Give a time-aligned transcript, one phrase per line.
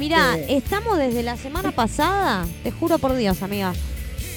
[0.00, 3.74] Mira, estamos desde la semana pasada, te juro por Dios, amiga.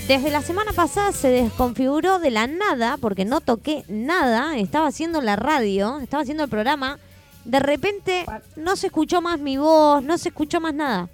[0.09, 5.21] Desde la semana pasada se desconfiguró de la nada, porque no toqué nada, estaba haciendo
[5.21, 6.99] la radio, estaba haciendo el programa.
[7.45, 8.25] De repente
[8.57, 11.07] no se escuchó más mi voz, no se escuchó más nada.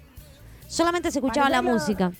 [0.66, 2.10] Solamente se escuchaba la música.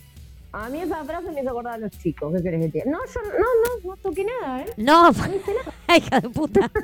[0.52, 2.32] A mí esa frase me hizo acordar a los chicos.
[2.36, 2.90] ¿Qué querés que te?
[2.90, 4.66] No, yo no, no, no toqué nada, ¿eh?
[4.76, 5.10] No,
[5.96, 6.70] hija de puta.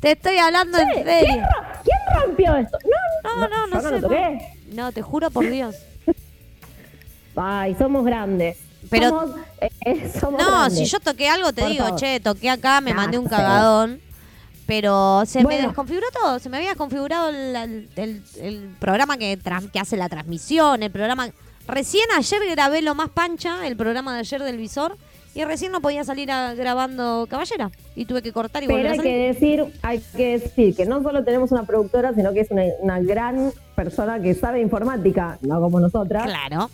[0.00, 1.34] Te estoy hablando en ¿Quién, serio.
[1.36, 2.78] ro- quién rompió esto?
[3.24, 3.90] No, No, no, no no sé.
[3.90, 4.38] lo toqué.
[4.72, 5.76] No, te juro por Dios.
[7.36, 8.56] Ay, somos grandes.
[8.90, 10.78] Pero- somos, eh, eh, somos No, grandes.
[10.78, 14.00] si yo toqué algo, te Por digo, che, toqué acá, me mandé un cagadón.
[14.66, 16.38] Pero se me desconfiguró todo.
[16.38, 19.38] Se me había configurado el, el- el- el programa que,
[19.80, 21.28] hace la transmisión, el programa.
[21.68, 24.96] Recién ayer grabé lo más pancha, el programa de ayer del visor.
[25.34, 27.70] Y recién no podía salir a- grabando Caballera.
[27.94, 29.12] Y tuve que cortar y volver Pero a hay salir.
[29.12, 32.62] que decir, hay que decir que no solo tenemos una productora, sino que es una,
[32.80, 36.70] una gran persona que sabe informática, no como nosotras, Claro.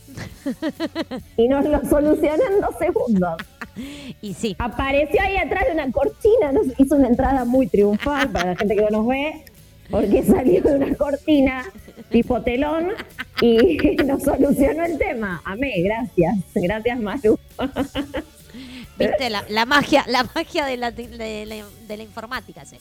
[1.36, 3.36] y nos lo soluciona en dos segundos.
[4.22, 4.54] Y sí.
[4.58, 8.74] Apareció ahí atrás de una cortina, nos hizo una entrada muy triunfal para la gente
[8.74, 9.44] que no nos ve,
[9.90, 11.64] porque salió de una cortina
[12.10, 12.92] tipo telón
[13.40, 15.42] y nos solucionó el tema.
[15.44, 16.36] Amé, gracias.
[16.54, 17.38] Gracias, Maru.
[18.98, 22.76] Viste, la, la magia, la magia de la, de la, de la informática, sí.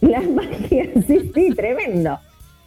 [0.00, 2.18] La magia, sí, sí, tremendo.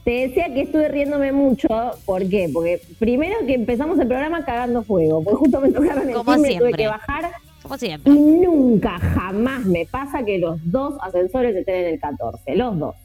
[0.06, 1.68] Te decía que estuve riéndome mucho,
[2.06, 2.48] ¿por qué?
[2.54, 6.48] Porque primero que empezamos el programa cagando fuego, porque justo me tocaron el timbre, tuve
[6.48, 6.74] siempre.
[6.74, 7.32] que bajar
[7.64, 8.14] Como siempre.
[8.14, 12.96] y nunca, jamás me pasa que los dos ascensores estén en el 14, los dos.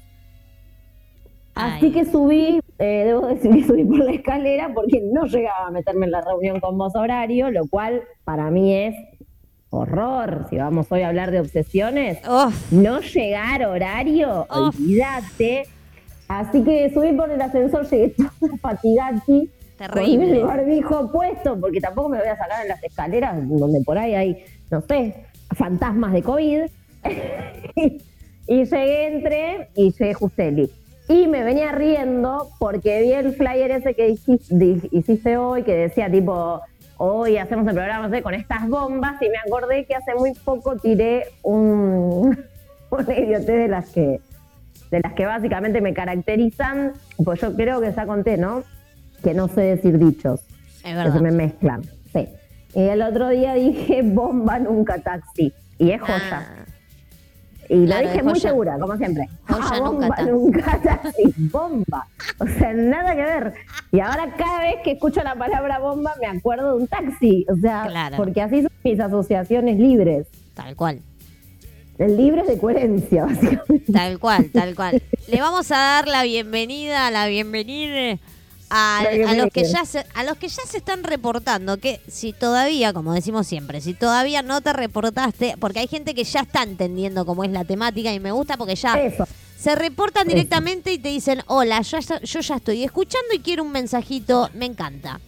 [1.54, 5.70] Así que subí, eh, debo decir que subí por la escalera porque no llegaba a
[5.70, 8.94] meterme en la reunión con vos horario, lo cual para mí es
[9.70, 10.46] horror.
[10.50, 14.78] Si vamos hoy a hablar de obsesiones, Uf, no llegar horario, Uf.
[14.78, 15.64] olvídate.
[16.30, 20.38] Así que subí por el ascensor, llegué toda fatigati, con Terrible.
[20.38, 24.14] el barbijo puesto, porque tampoco me voy a sacar en las escaleras donde por ahí
[24.14, 25.24] hay, no sé,
[25.56, 26.60] fantasmas de COVID.
[28.46, 30.70] y llegué, entré y llegué Justeli.
[31.08, 36.60] Y me venía riendo porque vi el flyer ese que hiciste hoy, que decía tipo,
[36.96, 40.32] hoy hacemos el programa no sé, con estas bombas, y me acordé que hace muy
[40.44, 42.38] poco tiré un,
[42.90, 44.20] una idiotez de las que
[44.90, 46.92] de las que básicamente me caracterizan,
[47.24, 48.62] pues yo creo que ya conté, ¿no?
[49.22, 51.12] Que no sé decir dichos, es que verdad.
[51.14, 51.82] se me mezclan.
[52.12, 52.28] Sí.
[52.74, 55.52] Y el otro día dije bomba nunca taxi.
[55.78, 56.20] Y es joya.
[56.32, 56.64] Ah,
[57.68, 59.28] y lo claro, dije es muy segura, como siempre.
[59.48, 60.30] Joya Ah, nunca bomba taxi.
[60.30, 61.34] nunca taxi.
[61.36, 62.06] Bomba.
[62.40, 63.54] O sea, nada que ver.
[63.92, 67.46] Y ahora cada vez que escucho la palabra bomba me acuerdo de un taxi.
[67.48, 68.16] O sea, Claro.
[68.16, 70.26] porque así son mis asociaciones libres.
[70.54, 70.98] tal cual.
[72.08, 73.92] Libres de coherencia, básicamente.
[73.92, 75.02] Tal cual, tal cual.
[75.28, 78.18] Le vamos a dar la bienvenida, la bienvenida
[78.70, 79.02] a,
[79.36, 83.12] los que ya se, a los que ya se están reportando, que si todavía, como
[83.14, 87.42] decimos siempre, si todavía no te reportaste, porque hay gente que ya está entendiendo cómo
[87.44, 89.26] es la temática y me gusta porque ya Eso.
[89.58, 90.36] se reportan Eso.
[90.36, 94.48] directamente y te dicen, hola, yo, ya- yo ya estoy escuchando y quiero un mensajito,
[94.54, 95.20] me encanta.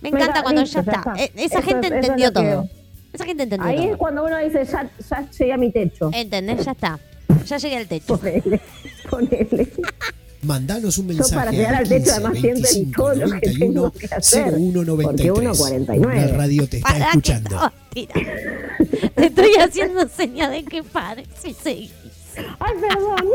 [0.00, 1.10] Me Mira, encanta cuando listo, ya ya está.
[1.16, 1.24] está.
[1.24, 2.68] Eh, Esa Eso gente entendió que- todo.
[3.12, 3.90] Esa gente entendió Ahí todo.
[3.92, 6.10] es cuando uno dice, ya, ya llegué a mi techo.
[6.12, 6.64] ¿Entendés?
[6.64, 6.98] Ya está.
[7.46, 8.16] Ya llegué al techo.
[8.18, 8.60] Ponele,
[9.10, 9.68] ponele.
[10.42, 13.92] Mandanos un Yo mensaje para llegar al techo además siento en todo lo que tengo
[13.92, 14.52] que hacer.
[14.54, 15.58] 0193.
[15.58, 16.14] Porque 1.49.
[16.14, 17.48] La radio te está que escuchando.
[17.50, 18.30] estaba tirando.
[19.14, 21.92] Te estoy haciendo seña de que pares y seguís.
[22.58, 23.28] Ay, perdón.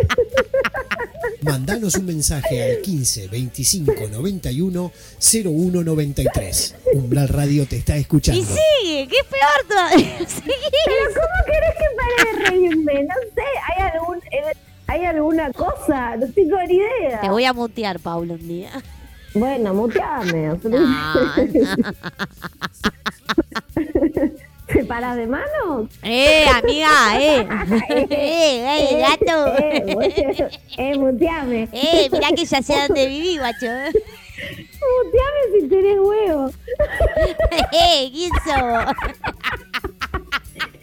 [1.42, 4.92] Mandanos un mensaje al 15 25 91
[5.46, 6.76] 01 93.
[6.94, 8.42] Umbral Radio te está escuchando.
[8.42, 10.18] Y sigue, es peor todavía.
[10.46, 13.04] Pero ¿cómo querés que pare de reírme?
[13.04, 14.54] No sé, ¿hay, algún, eh,
[14.88, 16.18] ¿hay alguna cosa?
[16.18, 17.22] No tengo ni idea.
[17.22, 18.72] Te voy a mutear, Paulo, un día.
[19.34, 20.48] Bueno, muteame.
[20.48, 20.80] No, no.
[24.68, 25.88] ¿Te paras de mano?
[26.04, 27.48] Eh, amiga, eh.
[28.10, 29.56] Eh, eh, gato.
[29.58, 31.70] Eh, eh, muteame.
[31.74, 33.68] Eh, mirá que ya sé dónde viví, guacho.
[33.68, 36.52] Muteame si tenés huevo.
[37.72, 38.96] Eh, ¿quién sos?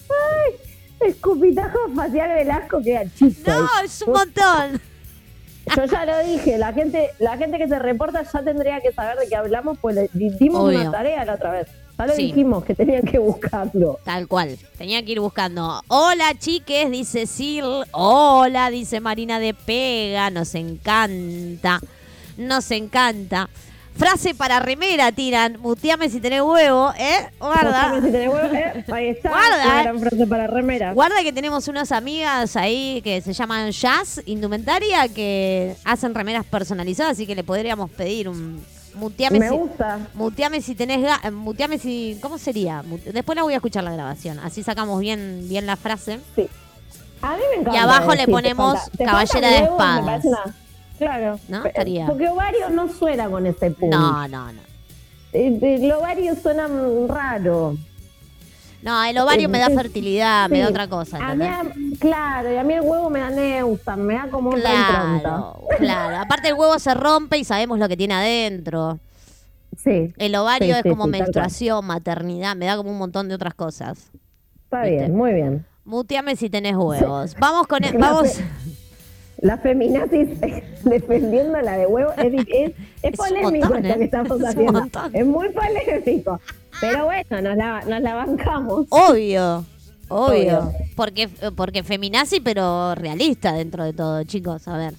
[0.08, 0.52] Ay,
[1.08, 3.50] escupitajo facial Velasco queda chisto.
[3.50, 4.80] No, es un montón.
[5.76, 9.16] Yo ya lo dije, la gente, la gente que se reporta ya tendría que saber
[9.18, 10.80] de qué hablamos, pues le di- dimos Obvio.
[10.80, 11.66] una tarea la otra vez.
[11.98, 12.26] Ya lo Sí.
[12.26, 13.98] dijimos que tenían que buscarlo.
[14.04, 14.56] Tal cual.
[14.78, 15.82] Tenía que ir buscando.
[15.88, 17.66] Hola, chiques, dice Sil.
[17.92, 20.30] Hola, dice Marina de Pega.
[20.30, 21.80] Nos encanta.
[22.36, 23.48] Nos encanta.
[23.98, 25.58] Frase para remera, tiran.
[25.60, 27.30] Muteame si tenés huevo, ¿eh?
[27.40, 27.88] Guarda.
[27.88, 28.54] Mostrame si tenés huevo.
[28.54, 29.28] Eh, ahí está.
[29.30, 29.82] Guarda, eh.
[29.84, 30.92] gran frase para remera.
[30.92, 37.12] Guarda que tenemos unas amigas ahí que se llaman Jazz Indumentaria que hacen remeras personalizadas,
[37.12, 38.62] así que le podríamos pedir un
[38.96, 39.98] muteame Me si, gusta.
[40.14, 42.82] muteame si tenés ga- eh, muteame si ¿cómo sería?
[43.12, 46.20] Después la voy a escuchar la grabación, así sacamos bien bien la frase.
[46.34, 46.46] Sí.
[47.22, 47.78] A mí me encanta.
[47.78, 50.04] Y abajo le te ponemos falta- te caballera de me espadas.
[50.04, 50.54] parece una-
[50.98, 51.38] Claro.
[51.48, 51.64] ¿No?
[51.64, 52.06] Estaría.
[52.06, 53.98] Porque ovario no suena con ese punto.
[53.98, 54.60] No, no, no.
[55.32, 56.68] El ovario suena
[57.08, 57.76] raro.
[58.82, 61.18] No, el ovario me da Eh, fertilidad, me da otra cosa.
[61.18, 61.44] A mí,
[61.98, 65.20] claro, y a mí el huevo me da neusta, me da como otra impronta.
[65.20, 66.16] Claro, claro.
[66.18, 68.98] Aparte el huevo se rompe y sabemos lo que tiene adentro.
[69.82, 73.34] Sí, El ovario Sí, es sí, como menstruación, maternidad, me da como un montón de
[73.34, 74.10] otras cosas.
[74.64, 74.96] está ¿Viste?
[74.96, 75.66] bien, muy bien.
[75.84, 77.34] Muteame si tenés huevos.
[77.38, 78.38] Vamos con el, La vamos.
[79.38, 80.28] La feminazis
[80.84, 83.98] defendiendo la de huevo es, polémico montón, esto ¿eh?
[83.98, 84.82] que estamos haciendo.
[85.12, 86.40] Es muy polémico.
[86.80, 88.86] Pero bueno, nos la, nos la bancamos.
[88.90, 89.64] Obvio.
[90.08, 90.58] Obvio.
[90.58, 90.72] Obvio.
[90.94, 94.66] Porque, porque feminazi, pero realista dentro de todo, chicos.
[94.68, 94.94] A ver.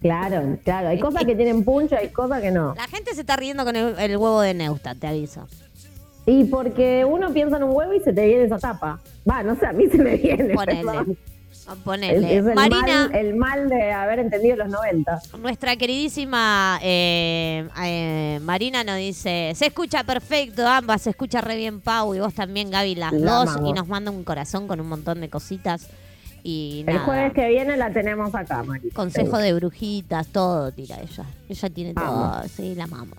[0.00, 0.88] Claro, claro.
[0.88, 2.74] Hay cosas que tienen puncho, hay cosas que no.
[2.74, 5.46] La gente se está riendo con el, el huevo de Neusta, te aviso.
[6.26, 9.00] Y porque uno piensa en un huevo y se te viene esa tapa.
[9.28, 10.54] Va, no sé, a mí se me viene.
[10.54, 11.16] Ponele.
[11.66, 15.20] Es, es el, Marina, mal, el mal de haber entendido los 90.
[15.38, 21.80] nuestra queridísima eh, eh, Marina nos dice, se escucha perfecto ambas, se escucha re bien
[21.80, 23.70] Pau y vos también Gaby las La dos amamos.
[23.70, 25.88] y nos manda un corazón con un montón de cositas
[26.42, 27.04] y El nada.
[27.06, 28.90] jueves que viene la tenemos acá, Mari.
[28.90, 31.24] Consejo de brujitas, todo tira ella.
[31.48, 33.18] Ella tiene todo, sí, la amamos.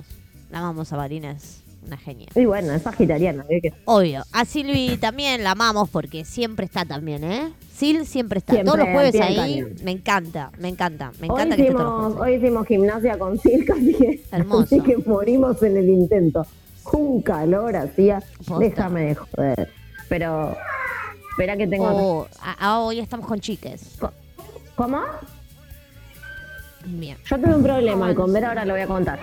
[0.51, 2.27] La amamos a Marina, es una genia.
[2.35, 3.45] Y bueno, es sagitariana.
[3.49, 3.61] ¿eh?
[3.61, 4.23] Que- Obvio.
[4.31, 7.51] A Silvi también la amamos porque siempre está también, ¿eh?
[7.73, 8.53] Sil siempre está.
[8.53, 9.63] Siempre, Todos los jueves ahí.
[9.83, 11.11] Me encanta, me encanta.
[11.19, 14.63] Me Hoy encanta que esté todos hicimos, hoy hicimos gimnasia con Silca, así que, Hermoso.
[14.63, 16.45] así que morimos en el intento.
[16.91, 18.21] Un calor hacía,
[18.59, 19.69] déjame de joder.
[20.09, 20.55] Pero,
[21.31, 21.87] espera que tengo...
[21.87, 23.97] Oh, a- a- hoy estamos con chiques.
[24.75, 24.99] ¿Cómo?
[26.85, 27.17] Bien.
[27.25, 29.19] Yo tuve un problema, y con ver ahora lo voy a contar.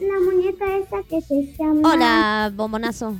[0.00, 1.92] ¿Conoces la muñeca esa que se llama?
[1.92, 3.16] Hola, bombonazo.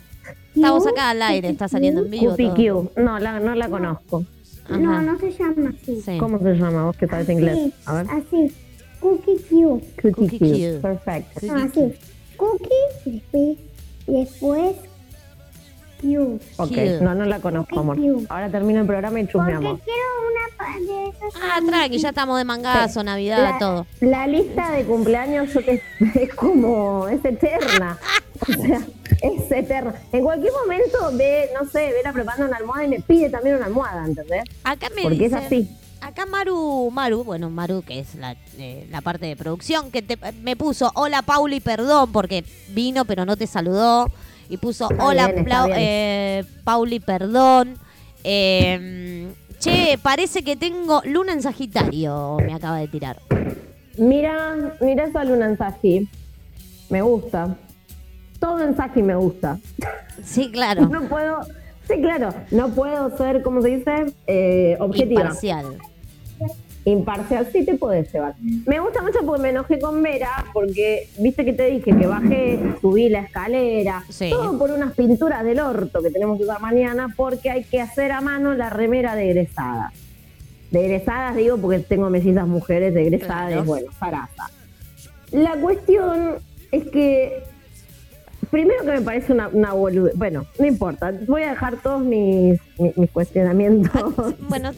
[0.55, 2.37] Estamos acá al aire, está saliendo en vivo.
[2.37, 2.91] todo.
[2.97, 4.25] No la, no la conozco.
[4.69, 5.03] No, Ajá.
[5.03, 6.01] no se llama así.
[6.01, 6.19] Sí.
[6.19, 6.85] ¿Cómo se llama?
[6.87, 7.57] Vos que sabes inglés.
[7.59, 8.07] Sí, A ver.
[8.11, 8.55] así.
[9.01, 9.81] Cookie Q.
[10.03, 10.81] Cookie Q.
[10.83, 11.47] perfecto.
[11.47, 11.93] No, así.
[12.37, 13.59] Cookie,
[14.07, 14.77] después,
[16.57, 16.71] Ok,
[17.01, 17.99] no, no la conozco, amor.
[18.29, 19.81] Ahora termino el programa y Porque chusmeamos.
[19.83, 20.01] quiero
[20.31, 21.43] una de esas.
[21.43, 23.87] Ah, tranqui, ya estamos de mangazo, Navidad, La, todo.
[24.01, 25.83] la lista de cumpleaños yo te-
[26.15, 27.99] es como, es eterna.
[28.43, 28.81] O sea,
[29.23, 29.95] es eterna.
[30.13, 33.57] En cualquier momento ve, no sé, ve la preparando una almohada y me pide también
[33.57, 34.45] una almohada, ¿entendés?
[34.65, 35.69] Acá me Porque es así.
[36.03, 40.17] Acá Maru, Maru, bueno, Maru, que es la, eh, la parte de producción, que te-
[40.43, 44.07] me puso, hola Pauli, perdón, porque vino pero no te saludó.
[44.51, 45.57] Y puso, Está hola bien, bien.
[45.77, 47.77] eh, Pauli, perdón.
[48.25, 49.29] Eh,
[49.61, 53.21] che, parece que tengo luna en Sagitario, me acaba de tirar.
[53.97, 56.09] Mira, mira esa luna en Saji.
[56.91, 57.57] Me gusta.
[58.41, 59.59] Todo en Saji me gusta.
[60.25, 60.87] Sí, claro.
[60.91, 61.41] No puedo,
[61.89, 64.13] sí, claro, no puedo ser, ¿cómo se dice?
[64.27, 65.21] Eh, objetiva.
[65.23, 65.79] Imparcial.
[66.85, 68.35] Imparcial, sí te podés llevar.
[68.67, 72.59] Me gusta mucho porque me enojé con Vera, porque viste que te dije que bajé,
[72.81, 74.31] subí la escalera, Sí.
[74.31, 78.13] todo por unas pinturas del orto que tenemos que usar mañana, porque hay que hacer
[78.13, 79.93] a mano la remera de egresadas.
[80.71, 83.65] De egresadas digo porque tengo mellizas mujeres de egresadas, Claro.
[83.65, 84.51] bueno, zaraza.
[85.33, 86.37] La cuestión
[86.73, 87.43] es que,
[88.51, 92.59] primero que me parece una, una boludez, bueno, no importa, voy a dejar todos mis,
[92.79, 94.15] mis, mis cuestionamientos.
[94.49, 94.71] Bueno,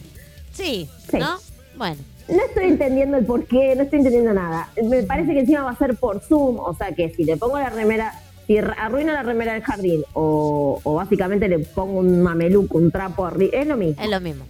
[0.53, 1.19] sí, Sí.
[1.19, 1.37] ¿no?
[1.77, 1.97] Bueno,
[2.29, 4.69] No estoy entendiendo el por qué, no estoy entendiendo nada.
[4.85, 7.59] Me parece que encima va a ser por Zoom, o sea que si le pongo
[7.59, 8.13] la remera,
[8.47, 13.27] si arruino la remera del jardín o, o básicamente le pongo un mameluco, un trapo
[13.27, 14.03] arriba, es lo mismo.
[14.03, 14.45] es lo mismo.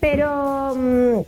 [0.00, 1.20] Pero mm,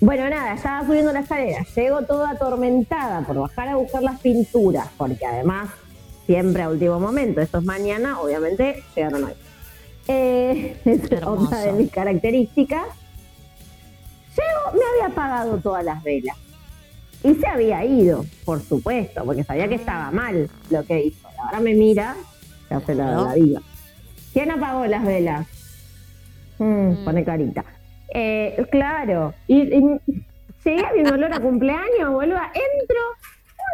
[0.00, 4.88] bueno, nada, estaba subiendo la escalera, llego toda atormentada por bajar a buscar las pinturas,
[4.98, 5.70] porque además
[6.26, 9.32] siempre a último momento, esto es mañana, obviamente llegaron hoy.
[10.08, 12.86] Eh, es otra de mis características.
[14.36, 16.36] Llego, me había apagado todas las velas.
[17.22, 21.26] Y se había ido, por supuesto, porque sabía que estaba mal lo que hizo.
[21.42, 22.14] Ahora me mira,
[22.68, 23.60] se hace la, la diva.
[24.32, 25.46] ¿Quién apagó las velas?
[26.58, 27.04] Mm, Mm.
[27.04, 27.64] Pone carita.
[28.14, 29.34] Eh, claro.
[29.46, 29.82] Y, y
[30.64, 32.50] llegué a mi olor a cumpleaños, boluda.
[32.54, 33.00] Entro,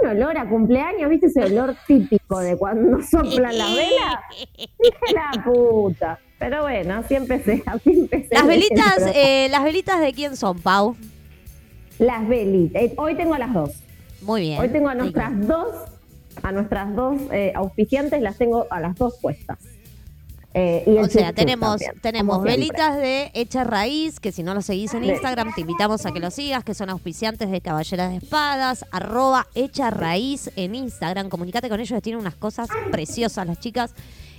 [0.03, 4.17] un olor a cumpleaños, ¿viste ese olor típico de cuando soplan las velas?
[4.57, 6.19] Dije la puta.
[6.43, 8.35] Pero bueno, así empecé, así empecé.
[8.35, 10.97] Las velitas, eh, las velitas de quién son, Pau.
[12.01, 12.83] Las velitas.
[12.83, 13.71] Eh, Hoy tengo a las dos.
[14.23, 14.61] Muy bien.
[14.61, 15.05] Hoy tengo a Rico.
[15.05, 15.69] nuestras dos,
[16.43, 19.59] a nuestras dos eh, auspiciantes, las tengo a las dos puestas.
[20.55, 24.63] Eh, y O sea, tenemos, también, tenemos velitas de Hecha Raíz, que si no lo
[24.63, 28.17] seguís en Instagram, te invitamos a que lo sigas, que son auspiciantes de Caballeras de
[28.17, 31.29] Espadas, arroba Hecha Raíz en Instagram.
[31.29, 33.95] Comunicate con ellos, tienen unas cosas preciosas las chicas.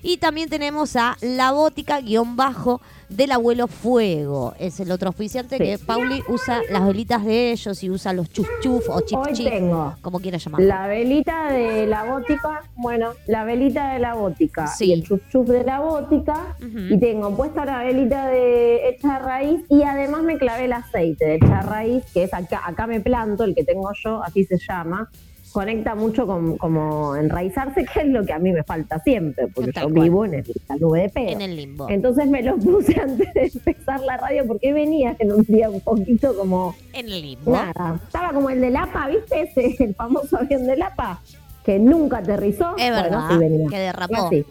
[0.05, 4.53] Y también tenemos a La Bótica, guion bajo, del abuelo Fuego.
[4.60, 5.63] Es el otro auspiciante Sí.
[5.63, 9.33] que Pauli usa las velitas de ellos y usa los chuf chuf o chip Hoy
[9.33, 10.67] chip, tengo como quieras llamarlo.
[10.67, 14.86] La velita de la bótica, bueno, la velita de la bótica Sí.
[14.88, 16.57] y el chuf chuf de la bótica.
[16.60, 21.36] Y tengo puesta la velita de hecha raíz y además me clavé el aceite de
[21.36, 25.10] hecha raíz, que es acá, acá me planto, el que tengo yo, así se llama.
[25.53, 29.72] Conecta mucho con como enraizarse, que es lo que a mí me falta siempre, porque
[29.72, 30.03] Tal yo cual.
[30.03, 31.29] vivo en el- la nube de pedo.
[31.29, 31.88] En el limbo.
[31.89, 35.79] Entonces me lo puse antes de empezar la radio porque venía en un día un
[35.81, 37.51] poquito como En el limbo.
[37.51, 39.41] Nada, estaba como el de Lapa, ¿viste?
[39.43, 41.22] Ese, el famoso avión de Lapa,
[41.63, 42.75] que nunca aterrizó.
[42.77, 43.29] Es verdad,
[43.69, 44.25] que derrapó.
[44.27, 44.45] Así.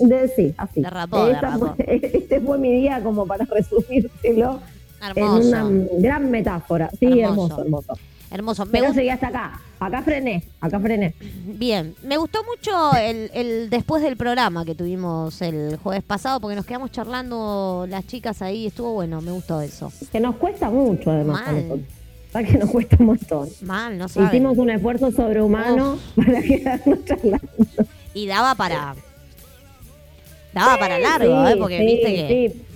[0.00, 0.82] De, sí, así.
[0.82, 1.74] Derrapó, Esta derrapó.
[1.76, 4.58] fue- este fue mi día como para resumírselo
[5.00, 5.56] Hermoso.
[5.56, 6.90] en una gran metáfora.
[6.98, 7.60] Sí, Hermoso.
[7.60, 7.92] hermoso, hermoso.
[8.32, 8.64] Hermoso.
[8.66, 9.60] Me Pero gusta- hasta acá.
[9.84, 11.14] Acá frené, acá frené.
[11.44, 16.56] Bien, me gustó mucho el, el después del programa que tuvimos el jueves pasado porque
[16.56, 19.92] nos quedamos charlando las chicas ahí, estuvo bueno, me gustó eso.
[20.10, 21.42] Que nos cuesta mucho, además.
[21.46, 21.84] Mal.
[22.32, 23.48] ¿Sabes que nos cuesta un montón?
[23.60, 24.28] Mal, no saben.
[24.30, 27.48] Hicimos un esfuerzo sobrehumano para quedarnos charlando.
[28.14, 28.96] Y daba para
[30.54, 31.56] daba para largo, Sí, ¿eh?
[31.58, 32.73] porque sí, viste que.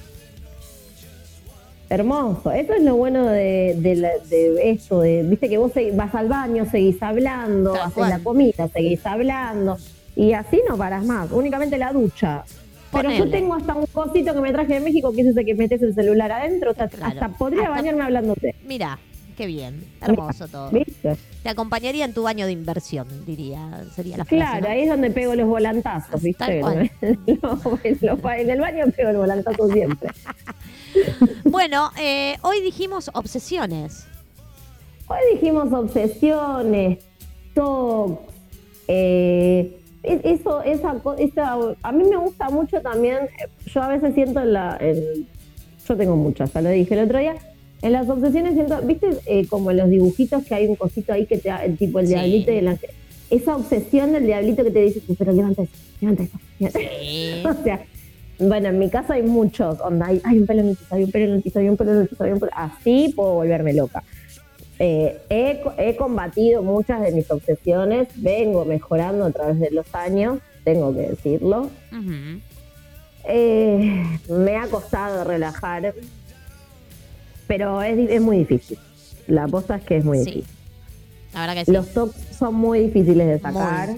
[1.90, 2.50] Hermoso.
[2.52, 3.96] Eso es lo bueno de, de,
[4.28, 8.10] de esto, de, viste que vos vas al baño, seguís hablando, Tal haces cual.
[8.10, 9.76] la comida, seguís hablando,
[10.14, 12.44] y así no paras más, únicamente la ducha.
[12.92, 15.54] Pero yo tengo hasta un cosito que me traje de México, que es ese que
[15.54, 17.06] metes el celular adentro, o sea, Claro.
[17.06, 18.54] hasta podría Hasta- bañarme hablándote.
[18.66, 18.98] mira,
[19.38, 20.70] qué bien, hermoso todo.
[20.70, 21.16] ¿Viste?
[21.44, 24.36] Te acompañaría en tu baño de inversión, diría, sería la frase.
[24.36, 24.72] Claro, ¿no?
[24.72, 26.44] ahí es donde pego los volantazos, ¿viste?
[26.44, 26.90] Tal cual.
[27.42, 27.98] No, en
[28.40, 30.10] en el baño pego el volantazo siempre.
[31.44, 34.06] Bueno, eh, hoy dijimos obsesiones.
[35.06, 36.98] Hoy dijimos obsesiones,
[37.54, 38.20] TOC,
[38.88, 41.52] eh, es- eso, esa, esa,
[41.82, 43.18] a mí me gusta mucho también,
[43.66, 45.26] yo a veces siento en la, en-
[45.86, 47.34] yo tengo muchas, ya lo dije el otro día,
[47.82, 51.26] en las obsesiones siento, viste eh, como en los dibujitos que hay un cosito ahí
[51.26, 52.14] que te da, tipo el Sí.
[52.14, 52.78] diablito y el
[53.30, 56.38] esa obsesión del diablito que te dice, pero levanta eso, levanta eso.
[56.58, 56.88] levanta eso".
[57.00, 57.42] Sí.
[57.44, 57.84] O sea,
[58.40, 61.04] bueno, en mi casa hay muchos, onda, hay, hay un pelo en el piso, hay
[61.04, 62.52] un pelo en el piso, hay un pelo en el piso, hay un pelo.
[62.54, 64.02] Así puedo volverme loca.
[64.78, 70.38] Eh, he, he combatido muchas de mis obsesiones, vengo mejorando a través de los años,
[70.64, 71.68] tengo que decirlo.
[73.24, 75.94] Eh, me ha costado relajar,
[77.48, 78.78] pero es, di- es muy difícil.
[79.26, 80.24] La aposta es que es muy Sí.
[80.26, 80.54] difícil.
[81.34, 81.72] La verdad que sí.
[81.72, 83.90] Los tocs son muy difíciles de sacar.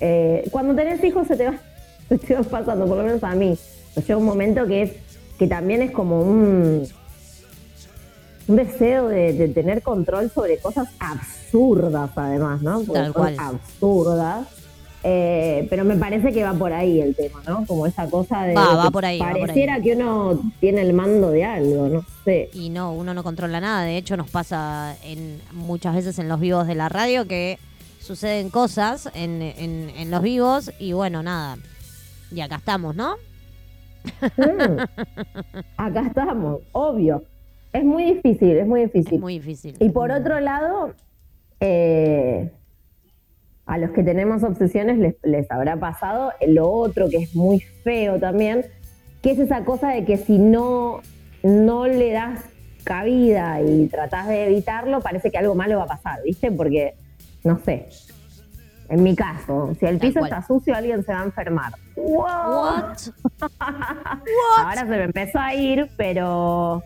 [0.00, 1.58] Eh, cuando tenés hijos se te, va,
[2.08, 3.58] se te va pasando, por lo menos a mí.
[3.94, 4.92] Pues llega un momento que es
[5.38, 6.86] que también es como un,
[8.48, 12.78] un deseo de, de tener control sobre cosas absurdas, además, ¿no?
[12.80, 13.36] Porque Tal son cual.
[13.38, 14.46] absurdas.
[15.02, 17.64] Eh, pero me parece que va por ahí el tema, ¿no?
[17.66, 18.54] Como esa cosa de.
[18.54, 19.40] Va, va por ahí, va por ahí.
[19.40, 22.50] Pareciera que uno tiene el mando de algo, no sé.
[22.52, 23.84] Y no, uno no controla nada.
[23.84, 27.58] De hecho, nos pasa en muchas veces en los vivos de la radio que
[27.98, 31.56] suceden cosas en, en, en los vivos y bueno, nada.
[32.30, 33.16] Y acá estamos, ¿no?
[34.36, 34.80] Mm.
[35.76, 37.22] Acá estamos, obvio.
[37.72, 39.14] Es muy difícil, es muy difícil.
[39.14, 39.76] Es muy difícil.
[39.78, 40.92] Y por otro lado,
[41.60, 42.50] eh,
[43.70, 48.18] a los que tenemos obsesiones les, les habrá pasado lo otro que es muy feo
[48.18, 48.66] también,
[49.22, 51.02] que es esa cosa de que si no,
[51.44, 52.40] no le das
[52.82, 56.50] cabida y tratás de evitarlo, parece que algo malo va a pasar, ¿viste?
[56.50, 56.94] Porque,
[57.44, 57.86] no sé,
[58.88, 60.32] en mi caso, si el Tal piso cual.
[60.32, 61.72] está sucio, alguien se va a enfermar.
[61.94, 62.16] ¡Wow!
[62.26, 62.98] What?
[64.58, 66.82] Ahora se me empezó a ir, pero,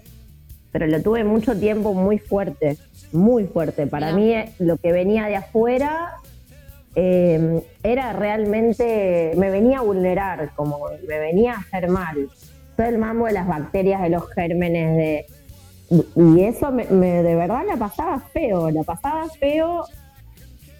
[0.71, 2.77] pero lo tuve mucho tiempo muy fuerte,
[3.11, 3.87] muy fuerte.
[3.87, 6.21] Para mí eh, lo que venía de afuera
[6.97, 12.29] eh, era realmente, me venía a vulnerar, como me venía a hacer mal.
[12.77, 15.27] Todo el mambo de las bacterias, de los gérmenes, de...
[16.17, 19.85] Y eso me, de verdad la pasaba feo, la pasaba feo.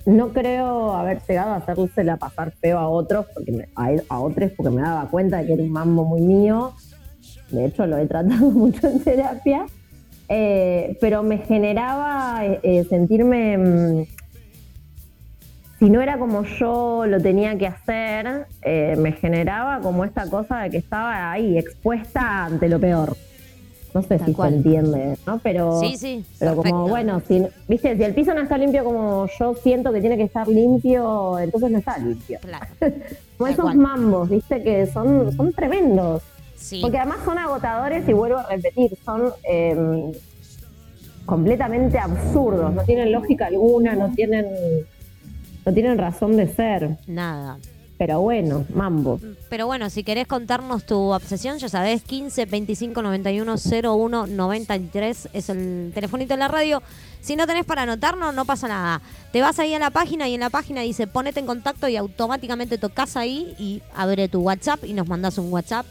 [0.07, 3.69] No creo haber llegado a hacérsela pasar feo a otros, porque me-
[4.09, 6.73] a, otros porque me daba cuenta de que era un mambo muy mío.
[7.51, 9.67] De hecho, lo he tratado mucho en terapia.
[10.29, 14.07] Eh, pero me generaba eh, sentirme mm,
[15.85, 20.61] si no era como yo lo tenía que hacer, eh, me generaba como esta cosa
[20.61, 23.15] de que estaba ahí expuesta ante lo peor.
[23.93, 24.51] No sé Tal si cual.
[24.51, 25.39] se entiende, ¿no?
[25.43, 26.71] Pero, Sí, sí, pero perfecto.
[26.79, 30.17] como, bueno, si, viste, si el piso no está limpio como yo siento que tiene
[30.17, 32.39] que estar limpio, entonces no está limpio.
[32.41, 32.67] Claro.
[32.81, 33.77] Como Tal esos cual.
[33.77, 36.23] mambos, viste, que son, son tremendos.
[36.57, 36.79] Sí.
[36.81, 40.13] Porque además son agotadores y vuelvo a repetir, son eh,
[41.27, 44.47] completamente absurdos, no tienen lógica alguna, no tienen,
[45.65, 46.99] no tienen razón de ser.
[47.07, 47.59] Nada.
[47.97, 49.21] Pero bueno, mambo.
[49.49, 55.49] Pero bueno, si querés contarnos tu obsesión, ya sabés, 15 25 91 01 93 es
[55.49, 56.83] el telefonito de la radio.
[57.21, 59.01] Si no tenés para anotarnos, no pasa nada.
[59.33, 61.97] Te vas ahí a la página y en la página dice ponete en contacto y
[61.97, 65.87] automáticamente tocas ahí y abre tu WhatsApp y nos mandás un WhatsApp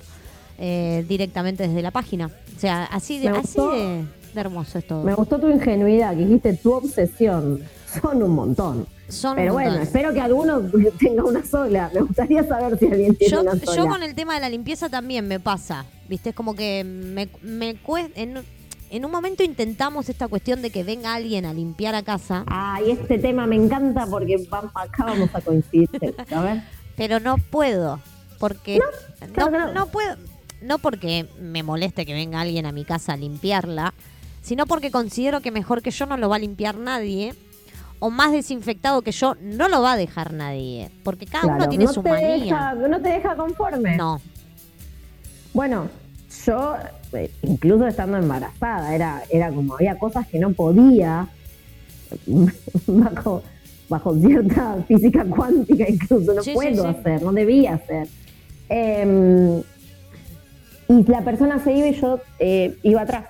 [0.60, 2.30] eh, directamente desde la página.
[2.56, 5.04] O sea, así de, así de hermoso es todo.
[5.04, 7.62] Me gustó tu ingenuidad, que dijiste tu obsesión.
[8.02, 8.86] Son un montón.
[9.10, 10.62] Son Pero bueno, espero que alguno
[11.00, 11.92] tenga una sola.
[11.94, 13.90] Me gustaría saber si alguien tiene Yo, una yo sola.
[13.90, 16.30] con el tema de la limpieza también me pasa, ¿viste?
[16.30, 18.20] Es como que me, me cuesta...
[18.20, 18.44] En,
[18.90, 22.92] en un momento intentamos esta cuestión de que venga alguien a limpiar a casa, Ay,
[22.92, 25.90] este tema me encanta porque vamos, acá vamos a coincidir.
[26.32, 26.62] A ver.
[26.96, 28.00] pero no puedo,
[28.40, 28.78] porque...
[28.78, 29.74] No, claro no.
[29.74, 30.16] no puedo...
[30.62, 33.94] No porque me moleste que venga alguien a mi casa a limpiarla,
[34.44, 37.34] sino porque considero que mejor que yo no lo va a limpiar nadie,
[38.04, 41.86] o más desinfectado que yo no lo va a dejar nadie, porque cada uno tiene
[41.86, 42.34] no su manía.
[42.36, 43.96] Deja, no te deja conforme.
[43.96, 44.20] No,
[45.54, 45.88] Bueno,
[46.46, 46.76] yo,
[47.14, 51.30] eh, incluso estando embarazada, era, era como, había cosas que no podía,
[52.88, 53.42] bajo,
[53.88, 56.90] bajo cierta física cuántica incluso, no Sí, puedo sí.
[56.90, 58.10] hacer, no debía hacer.
[58.68, 59.62] Em,
[60.90, 63.28] y la persona se iba y yo eh, iba atrás.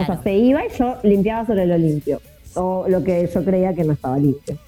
[0.00, 2.20] O sea, se iba y yo limpiaba sobre lo limpio.
[2.56, 4.58] O lo que yo creía que no estaba limpio.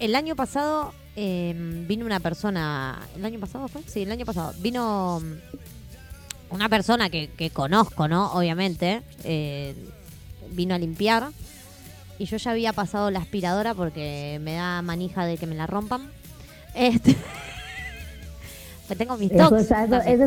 [0.00, 1.54] El año pasado eh,
[1.88, 3.00] vino una persona.
[3.16, 3.82] ¿El año pasado fue?
[3.86, 4.52] Sí, el año pasado.
[4.60, 8.32] Vino mm, una persona que, que conozco, ¿no?
[8.32, 9.02] Obviamente.
[9.24, 9.74] eh,
[10.50, 11.28] vino a limpiar.
[12.18, 15.66] Y yo ya había pasado la aspiradora porque me da manija de que me la
[15.66, 16.10] rompan.
[16.74, 17.14] Este.
[18.86, 19.44] pues tengo mis Eso, ya,
[19.84, 20.24] eso- entonces, ese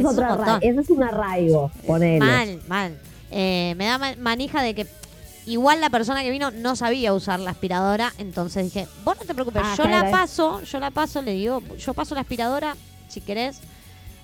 [0.69, 2.19] es, es un arraigo, ponele.
[2.19, 2.97] Mal, mal.
[3.31, 4.85] Eh, me da ma- manija de que
[5.45, 9.33] igual la persona que vino no sabía usar la aspiradora, entonces dije, vos no te
[9.33, 12.75] preocupes, Ah, yo la paso, yo la paso, le digo, yo paso la aspiradora,
[13.07, 13.59] si querés,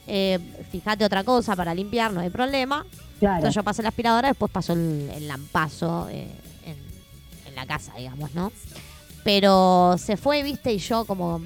[0.08, 0.39] eh,
[0.71, 2.86] fíjate otra cosa para limpiar, no hay problema.
[3.19, 3.36] Claro.
[3.38, 6.27] Entonces yo paso la aspiradora, después paso el, el lampazo eh,
[6.65, 6.77] en,
[7.47, 8.51] en la casa, digamos, ¿no?
[9.23, 11.41] Pero se fue, viste, y yo como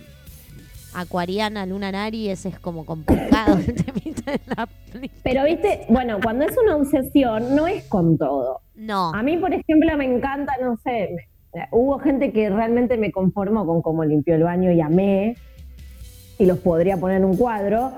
[0.93, 3.57] acuariana, luna nari, ese es como complicado.
[5.23, 8.61] Pero viste, bueno, cuando es una obsesión, no es con todo.
[8.81, 9.13] No.
[9.13, 11.09] A mí, por ejemplo, me encanta, no sé,
[11.53, 15.35] me- hubo gente que realmente me conformó con cómo limpió el baño y amé,
[16.37, 17.91] y los podría poner en un cuadro,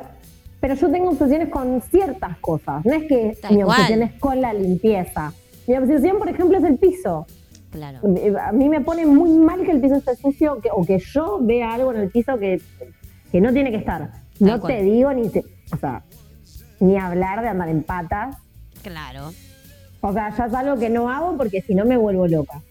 [0.60, 3.80] pero yo tengo obsesiones con ciertas cosas, no es que Tal mi cual.
[3.82, 5.34] obsesión es con la limpieza.
[5.68, 7.26] Mi obsesión, por ejemplo, es el piso.
[7.72, 8.00] Claro.
[8.42, 11.40] A mí me pone muy mal que el piso esté sucio que, o que yo
[11.42, 12.62] vea algo en el piso que,
[13.32, 14.12] que no tiene que estar.
[14.40, 14.74] No Tal cual.
[14.74, 16.04] te digo ni, te- o sea,
[16.80, 18.38] ni hablar de andar en patas.
[18.84, 19.32] Claro.
[20.06, 22.62] O sea, ya es algo que no hago porque si no me vuelvo loca.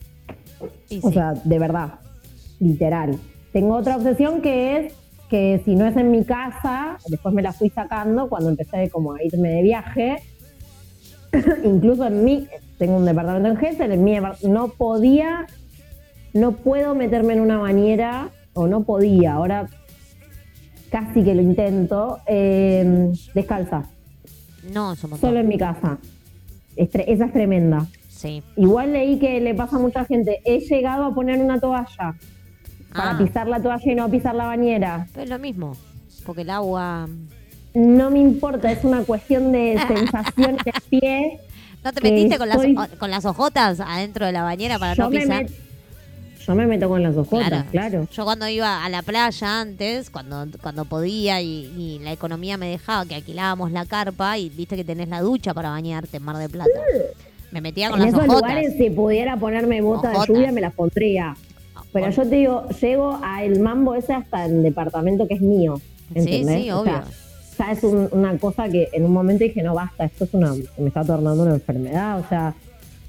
[0.60, 1.00] O sí.
[1.12, 1.94] sea, de verdad,
[2.60, 3.18] literal.
[3.54, 4.94] Tengo otra obsesión que es
[5.30, 9.14] que si no es en mi casa, después me la fui sacando cuando empecé como
[9.14, 10.16] a irme de viaje.
[11.64, 15.46] Incluso en mi, tengo un departamento en Gessel, en mi no podía,
[16.34, 19.70] no puedo meterme en una bañera, o no podía, ahora
[20.90, 23.84] casi que lo intento, eh, descalza,
[24.70, 25.18] no, montón.
[25.18, 25.98] solo en mi casa.
[26.76, 27.86] Esa es tremenda.
[28.08, 28.42] Sí.
[28.56, 30.40] Igual leí que le pasa a mucha gente.
[30.44, 32.14] He llegado a poner una toalla
[32.94, 35.06] para Ah, pisar la toalla y no pisar la bañera.
[35.12, 35.76] pero es lo mismo.
[36.24, 37.08] Porque el agua.
[37.74, 41.40] No me importa, es una cuestión de sensación de pie.
[41.82, 44.94] ¿No te metiste con las, estoy- o- con las ojotas adentro de la bañera para
[44.94, 45.44] Yo no me, pisar?
[45.44, 45.50] met-
[46.46, 48.06] yo me meto con las ojotas, claro.
[48.12, 52.68] Yo cuando iba a la playa antes, cuando, cuando podía y, y la economía me
[52.68, 56.36] dejaba, que alquilábamos la carpa y viste que tenés la ducha para bañarte en Mar
[56.38, 56.70] del Plata.
[57.50, 58.42] Me metía con En las esos ojotas.
[58.50, 61.36] lugares, si pudiera ponerme botas de lluvia, me las pondría.
[61.92, 65.42] Pero Bueno, yo te digo, llego a el mambo ese hasta el departamento que es
[65.42, 65.80] mío.
[66.14, 67.02] Sí, sí, O sea, obvio.
[67.58, 70.54] ya es un- una cosa que en un momento dije, no basta, esto es una,
[70.78, 72.54] me está tornando una enfermedad, o sea,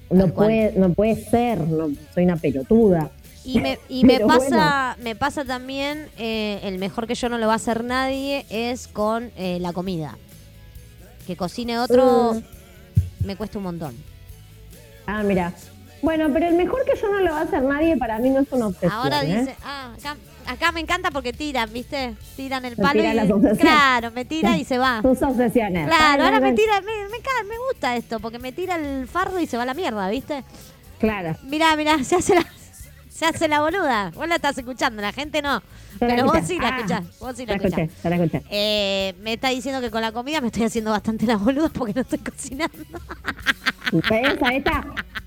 [0.09, 3.09] no puede, no puede ser, no, soy una pelotuda.
[3.45, 7.47] Y me, y me pasa, me pasa también, eh, el mejor que yo no lo
[7.47, 10.17] va a hacer nadie es con eh, la comida.
[11.27, 13.25] Que cocine otro Mm.
[13.25, 13.95] me cuesta un montón.
[15.07, 15.53] Ah, mira,
[16.01, 18.41] Bueno, pero el mejor que yo no lo va a hacer nadie para mí no
[18.41, 18.91] es una obsesión.
[18.91, 19.39] Ahora ¿eh?
[19.39, 22.15] dice, ah, acá, acá me encanta porque tiran, ¿viste?
[22.35, 24.99] Tiran el Me palo tira y claro, me tira y se va.
[25.03, 25.87] Tus obsesiones.
[25.87, 29.07] Claro, Ah, ahora no, me tira, me, me, me gusta esto, porque me tira el
[29.07, 30.43] fardo y se va a la mierda, ¿viste?
[30.99, 31.37] Claro.
[31.43, 32.45] Mirá, mirá, se hace la,
[33.13, 34.11] se hace la boluda.
[34.15, 35.61] Vos la estás escuchando, la gente no.
[35.99, 37.89] Pero vos sí la Ah, escuchás, vos sí la escuchás.
[38.03, 38.43] ya la escuché.
[38.49, 41.93] Eh, me está diciendo que con la comida me estoy haciendo bastante la boluda porque
[41.93, 42.77] no estoy cocinando.
[43.91, 44.37] ¿Ves?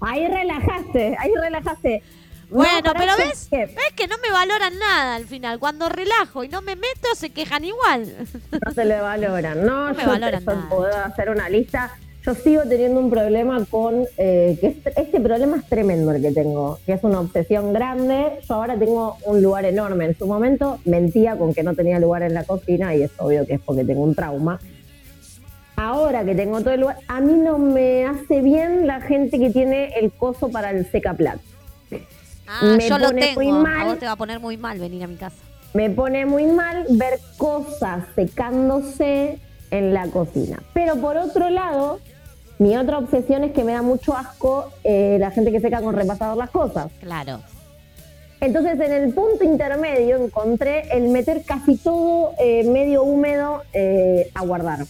[0.00, 2.02] Ahí relajaste, ahí relajaste.
[2.50, 5.58] No, Bueno, pero ves, que ves que no me valoran nada al final.
[5.58, 8.12] Cuando relajo y no me meto, se quejan igual.
[8.64, 9.64] No se le valoran.
[9.66, 10.68] No, No me yo, valoran yo nada.
[10.68, 11.90] puedo hacer una lista.
[12.26, 16.32] Yo sigo teniendo un problema con, eh, que este, este problema es tremendo el que
[16.32, 18.40] tengo, que es una obsesión grande.
[18.48, 20.06] Yo ahora tengo un lugar enorme.
[20.06, 23.46] En su momento mentía con que no tenía lugar en la cocina y es obvio
[23.46, 24.58] que es porque tengo un trauma.
[25.76, 29.50] Ahora que tengo todo el lugar, a mí no me hace bien la gente que
[29.50, 31.38] tiene el coso para el secaplato.
[32.48, 33.56] Ah, Me yo lo pone muy tengo.
[33.58, 33.86] A mal.
[33.86, 35.36] vos te va a poner muy mal venir a mi casa.
[35.74, 39.38] Me pone muy mal ver cosas secándose
[39.70, 40.60] en la cocina.
[40.74, 42.00] Pero por otro lado,
[42.58, 45.94] mi otra obsesión es que me da mucho asco eh, la gente que seca con
[45.94, 46.88] repasador las cosas.
[47.00, 47.40] Claro.
[48.40, 54.42] Entonces en el punto intermedio encontré el meter casi todo eh, medio húmedo eh, a
[54.42, 54.80] guardar.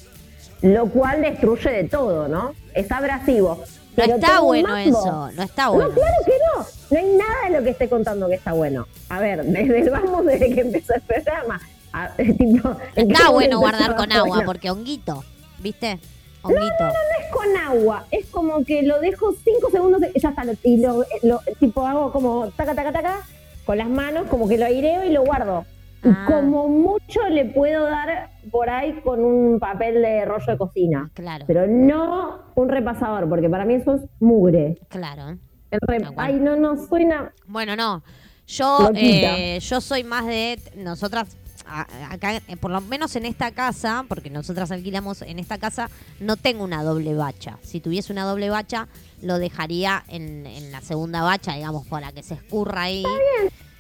[0.62, 2.52] Lo cual destruye de todo, ¿no?
[2.74, 3.62] Es abrasivo.
[3.96, 5.88] No está bueno eso, no está bueno.
[5.88, 6.66] No, claro que no.
[6.90, 8.86] No hay nada de lo que esté contando que está bueno.
[9.08, 11.60] A ver, desde el vamos, desde que empezó el programa.
[11.92, 14.42] a- tipo, ¿en qué Está bueno guardar con agua bueno?
[14.44, 15.24] porque honguito,
[15.60, 15.98] ¿viste?
[16.46, 16.84] Honguito.
[16.84, 20.42] No es con agua, es como que lo dejo cinco segundos y ya está.
[20.62, 23.20] Y lo, lo- tipo hago como taca, taca, taca,
[23.64, 25.64] con las manos, como que lo aireo y lo guardo.
[26.04, 26.24] Y Ah.
[26.28, 31.10] como mucho le puedo dar por ahí con un papel de rollo de cocina.
[31.14, 34.78] Claro, Pero no un repasador, porque para mí eso es mugre.
[34.88, 35.36] claro.
[35.70, 35.80] El.
[36.16, 37.32] Ay, no, no, suena.
[37.46, 38.02] Bueno, no.
[38.46, 41.36] Yo, eh, yo soy más de nosotras.
[41.66, 46.36] Acá, eh, por lo menos en esta casa, porque nosotras alquilamos en esta casa, no
[46.36, 47.58] tengo una doble bacha.
[47.62, 48.88] Si tuviese una doble bacha,
[49.22, 53.04] lo dejaría en, en la segunda bacha, digamos, para que se escurra ahí.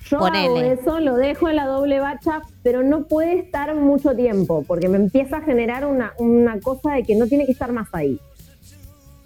[0.08, 0.72] Yo hago Ponele.
[0.72, 4.96] eso, lo dejo en la doble bacha, pero no puede estar mucho tiempo, porque me
[4.96, 8.20] empieza a generar una, una cosa de que no tiene que estar más ahí.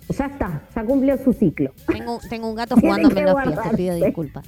[0.08, 1.72] Ya está, ya cumplió su ciclo.
[1.86, 4.46] Tengo, tengo un gato en los pies, te pido disculpas.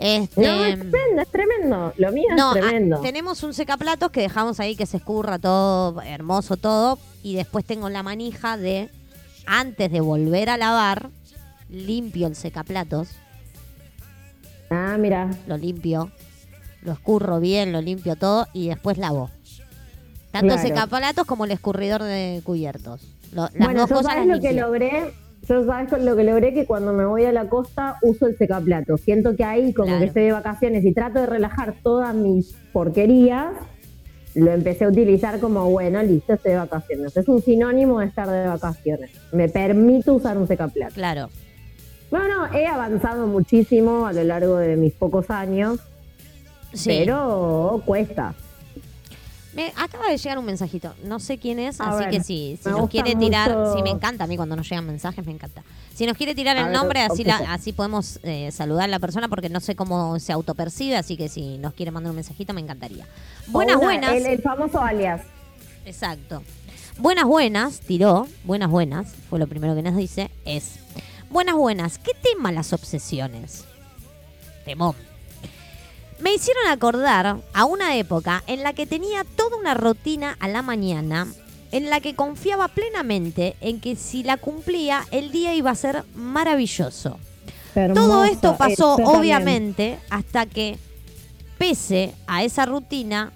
[0.00, 1.92] Este, No, es tremendo, es tremendo.
[1.98, 3.00] Lo mío No, es ah, tremendo.
[3.02, 6.98] tenemos un secaplatos que dejamos ahí que se escurra todo, hermoso todo.
[7.22, 8.88] Y después tengo la manija de,
[9.46, 11.10] antes de volver a lavar,
[11.68, 13.08] limpio el secaplatos,
[14.70, 15.28] Ah, mira.
[15.46, 16.10] lo limpio,
[16.82, 19.30] lo escurro bien, lo limpio todo y después lavo.
[20.30, 23.02] Tanto el secaplatos como el escurridor de cubiertos.
[23.32, 25.12] Lo- las bueno, dos cosas las lo que logré.
[25.50, 28.96] Yo sabes lo que logré que cuando me voy a la costa uso el secaplato.
[28.96, 30.00] Siento que ahí como Claro.
[30.00, 33.48] que estoy de vacaciones y trato de relajar todas mis porquerías.
[34.36, 37.16] Lo empecé a utilizar como, bueno, listo, estoy de vacaciones.
[37.16, 39.10] Es un sinónimo de estar de vacaciones.
[39.32, 40.94] Me permito usar un secaplato.
[40.94, 41.30] Claro.
[42.12, 45.80] Bueno, he avanzado muchísimo a lo largo de mis pocos años,
[46.74, 46.90] Sí.
[47.04, 48.34] pero cuesta.
[49.52, 50.94] Me acaba de llegar un mensajito.
[51.04, 53.82] No sé quién es, A así ver, que sí, si nos quiere tirar, mucho- sí
[53.82, 55.62] me encanta a mí cuando nos llegan mensajes, me encanta.
[55.94, 58.88] Si nos quiere tirar A el ver, nombre, así la, así podemos eh, saludar a
[58.88, 62.16] la persona porque no sé cómo se autopercibe, así que si nos quiere mandar un
[62.16, 63.06] mensajito me encantaría.
[63.48, 64.12] Buenas, buenas.
[64.12, 65.22] El, el famoso alias.
[65.84, 66.42] Exacto.
[66.98, 68.28] Buenas, buenas, tiró.
[68.44, 70.74] Buenas, buenas, fue lo primero que nos dice, es.
[71.28, 73.64] Buenas, buenas, ¿qué tema las obsesiones?
[74.64, 74.94] Temón.
[76.20, 80.60] Me hicieron acordar a una época en la que tenía toda una rutina a la
[80.60, 81.26] mañana,
[81.72, 86.04] en la que confiaba plenamente en que si la cumplía, el día iba a ser
[86.14, 87.18] maravilloso.
[87.94, 90.78] Todo esto pasó, obviamente, hasta que,
[91.56, 93.32] pese a esa rutina,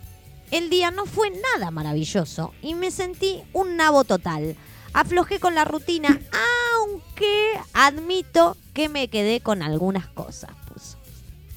[0.51, 4.57] el día no fue nada maravilloso y me sentí un nabo total.
[4.93, 6.21] Aflojé con la rutina,
[6.79, 10.51] aunque admito que me quedé con algunas cosas.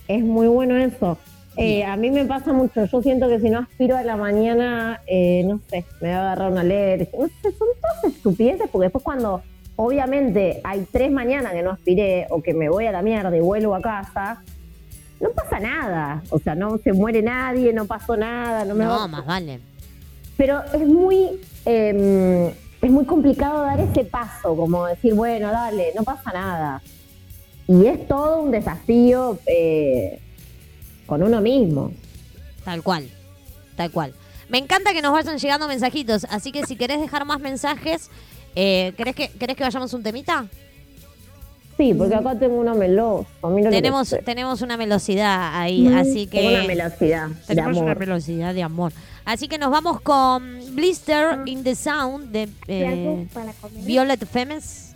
[0.07, 1.17] Es muy bueno eso.
[1.57, 2.85] Eh, a mí me pasa mucho.
[2.85, 6.21] Yo siento que si no aspiro a la mañana, eh, no sé, me va a
[6.21, 7.07] agarrar una alergia.
[7.19, 9.41] No sé, son todas estupideces porque después cuando
[9.75, 13.39] obviamente hay tres mañanas que no aspiré o que me voy a la mierda y
[13.39, 14.43] vuelvo a casa,
[15.19, 16.21] no pasa nada.
[16.29, 19.59] O sea, no se muere nadie, no pasó nada, no me No, va- más vale.
[20.37, 26.03] pero es muy eh, es muy complicado dar ese paso, como decir, bueno, dale, no
[26.03, 26.81] pasa nada.
[27.67, 30.19] Y es todo un desafío eh,
[31.05, 31.91] con uno mismo.
[32.63, 33.09] Tal cual,
[33.75, 34.13] tal cual.
[34.49, 38.09] Me encanta que nos vayan llegando mensajitos, así que si querés dejar más mensajes,
[38.55, 40.45] eh, ¿querés, que, ¿querés que vayamos un temita?
[41.77, 43.27] Sí, porque acá tengo una melosa.
[43.41, 46.39] Que Tenemos, tenemos una velocidad ahí, así que...
[46.39, 47.99] Tengo una velocidad de Tenemos una amor.
[47.99, 48.93] velocidad de amor.
[49.25, 53.27] Así que nos vamos con Blister in the Sound de eh.
[53.85, 54.95] Violet Femmes.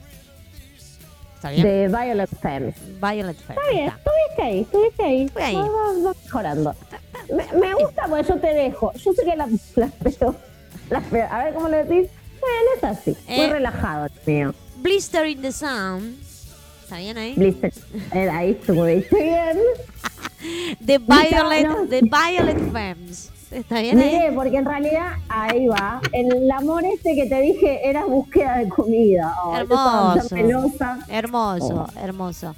[1.42, 1.64] ¿Está bien?
[1.64, 2.76] De Violet Femmes.
[3.02, 3.58] Violet Femmes.
[3.64, 5.28] Está bien, estuviste ahí, estuviste ahí.
[5.30, 5.58] Fui ahí.
[6.24, 6.76] Mejorando.
[7.36, 8.94] Me, me gusta porque yo te dejo.
[8.94, 10.36] Yo sé que la, la espero.
[10.92, 11.00] La.
[11.32, 12.12] A ver cómo lo decís.
[12.40, 13.18] Bueno, es así.
[13.28, 13.50] Muy Eh.
[13.50, 14.54] relajado, el mío.
[14.78, 16.16] Blister in the Sound.
[16.84, 17.34] ¿Está bien ahí?
[17.36, 17.74] Blister.
[18.14, 19.58] Eh, ahí estuviste bien.
[20.80, 21.86] De Violet, no.
[21.86, 23.30] de Violet Femmes.
[23.52, 24.16] ¿Está bien ahí?
[24.16, 26.02] Miré, porque en realidad, ahí va.
[26.14, 29.36] El amor este que te dije era búsqueda de comida.
[29.44, 30.28] Oh, Hermoso.
[30.30, 31.00] tan melosa.
[31.10, 32.56] Hermoso, hermoso.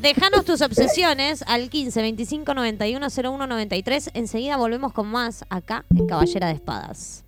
[0.00, 4.10] Déjanos tus obsesiones al 15 25 91 01 93.
[4.14, 7.21] Enseguida volvemos con más acá en Caballera de Espadas.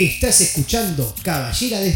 [0.00, 1.90] Estás escuchando Caballera de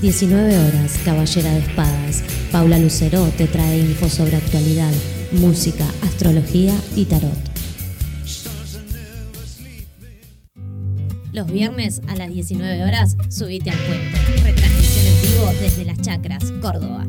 [0.00, 2.22] 19 horas, Caballera de Espadas.
[2.52, 4.92] Paula Lucero te trae info sobre actualidad,
[5.32, 7.32] música, astrología y tarot.
[11.32, 14.18] Los viernes a las 19 horas, subite al puente.
[14.44, 17.04] Retransmisión en vivo desde Las Chacras, Córdoba.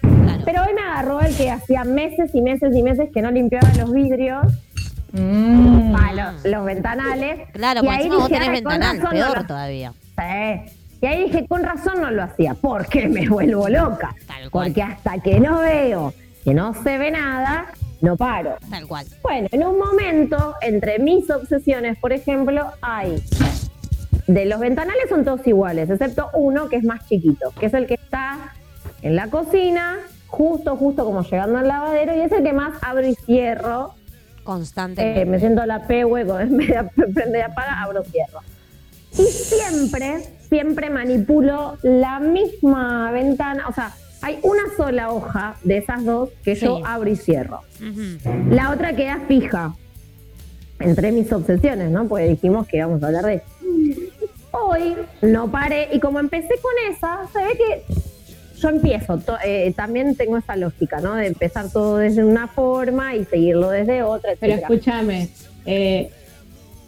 [0.00, 0.42] Claro.
[0.44, 3.68] Pero hoy me agarró el que hacía meses y meses y meses que no limpiaba
[3.78, 4.44] los vidrios,
[5.16, 7.48] ah, los, los ventanales.
[7.52, 9.92] Claro, y ahí encima vos dije, tenés "Ay, con ventanal, no peor todavía.
[10.18, 10.74] Sí.
[11.02, 14.14] Y ahí dije, con razón no lo hacía, porque me vuelvo loca.
[14.26, 14.68] Tal cual.
[14.68, 16.12] Porque hasta que no veo
[16.44, 17.66] que no se ve nada,
[18.02, 18.56] no paro.
[18.70, 19.06] Tal cual.
[19.22, 23.22] Bueno, en un momento, entre mis obsesiones, por ejemplo, hay.
[24.26, 27.86] De los ventanales son todos iguales, excepto uno que es más chiquito, que es el
[27.86, 28.52] que está
[29.02, 33.06] en la cocina, justo, justo como llegando al lavadero, y es el que más abro
[33.06, 33.94] y cierro.
[34.42, 35.22] Constantemente.
[35.22, 38.40] Eh, me siento la P hueco, en vez de prende y apaga, abro y cierro.
[39.12, 46.02] Y siempre, siempre manipulo la misma ventana, o sea, hay una sola hoja de esas
[46.04, 46.82] dos que yo Sí.
[46.86, 47.60] abro y cierro.
[47.78, 48.54] Ujú.
[48.54, 49.74] La otra queda fija.
[50.80, 52.08] Entre mis obsesiones, ¿no?
[52.08, 53.42] Porque dijimos que íbamos a hablar de.
[54.62, 57.94] Hoy no paré y como empecé con esa, se ve que
[58.60, 59.18] yo empiezo.
[59.18, 61.14] to- eh, también tengo esa lógica, ¿no?
[61.16, 64.74] De empezar todo desde una forma y seguirlo desde otra, Pero etcétera.
[64.74, 65.28] escúchame,
[65.66, 66.10] eh,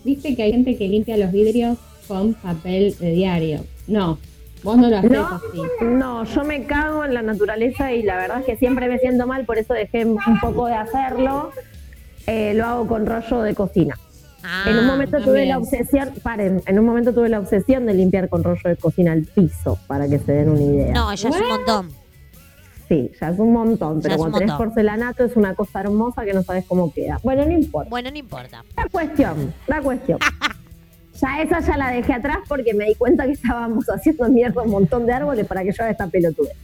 [0.05, 1.77] viste que hay gente que limpia los vidrios
[2.07, 3.65] con papel de diario.
[3.89, 4.19] No,
[4.63, 5.61] vos no lo haces No, así.
[5.83, 9.27] no, yo me cago en la naturaleza y la verdad es que siempre me siento
[9.27, 11.51] mal, por eso dejé un poco de hacerlo.
[12.29, 13.99] Eh, lo hago con rollo de cocina.
[14.49, 17.95] Ah, en un momento tuve la obsesión, paren, en un momento tuve la obsesión de
[17.95, 20.93] limpiar con rollo de cocina el piso, para que se den una idea.
[20.93, 21.91] No, ya es un montón.
[22.89, 26.33] Sí, ya es un montón, Ya pero cuando tenés porcelanato es una cosa hermosa que
[26.33, 27.19] no sabes cómo queda.
[27.25, 27.91] Bueno, no importa.
[27.91, 28.65] Bueno, no importa.
[28.77, 30.19] La cuestión, la cuestión.
[31.19, 34.71] Ya esa ya la dejé atrás porque me di cuenta que estábamos haciendo mierda un
[34.71, 36.55] montón de árboles para que yo haga esta pelotudez.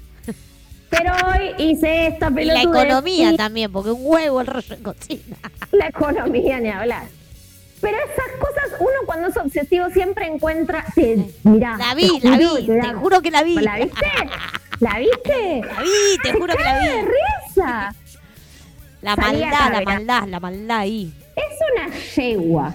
[0.91, 4.83] Pero hoy hice esta Y la economía y también, porque un huevo el rollo de
[4.83, 5.37] cocina.
[5.73, 7.07] la economía ni hablar.
[7.83, 10.85] Pero esas cosas, uno cuando es obsesivo siempre encuentra.
[10.95, 13.55] Te, mirá, La te vi, la juro, vi, te juro que la vi.
[13.57, 14.07] ¿La viste?
[14.81, 15.61] ¿La viste?
[15.67, 17.09] La vi, te juro que la ¡Caga de vi.
[17.09, 17.95] risa!
[19.03, 21.13] La maldad, la maldad, la maldad ahí.
[21.35, 22.75] Es una yegua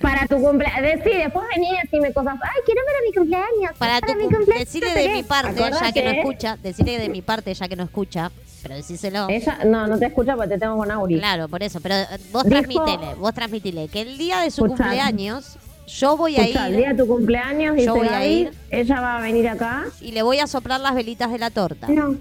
[0.00, 0.82] para tu cumpleaños.
[1.04, 2.34] Decí, después vení y decime cosas.
[2.42, 3.78] Ay, quiero ver a mi cumpleaños.
[3.78, 4.66] Para tu mi cum- cumpleaños.
[4.66, 7.84] decirle de mi parte, ya que no escucha, decirle de mi parte, ya que no
[7.84, 9.28] escucha, pero decíselo.
[9.28, 11.18] Ella, no, no te escucha porque te tengo con Auri.
[11.18, 14.64] Claro, por eso, pero eh, vos Dijo- transmitile, vos transmitile que el día de su
[14.64, 14.84] Escuchá.
[14.84, 18.24] cumpleaños yo voy a Escuchá, el día ir de tu cumpleaños, dice Yo voy a
[18.24, 18.52] ir.
[18.70, 19.84] ella va a venir acá.
[20.00, 21.88] y le voy a soplar las velitas de la torta.
[21.88, 22.16] No.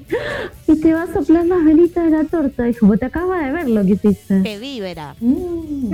[0.67, 2.63] Y te va a soplar las velitas de la torta.
[2.63, 4.41] Dijo, vos te acabas de ver lo que hiciste.
[4.43, 5.15] Que víbera.
[5.19, 5.93] Mm.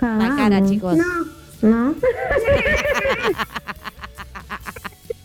[0.00, 0.96] La cara, chicos.
[1.60, 1.94] ¿No?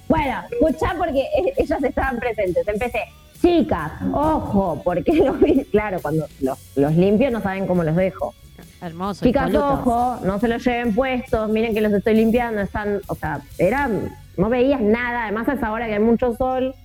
[0.08, 2.68] bueno, escuchá porque e- ellas estaban presentes.
[2.68, 3.00] Empecé,
[3.48, 8.34] chicas, ojo, porque los vi, claro, cuando los, los limpio no saben cómo los dejo.
[8.82, 9.26] Hermoso.
[9.26, 13.42] Chicas, ojo, no se los lleven puestos, miren que los estoy limpiando, están, o sea,
[13.58, 16.76] eran, no veías nada, además a esa hora que hay mucho sol.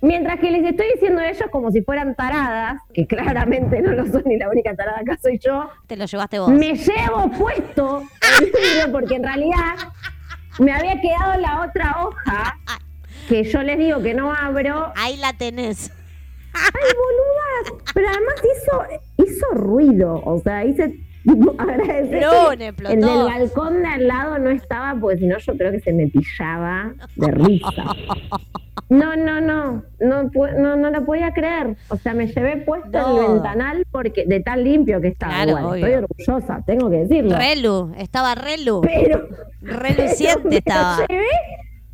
[0.00, 4.06] Mientras que les estoy diciendo a ellos como si fueran taradas, que claramente no lo
[4.06, 6.50] son y la única tarada acá soy yo, Te lo llevaste vos.
[6.50, 8.02] me llevo puesto
[8.40, 9.74] el libro porque en realidad
[10.58, 12.56] me había quedado la otra hoja
[13.28, 14.92] que yo les digo que no abro.
[14.96, 15.90] Ahí la tenés.
[16.52, 17.82] ¡Ay, boluda!
[17.94, 20.94] Pero además hizo, hizo ruido, o sea, hice
[21.58, 22.22] agradecer.
[22.60, 22.92] Explotó.
[22.92, 25.92] El del balcón de al lado no estaba, porque si no yo creo que se
[25.92, 27.70] me pillaba de risa.
[28.90, 31.74] No, no, no, no, no, no lo podía creer.
[31.88, 33.20] O sea, me llevé puesto No.
[33.26, 35.32] el ventanal porque de tan limpio que estaba.
[35.32, 37.36] Claro, Igual, estoy orgullosa, tengo que decirlo.
[37.36, 38.82] Relu, estaba Relu.
[38.82, 39.26] Pero
[39.62, 40.98] Reluciente me estaba.
[41.00, 41.26] Lo llevé,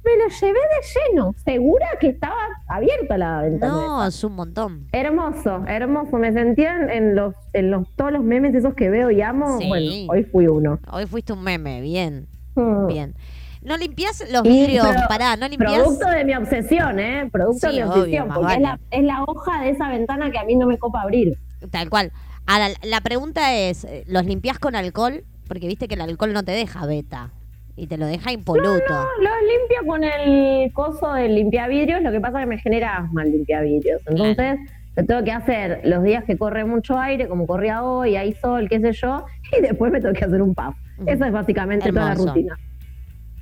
[0.05, 2.35] me lo llevé de lleno, segura que estaba
[2.69, 3.73] abierta la ventana.
[3.73, 4.87] No, es un montón.
[4.93, 6.17] Hermoso, hermoso.
[6.17, 9.59] Me sentía en, los, en los todos los memes esos que veo y amo.
[9.59, 9.69] Sí.
[9.69, 10.79] Bueno, hoy fui uno.
[10.91, 12.87] Hoy fuiste un meme, bien, Mm.
[12.89, 13.15] bien.
[13.63, 14.87] ¿No limpias los vidrios?
[15.09, 15.75] Pará, ¿no limpias?
[15.75, 17.29] Producto de mi obsesión, ¿eh?
[17.31, 18.29] Producto Sí, de mi obsesión.
[18.35, 21.03] porque es, la, es la hoja de esa ventana que a mí no me copa
[21.03, 21.37] abrir.
[21.71, 22.11] Tal cual.
[22.47, 25.25] Ahora, la pregunta es, ¿los limpias con alcohol?
[25.47, 27.31] Porque viste que el alcohol no te deja beta
[27.77, 28.83] y te lo deja impoluto.
[28.89, 32.03] No, los limpio con el coso de limpiavidrios.
[32.03, 34.03] Lo que pasa es que me genera asma el limpiavidrios.
[34.07, 34.59] Entonces,
[34.97, 38.69] lo tengo que hacer los días que corre mucho aire, como corría hoy, hay sol,
[38.69, 39.25] qué sé yo,
[39.59, 40.75] y después me tengo que hacer un puff.
[41.07, 42.59] Esa es básicamente toda la rutina.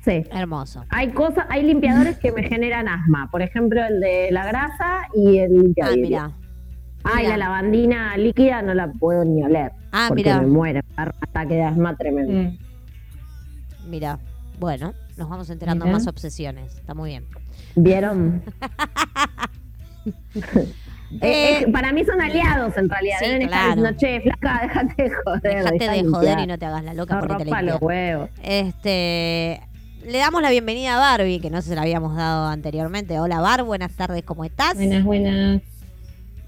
[0.05, 0.25] Sí.
[0.31, 0.85] Hermoso.
[0.91, 3.29] Hay cosas, hay limpiadores que me generan asma.
[3.31, 6.03] Por ejemplo, el de la grasa y el Ah, limpiavidrio.
[6.07, 6.31] mira.
[7.05, 7.31] Ay, mira.
[7.31, 9.73] la lavandina líquida no la puedo ni oler.
[9.93, 10.41] Ah, porque mira.
[10.41, 10.81] me muero.
[10.97, 12.33] ataque de asma tremendo.
[12.33, 12.68] Mm.
[13.89, 14.19] Mira.
[14.61, 15.97] Bueno, nos vamos enterando Mira.
[15.99, 16.75] más obsesiones.
[16.77, 17.25] Está muy bien.
[17.75, 18.43] ¿Vieron?
[21.23, 23.17] Eh, Eh, para mí son aliados en realidad.
[23.19, 23.93] sí, Deben estar claro.
[23.93, 25.41] diciendo, che, flaca, déjate de joder.
[25.43, 28.29] Dejate dejá de joder y no te hagas la loca No porque te los huevos.
[28.43, 29.61] Este,
[30.07, 33.19] le damos la bienvenida a Barbie, que no se la habíamos dado anteriormente.
[33.21, 34.75] Hola Bar, buenas tardes, ¿cómo estás?
[34.75, 35.63] Buenas, buenas.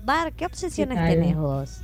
[0.04, 1.80] Bar, ¿qué obsesiones ¿Qué tenés vos?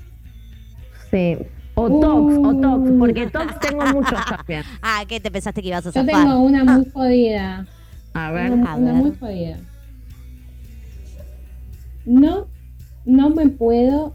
[1.10, 1.38] Sí.
[1.78, 2.98] O tox, o tox, Uh.
[2.98, 4.62] porque tox tengo muchos también.
[4.82, 6.06] Ah, ¿qué te pensaste que ibas a Yo zafar?
[6.24, 7.66] tengo una muy jodida.
[8.14, 8.50] A ver.
[8.52, 9.02] Una, a una ver.
[9.02, 9.58] muy jodida.
[12.04, 12.46] No
[13.04, 14.14] no me puedo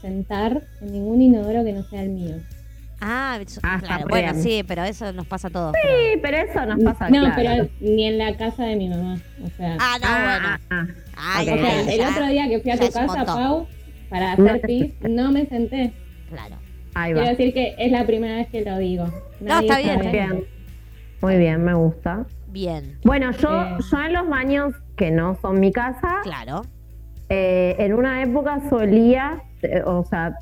[0.00, 2.36] sentar en ningún inodoro que no sea el mío.
[3.00, 4.06] Ah, Ah, claro.
[4.08, 5.72] Bueno, sí, pero eso nos pasa a todos.
[5.82, 7.34] Sí, pero eso nos pasa no, claro.
[7.36, 9.16] pero ni en la casa de mi mamá.
[9.44, 10.88] O sea, Ah, no, Ah, bueno.
[11.16, 11.54] ah, Ay, ok.
[11.54, 12.10] o sea, el ya.
[12.10, 13.24] otro día que fui a tu casa.
[13.24, 13.66] Pau,
[14.08, 15.92] para hacer pis, no me senté.
[16.30, 16.56] Claro.
[16.94, 17.30] Ahí Quiero va.
[17.30, 19.04] decir que es la primera vez que lo digo.
[19.40, 20.06] No, está bien, sabe.
[20.06, 20.44] está Bien.
[21.20, 22.26] Muy bien, me gusta.
[22.48, 23.76] Bien, Bueno, yo, Eh.
[23.90, 26.62] yo en los baños que no son mi casa, claro.
[27.28, 30.36] eh, en una época solía, eh, o sea,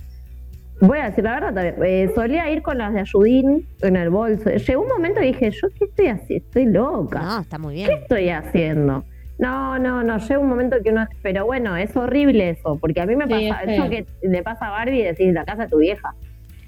[0.81, 4.11] voy a decir la verdad también, eh, solía ir con las de Ayudín en el
[4.11, 4.51] bolso.
[4.51, 6.47] Llegó un momento y dije, ¿yo qué estoy haciendo?
[6.47, 7.21] Estoy loca.
[7.23, 7.99] No, está muy ¿Qué bien.
[8.03, 9.05] estoy haciendo?
[9.39, 11.07] No, no, no, llega un momento que uno...
[11.23, 14.43] Pero bueno, es horrible eso, porque a mí me Sí, pasa, es eso que le
[14.43, 16.13] pasa a Barbie y decir, la casa de tu vieja.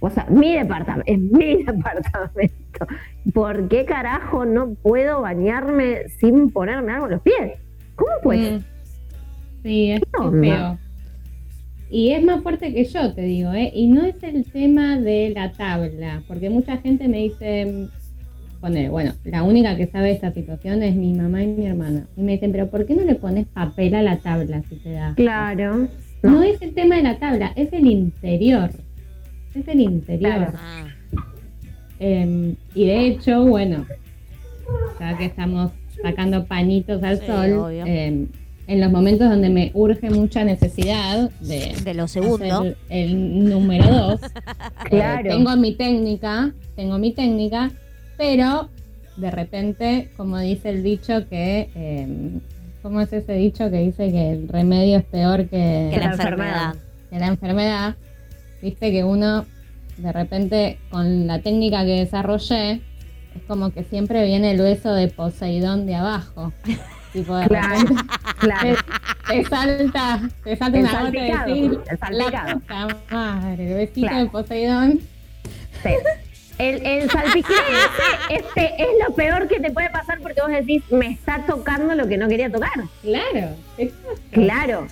[0.05, 2.87] O sea, mi departamento, es mi departamento.
[3.33, 7.53] ¿Por qué carajo no puedo bañarme sin ponerme algo en los pies?
[7.95, 8.53] ¿Cómo pues?
[8.53, 8.65] Mm.
[9.63, 10.01] Sí, es,
[10.41, 10.79] feo.
[11.89, 13.71] Y es más fuerte que yo, te digo, ¿eh?
[13.73, 17.87] Y no es el tema de la tabla, porque mucha gente me dice,
[18.61, 22.09] pone, bueno, la única que sabe esta situación es mi mamá y mi hermana.
[22.17, 24.91] Y me dicen, pero ¿por qué no le pones papel a la tabla si te
[24.95, 25.15] da?
[25.15, 25.87] Claro.
[26.25, 28.71] No es el tema de la tabla, es el interior.
[29.55, 30.33] Es el interior.
[30.33, 30.53] Claro.
[30.57, 30.87] Ah,
[32.05, 33.87] Eh, y de hecho, bueno,
[34.99, 35.71] ya que estamos
[36.03, 38.27] sacando pañitos al Sí, sol, eh,
[38.67, 42.45] en los momentos donde me urge mucha necesidad de de lo segundo.
[42.61, 44.21] hacer el número dos,
[44.91, 45.29] Claro.
[45.31, 47.71] tengo mi técnica, tengo mi técnica,
[48.17, 48.69] pero
[49.17, 52.09] de repente, como dice el dicho que, eh,
[52.83, 56.13] ¿cómo es ese dicho que dice que el remedio es peor que, Que la la
[56.15, 56.75] enfermedad.
[57.11, 57.95] que la enfermedad,
[58.63, 59.45] viste que uno
[59.99, 62.81] de repente con la técnica que desarrollé
[63.35, 66.53] es como que siempre viene el hueso de Poseidón de abajo.
[67.13, 68.03] tipo de Claro, repente
[68.39, 68.77] claro.
[69.29, 74.25] te salta, te salta El una gota de decir, la puta madre, el besito Claro.
[74.25, 75.01] de Poseidón.
[75.83, 75.91] Sí.
[76.59, 77.45] El, el ese
[78.31, 82.07] este, es lo peor que te puede pasar porque vos decís, me está tocando lo
[82.07, 82.71] que no quería tocar.
[83.03, 84.21] Claro, exacto.
[84.31, 84.87] Claro.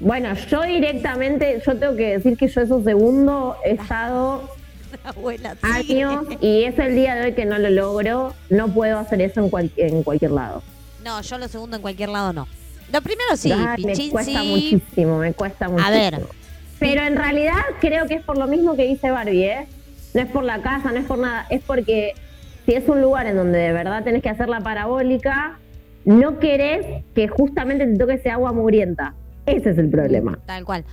[0.00, 4.48] Bueno, yo directamente, yo tengo que decir que yo esos segundos he estado
[5.04, 5.92] Abuela, sí.
[5.94, 8.34] años y es el día de hoy que no lo logro.
[8.50, 10.62] No puedo hacer eso en, cual- en cualquier lado.
[11.04, 12.46] No, yo lo segundo en cualquier lado no.
[12.92, 14.48] Lo primero sí, Ay, me pichín cuesta sí.
[14.48, 15.90] muchísimo, me cuesta muchísimo.
[15.94, 16.22] ver.
[16.78, 19.66] Pero en realidad creo que es por lo mismo que dice Barbie, ¿eh?
[20.12, 22.12] No es por la casa, no es por nada, es porque
[22.66, 25.58] si es un lugar en donde de verdad tenés que hacer la parabólica,
[26.04, 29.14] no querés que justamente te toque ese agua mugrienta.
[29.46, 30.38] Ese es el problema.
[30.46, 30.84] Tal cual.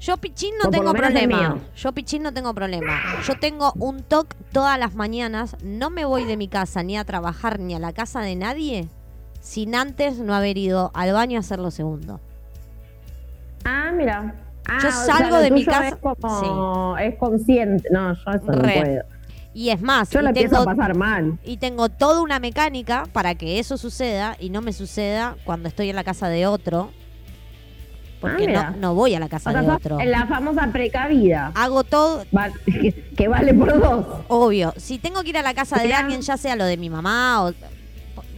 [0.00, 1.58] Yo pichín no tengo problema.
[1.76, 3.00] Yo pichín no tengo problema.
[3.26, 5.56] Yo tengo un toque todas las mañanas.
[5.62, 8.88] No me voy de mi casa ni a trabajar ni a la casa de nadie
[9.40, 12.20] sin antes no haber ido al baño a hacer lo segundo.
[13.64, 14.34] Ah, mira.
[14.68, 17.88] Ah, Yo o sea, salgo de mi casa- Es, como, es consciente.
[17.90, 19.02] No, yo eso no puedo.
[19.54, 21.38] Y es más, Yo empiezo tengo, a pasar mal.
[21.44, 25.90] y tengo toda una mecánica para que eso suceda y no me suceda cuando estoy
[25.90, 26.90] en la casa de otro.
[28.22, 29.98] Porque Ah, no, no voy a la casa O sea, de otro.
[30.02, 31.52] la famosa precavida.
[31.54, 32.48] Hago todo, Va-
[33.16, 34.06] que vale por dos.
[34.28, 35.98] Obvio, si tengo que ir a la casa de Mirá.
[35.98, 37.52] alguien, ya sea lo de mi mamá o...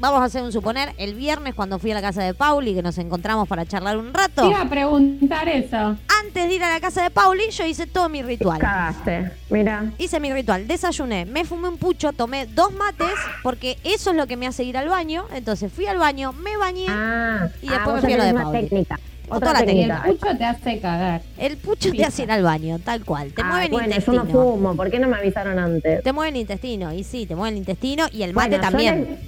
[0.00, 2.82] Vamos a hacer un suponer, el viernes cuando fui a la casa de Pauli, que
[2.82, 5.96] nos encontramos para charlar un Te rato, iba a preguntar eso.
[6.22, 8.58] antes de ir a la casa de Pauli, yo hice todo mi ritual.
[8.58, 9.30] Cagaste.
[9.50, 9.84] Mira.
[9.96, 14.26] Hice mi ritual, desayuné, me fumé un pucho, tomé dos mates, porque eso es lo
[14.26, 15.24] que me hace ir al baño.
[15.32, 18.34] Entonces fui al baño, me bañé, Ah, Y después ah, me fui a lo de
[18.34, 18.60] Pauli.
[18.60, 19.00] técnica.
[19.28, 20.02] Otra Otra la Y el técnica.
[20.06, 21.22] pucho te hace cagar.
[21.38, 23.32] el pucho te hace ir al baño, tal cual.
[23.32, 24.24] Te Ah, mueve el bueno, yo intestino.
[24.24, 24.76] no fumo.
[24.76, 26.02] ¿Por qué no me avisaron antes?
[26.02, 28.70] Te mueve el intestino, y sí, te mueve el intestino y el mate Bueno, yo
[28.70, 29.18] también.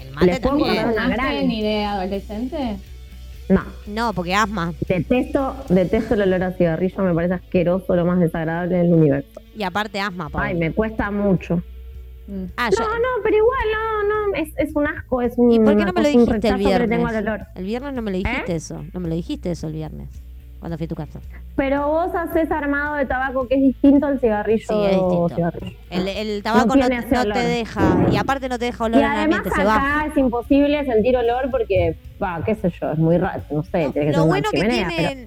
[0.00, 0.74] El mate les puedo también.
[0.76, 2.76] contar una ¿Fumaste gran- ni de adolescente?
[3.48, 3.62] No.
[3.86, 4.74] No, porque asma.
[4.86, 9.40] Detesto, detesto el olor a cigarrillo, me parece asqueroso, lo más desagradable del universo.
[9.56, 10.42] Y aparte asma, Pau.
[10.42, 11.62] Ay, me cuesta mucho.
[12.56, 15.58] Ah, No, yo- no, pero igual, no, no, es, es un asco, es un, ¿Y
[15.60, 17.00] por qué no me lo dijiste el viernes?
[17.16, 17.40] olor.
[17.54, 18.56] El viernes no me lo dijiste ¿Eh?
[18.56, 18.84] eso.
[18.92, 20.08] No me lo dijiste eso el viernes.
[20.60, 21.20] Cuando fui a tu casa.
[21.54, 24.66] Pero vos haces armado de tabaco que es distinto al cigarrillo.
[24.68, 25.28] Sí, es distinto.
[25.34, 25.76] cigarrillo.
[25.88, 28.06] El, el tabaco no, te- no deja.
[28.12, 29.50] Y aparte no te deja olor Y en el ambiente.
[29.50, 30.06] Se acá va.
[30.10, 34.10] es imposible sentir olor porque, va, qué sé yo, es muy raro, no sé, tiene
[34.10, 35.26] que Lo bueno que chimenea, tiene.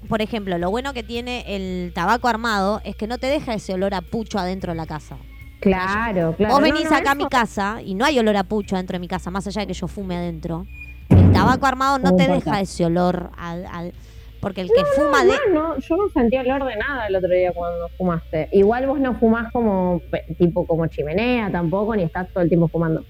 [0.00, 3.54] pero- Por ejemplo, lo bueno que tiene el tabaco armado es que no te deja
[3.54, 5.16] ese olor a pucho adentro de la casa.
[5.62, 6.54] Claro, claro.
[6.54, 9.00] Vos venís no, acá a mi casa y no hay olor a pucho adentro de
[9.00, 10.66] mi casa, más allá de que yo fume adentro.
[11.08, 12.44] El tabaco armado no No te importa.
[12.50, 13.92] deja ese olor al, al-
[14.40, 17.52] porque el que fuma de No, yo no sentí olor de nada el otro día
[17.52, 18.48] cuando fumaste.
[18.52, 20.00] Igual vos no fumás como,
[20.36, 23.04] tipo como chimenea tampoco, ni estás todo el tiempo fumando.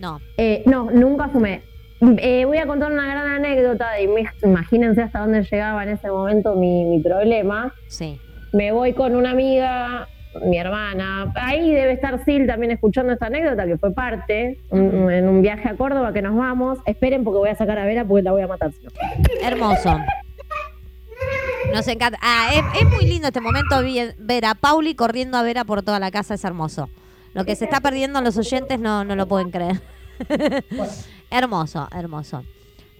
[0.00, 1.62] no, Eh, no, nunca fumé.
[2.00, 6.54] Eh, voy a contar una gran anécdota mi- imagínense hasta dónde llegaba en ese momento
[6.54, 7.74] mi, mi problema.
[7.88, 8.18] Sí.
[8.52, 10.08] Me voy con una amiga,
[10.44, 11.32] mi hermana.
[11.34, 15.68] Ahí debe estar Sil también escuchando esta anécdota que fue parte un- en un viaje
[15.68, 16.78] a Córdoba que nos vamos.
[16.86, 18.72] Esperen porque voy a sacar a Vera porque la voy a matar.
[18.72, 18.90] si no.
[19.42, 19.98] Hermoso.
[21.74, 22.18] Nos encanta.
[22.22, 23.76] Ah, es, es muy lindo este momento
[24.18, 26.88] ver a Pauli corriendo a Vera por toda la casa, es hermoso.
[27.34, 29.80] Lo que se está perdiendo los oyentes no, no lo pueden creer.
[31.30, 32.44] hermoso, hermoso.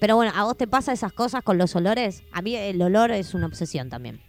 [0.00, 2.22] Pero bueno, ¿a vos te pasa esas cosas con los olores?
[2.32, 4.20] A mí el olor es una obsesión también.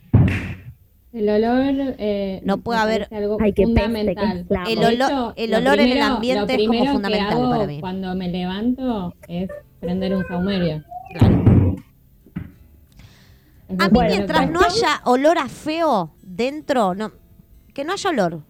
[1.11, 4.45] El olor eh, No puede haber- algo Ay, peste, fundamental.
[4.47, 4.69] flama.
[4.69, 7.65] El olor- hecho, el lo olor en el ambiente es como fundamental que hago para
[7.65, 7.79] mí.
[7.81, 9.49] Cuando me levanto es
[9.79, 10.83] prender un saumerio.
[11.17, 11.75] Claro.
[13.79, 17.11] A mí mientras no haya olor a feo dentro, no,
[17.73, 18.41] que no haya olor,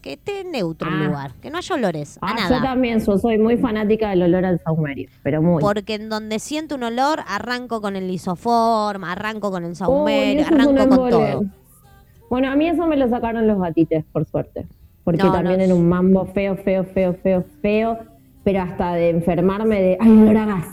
[0.00, 1.06] que esté neutro el Ah.
[1.06, 2.62] lugar, que no haya olores, a Ah, yo nada.
[2.62, 5.60] también so- soy muy fanática del olor al saumerio, pero muy.
[5.60, 10.88] Porque en donde siento un olor, arranco con el lisoform, arranco con el saumerio, arranco
[10.88, 11.44] con todo.
[12.30, 14.66] Bueno, a mí eso me lo sacaron los gatites, por suerte.
[15.04, 15.64] Porque No, también no.
[15.64, 17.98] era un mambo feo, feo, feo, feo, feo.
[18.44, 20.66] Pero hasta de enfermarme de, ay, olor a gas.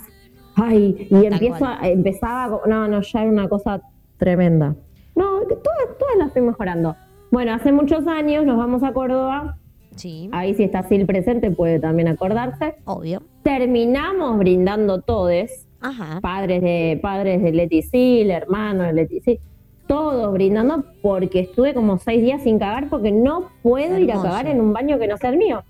[0.56, 3.82] Ay, y empiezo a- empezaba, no, no, ya era una cosa
[4.18, 4.76] tremenda.
[5.16, 6.96] No, todas, todas las estoy mejorando.
[7.32, 9.58] Bueno, hace muchos años nos vamos a Córdoba.
[9.96, 12.76] Sí, Ahí si está Sil presente puede también acordarse.
[12.86, 13.22] obvio.
[13.44, 16.20] Terminamos brindando todes Ajá.
[16.22, 19.40] padres de padres de Leti Sil, hermanos de Leti Sil,
[19.88, 24.48] todos brindando porque estuve como seis días sin cagar porque no puedo ir a cagar
[24.48, 25.64] en un baño que no sea el mío.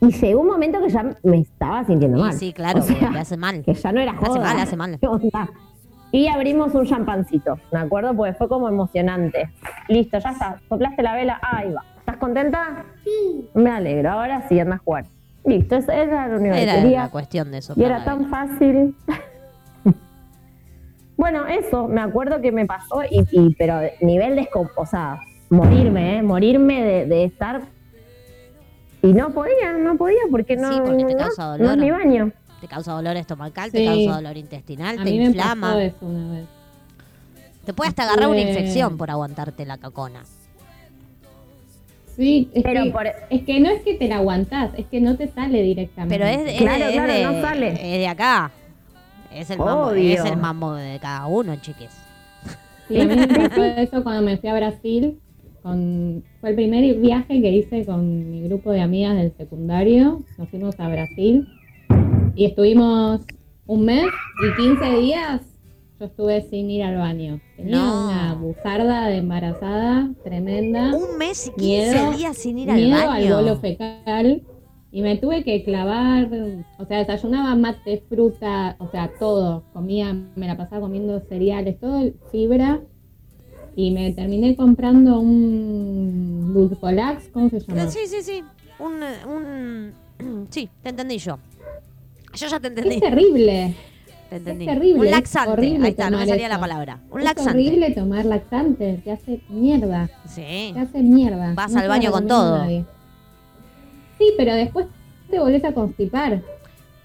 [0.00, 2.32] Y llegó un momento que ya me estaba sintiendo mal.
[2.34, 3.62] sí, claro, O sea, hace mal.
[3.64, 4.40] que ya no era Hace joda.
[4.40, 4.98] mal, hace mal.
[5.00, 5.48] ¿Qué onda?
[6.12, 8.14] Y abrimos un champancito, ¿me acuerdo?
[8.14, 9.50] Porque fue como emocionante.
[9.88, 10.60] Listo, ya está.
[10.68, 11.82] Soplaste la vela, ahí va.
[11.98, 12.84] ¿Estás contenta?
[13.02, 13.48] Sí.
[13.54, 14.10] Me alegro.
[14.10, 15.06] Ahora sí, anda a jugar.
[15.44, 17.02] Listo, esa era lo único que Era quería.
[17.04, 17.74] la cuestión de eso.
[17.76, 18.94] Y era tan fácil.
[21.16, 25.20] bueno, eso, me acuerdo que me pasó, y, y- pero nivel de esco- o sea,
[25.50, 26.22] morirme, ¿eh?
[26.22, 27.62] morirme de, de estar.
[29.02, 31.70] Y no podía, no podía, porque no, Sí, porque te no, causa no dolor.
[31.72, 32.32] es mi baño.
[32.60, 35.66] Te causa dolor estomacal, te causa dolor intestinal, A te mí me inflama.
[35.68, 36.44] pasó eso una vez.
[37.66, 40.22] Te puede hasta agarrar una infección por aguantarte la cacona.
[42.16, 45.00] Sí, es, Pero que, por- es que no es que te la aguantás, es que
[45.00, 46.16] no te sale directamente.
[46.16, 47.68] Pero es, es Claro, es claro, de- no sale.
[47.72, 48.52] es de acá.
[49.34, 51.90] Es el, mambo, es el mambo de cada uno, chiques.
[52.88, 55.18] Sí, a mí me pasó eso cuando me fui a Brasil.
[55.62, 60.22] Con, fue el primer viaje que hice con mi grupo de amigas del secundario.
[60.38, 61.48] Nos fuimos a Brasil
[62.34, 63.22] y estuvimos
[63.66, 64.06] un mes
[64.46, 65.40] y 15 días.
[65.98, 67.40] Yo estuve sin ir al baño.
[67.56, 68.04] Tenía No.
[68.08, 70.94] una buzarda de embarazada tremenda.
[70.94, 73.36] Un mes y 15 Miedo- días sin ir al miedo al baño.
[73.36, 74.42] bolo fecal
[74.96, 76.30] y me tuve que clavar,
[76.78, 82.12] o sea, desayunaba mate, fruta, o sea, todo, comía, me la pasaba comiendo cereales, todo
[82.30, 82.80] fibra
[83.74, 87.88] y me terminé comprando un Dulcolax, ¿cómo se llama?
[87.90, 88.44] Sí, sí, sí.
[88.78, 90.46] Un, un...
[90.50, 91.38] Sí, te entendí yo.
[92.34, 92.94] Yo ya te entendí.
[92.94, 93.74] Es terrible.
[94.30, 94.64] Te entendí.
[94.64, 95.50] terrible, Un es laxante.
[95.50, 96.54] horrible Ahí está, no me salía eso.
[96.54, 97.00] la palabra.
[97.10, 97.50] Un es laxante.
[97.50, 100.70] horrible tomar laxante, te hace mierda, Sí.
[100.72, 101.52] te hace mierda.
[101.54, 102.58] Vas No al baño con todo.
[102.58, 102.84] nadie.
[104.18, 104.86] Sí, pero después
[105.30, 106.42] te volvés a constipar.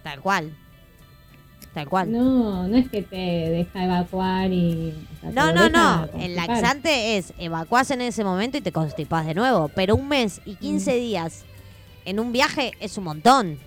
[0.04, 0.52] Tal cual.
[1.74, 2.12] Tal cual.
[2.12, 4.94] No, no es que te deja evacuar y.
[5.18, 6.08] o sea, te No, no, no.
[6.20, 9.70] El laxante es evacuás en ese momento y te constipás de nuevo.
[9.76, 10.96] Pero un mes y 15 Mm.
[11.00, 11.46] días
[12.06, 13.60] en un viaje es un montón.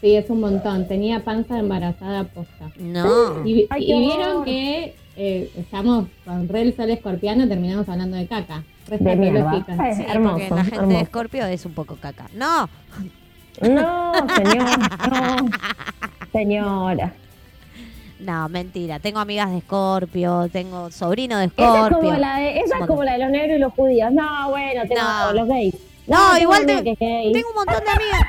[0.00, 0.88] Sí, es un montón.
[0.88, 2.72] Tenía panza embarazada posta.
[2.78, 3.46] No.
[3.46, 8.16] Y, Ay, y qué vieron que eh, estamos con Re el Sol Escorpiano, terminamos hablando
[8.16, 8.62] de caca.
[8.88, 9.64] Re De mierda.
[9.78, 11.00] Ay, Sí, hermoso, porque la gente de hermoso.
[11.04, 12.26] Escorpio es un poco caca.
[12.34, 12.68] No,
[13.60, 14.78] No, señor,
[15.10, 15.50] no.
[16.32, 17.12] Señora.
[18.20, 18.98] no, mentira.
[19.00, 22.16] Tengo amigas de Escorpio, tengo sobrino de Esa es como Escorpio.
[22.16, 24.12] la de, esa Un es como la de los negros y los judíos.
[24.12, 25.32] No, bueno, tengo No.
[25.34, 25.74] los gays.
[26.06, 26.82] No, tengo igual te-.
[26.96, 28.20] Tengo un montón de amigas.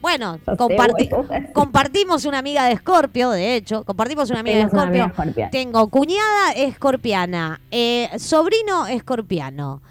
[0.00, 3.84] Bueno, comparti- compartimos una amiga de Escorpio, de hecho.
[3.84, 5.12] Compartimos una amiga de Escorpio.
[5.50, 9.82] Tengo cuñada escorpiana, eh, sobrino escorpiano,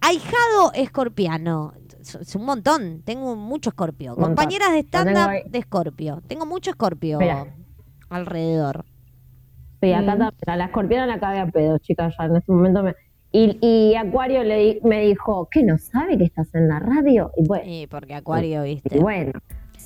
[0.00, 1.74] ahijado escorpiano.
[2.00, 4.14] Es un montón, tengo mucho escorpio.
[4.14, 4.34] Un montón.
[4.36, 6.20] Compañeras de stand-up de escorpio.
[6.26, 7.18] Tengo mucho escorpio
[8.10, 8.84] alrededor.
[9.80, 10.30] Sí, acá Mm.
[10.58, 12.94] la escorpiana la cagué a pedo, chicas, ya en este momento me...
[13.32, 17.30] Y, y Acuario le di- me dijo, ¿qué no sabe que estás en la radio?
[17.36, 18.98] Y bueno, Sí, porque Acuario, y viste.
[18.98, 19.32] bueno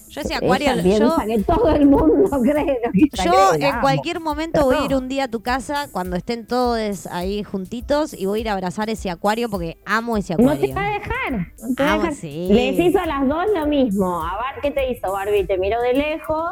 [0.08, 3.80] Yo decía Acuario, yo, que todo el mundo cree lo que yo en amo.
[3.82, 4.98] cualquier momento voy a ir No.
[4.98, 8.52] un día a tu casa cuando estén todos ahí juntitos y voy a ir a
[8.54, 10.66] abrazar ese Acuario porque amo ese No Acuario.
[10.68, 11.32] te va a dejar.
[11.62, 12.14] No te va a Amo, dejar.
[12.16, 12.48] sí.
[12.50, 14.22] Les hizo a las dos lo mismo.
[14.24, 15.44] A ver, ¿qué te hizo Barbie?
[15.46, 16.50] Te miró de lejos.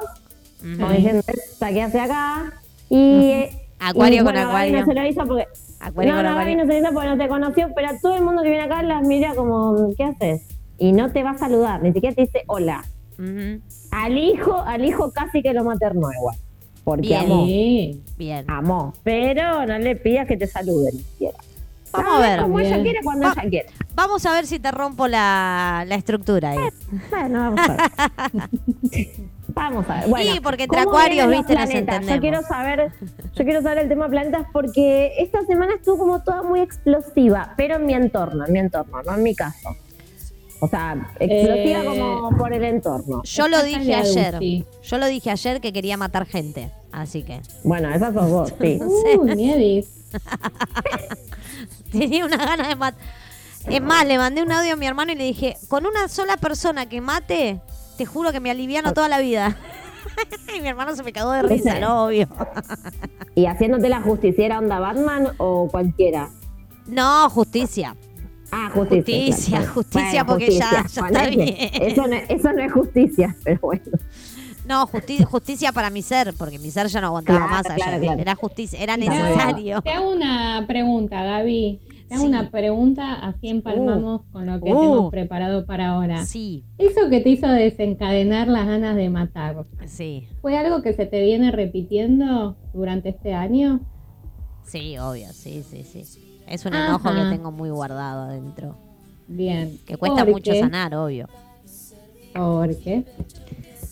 [0.61, 2.53] Como diciendo, esta que hace acá.
[2.89, 3.47] Y.
[3.81, 4.79] Acuario y, con bueno, acuario.
[4.81, 5.47] no se lo hizo porque.
[5.89, 8.23] Acuario no, no, Gaby no se hizo porque no te conoció, pero a todo el
[8.25, 10.43] mundo que viene acá las mira como, ¿qué haces?
[10.79, 12.85] Y no te va a saludar, ni siquiera te dice hola.
[13.19, 13.61] Ujú.
[13.93, 16.37] Al hijo, al hijo casi que lo maternó igual.
[16.83, 17.21] Porque Bien.
[17.25, 17.47] amó.
[18.19, 18.45] Bien.
[18.51, 18.93] amó.
[19.05, 21.39] Pero no le pidas que te saluden ni siquiera.
[21.93, 22.41] Vamos No, a ver.
[22.43, 23.69] Como ella quiere cuando Va- ella quiere.
[23.95, 26.59] Vamos a ver si te rompo la, la estructura ahí.
[27.11, 27.77] Bueno, vamos a
[28.33, 28.51] ver.
[29.55, 30.09] vamos a ver.
[30.09, 31.75] Bueno, Sí, porque entre ¿cómo acuarios, viste, nos planetas?
[31.97, 32.15] entendemos.
[32.15, 32.93] Yo quiero saber,
[33.35, 37.77] yo quiero saber el tema planetas porque esta semana estuvo como toda muy explosiva, pero
[37.77, 39.71] en mi entorno, en mi entorno, no en mi caso.
[40.61, 43.23] O sea, explosiva Eh, como por el entorno.
[43.25, 44.39] Yo lo dije ayer.
[44.83, 46.71] Yo lo dije ayer que quería matar gente.
[46.93, 48.81] Así que Bueno, esa sos vos, sí.
[49.19, 49.89] Uh, Nieves.
[51.93, 53.01] tenía una gana de matar.
[53.67, 56.37] Es más, le mandé un audio a mi hermano y le dije, con una sola
[56.37, 57.61] persona que mate,
[57.97, 59.57] te juro que me aliviano toda la vida.
[60.57, 62.29] y mi hermano se me cagó de risa, lo obvio.
[63.35, 66.31] ¿Y haciéndote la justiciera onda Batman o cualquiera?
[66.87, 67.97] No, justicia.
[68.53, 69.17] Ah, justicia.
[69.17, 69.73] Justicia, claro.
[69.75, 71.55] justicia, porque ya- ya está bien.
[71.73, 73.83] Eso no, es- eso no es justicia, pero bueno.
[74.67, 77.83] No, justi- justicia para mi ser, porque mi ser ya no aguantaba Claro, más claro,
[77.83, 78.01] ayer.
[78.01, 78.21] claro.
[78.21, 79.83] Era justicia, era necesario.
[79.83, 81.81] Te hago una pregunta, Gaby.
[82.09, 82.29] Te hago Sí.
[82.29, 84.81] una pregunta, así empalmamos con lo que Uh.
[84.81, 86.25] tenemos preparado para ahora.
[86.27, 91.07] Sí, Eso que te hizo desencadenar las ganas de matar, sí, ¿fue algo que se
[91.07, 93.81] te viene repitiendo durante este año?
[94.65, 96.41] sí, obvio, sí, sí, sí.
[96.47, 96.89] Es un Ajá.
[96.89, 98.77] enojo que tengo muy guardado adentro.
[99.27, 99.79] Bien.
[99.87, 100.61] Que cuesta ¿Por mucho qué?
[100.61, 101.27] sanar, obvio.
[102.35, 103.05] ¿Por qué?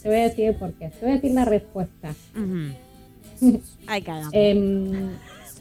[0.02, 0.88] Te voy a decir por qué.
[0.90, 2.14] Te voy a decir la respuesta.
[2.36, 3.60] Ujú.
[3.86, 4.30] Ay, cagamos.
[4.34, 5.10] Em,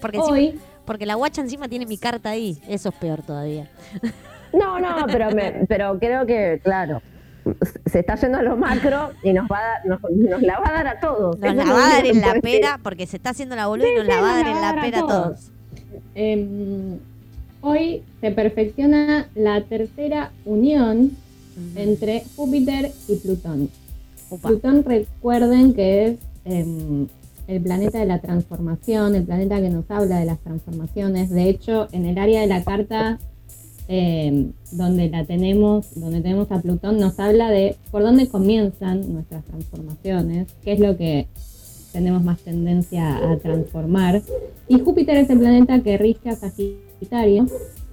[0.01, 0.59] porque, hoy,
[0.91, 2.61] porque la guacha encima tiene mi carta ahí.
[2.67, 3.69] Eso es peor todavía.
[4.51, 7.01] No, no, pero, me- pero creo que, claro,
[7.85, 10.67] se está yendo a lo macro y nos va a dar, nos, nos la va
[10.67, 11.39] a dar a todos.
[11.39, 13.87] Nos Eso la va a dar en la pera porque se está haciendo la boluda
[13.89, 15.51] y nos sí, la va a dar en la pera a todos.
[16.15, 16.97] em,
[17.61, 21.11] hoy se perfecciona la tercera unión
[21.75, 23.69] entre Júpiter y Plutón.
[24.41, 27.07] Plutón recuerden que es em,
[27.51, 31.29] el planeta de la transformación, el planeta que nos habla de las transformaciones.
[31.29, 33.19] De hecho, en el área de la carta
[33.89, 39.43] em, donde la tenemos, donde tenemos a Plutón, nos habla de por dónde comienzan nuestras
[39.43, 41.27] transformaciones, qué es lo que
[41.91, 44.21] tenemos más tendencia a transformar.
[44.69, 47.47] Y Júpiter es el planeta que rige a Sagitario.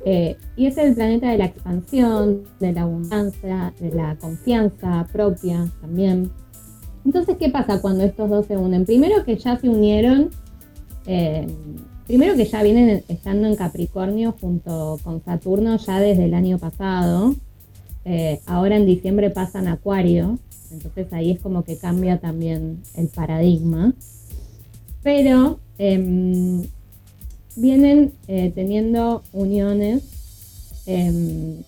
[0.04, 5.66] eh, y es el planeta de la expansión, de la abundancia, de la confianza propia
[5.80, 6.30] también.
[7.04, 8.84] Entonces, ¿qué pasa cuando estos dos se unen?
[8.84, 10.30] Primero que ya se unieron,
[11.06, 11.46] eh,
[12.06, 17.34] primero que ya vienen estando en Capricornio junto con Saturno ya desde el año pasado.
[18.04, 20.38] Eh, ahora en diciembre pasan Acuario,
[20.70, 23.92] entonces ahí es como que cambia también el paradigma.
[25.02, 26.62] Pero em,
[27.56, 30.02] vienen eh, teniendo uniones,
[30.86, 31.62] em,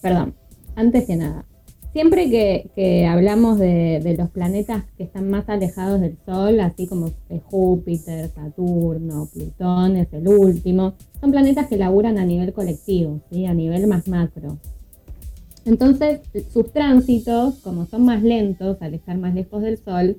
[0.00, 0.34] perdón,
[0.76, 1.44] antes que nada,
[1.92, 6.86] siempre que, que hablamos de, de los planetas que están más alejados del Sol, así
[6.86, 13.20] como eh, Júpiter, Saturno, Plutón es el último, son planetas que laburan a nivel colectivo,
[13.30, 13.46] ¿sí?
[13.46, 14.58] a nivel más macro.
[15.64, 16.20] Entonces,
[16.52, 20.16] sus tránsitos, como son más lentos al estar más lejos del Sol,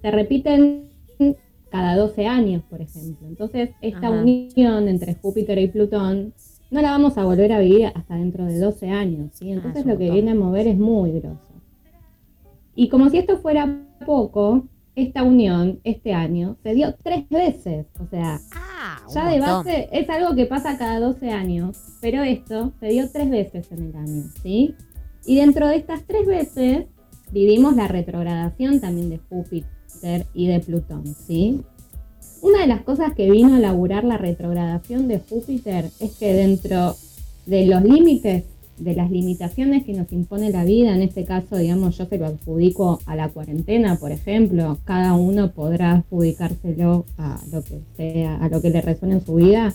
[0.00, 0.88] se repiten
[1.70, 3.28] cada 12 años, por ejemplo.
[3.28, 4.10] Entonces, esta Ajá.
[4.10, 6.32] unión entre Júpiter y Plutón
[6.70, 9.30] no la vamos a volver a vivir hasta dentro de 12 años.
[9.34, 9.50] ¿sí?
[9.50, 10.14] Ah, Entonces, lo que montón.
[10.14, 11.52] viene a mover es muy grosso.
[12.74, 14.64] Y como si esto fuera poco,
[14.94, 17.86] esta unión este año se dio tres veces.
[18.00, 22.72] O sea, Ah, ya de base es algo que pasa cada 12 años, pero esto
[22.80, 24.74] se dio tres veces en el año, ¿sí?
[25.26, 26.86] Y dentro de estas tres veces
[27.32, 31.60] vivimos la retrogradación también de Júpiter y de Plutón, ¿sí?
[32.42, 36.96] Una de las cosas que vino a laburar la retrogradación de Júpiter es que dentro
[37.44, 38.44] de los límites,
[38.78, 42.26] de las limitaciones que nos impone la vida, en este caso, digamos, yo se lo
[42.26, 48.48] adjudico a la cuarentena, por ejemplo, cada uno podrá adjudicárselo a lo que sea, a
[48.48, 49.74] lo que le resuene en su vida.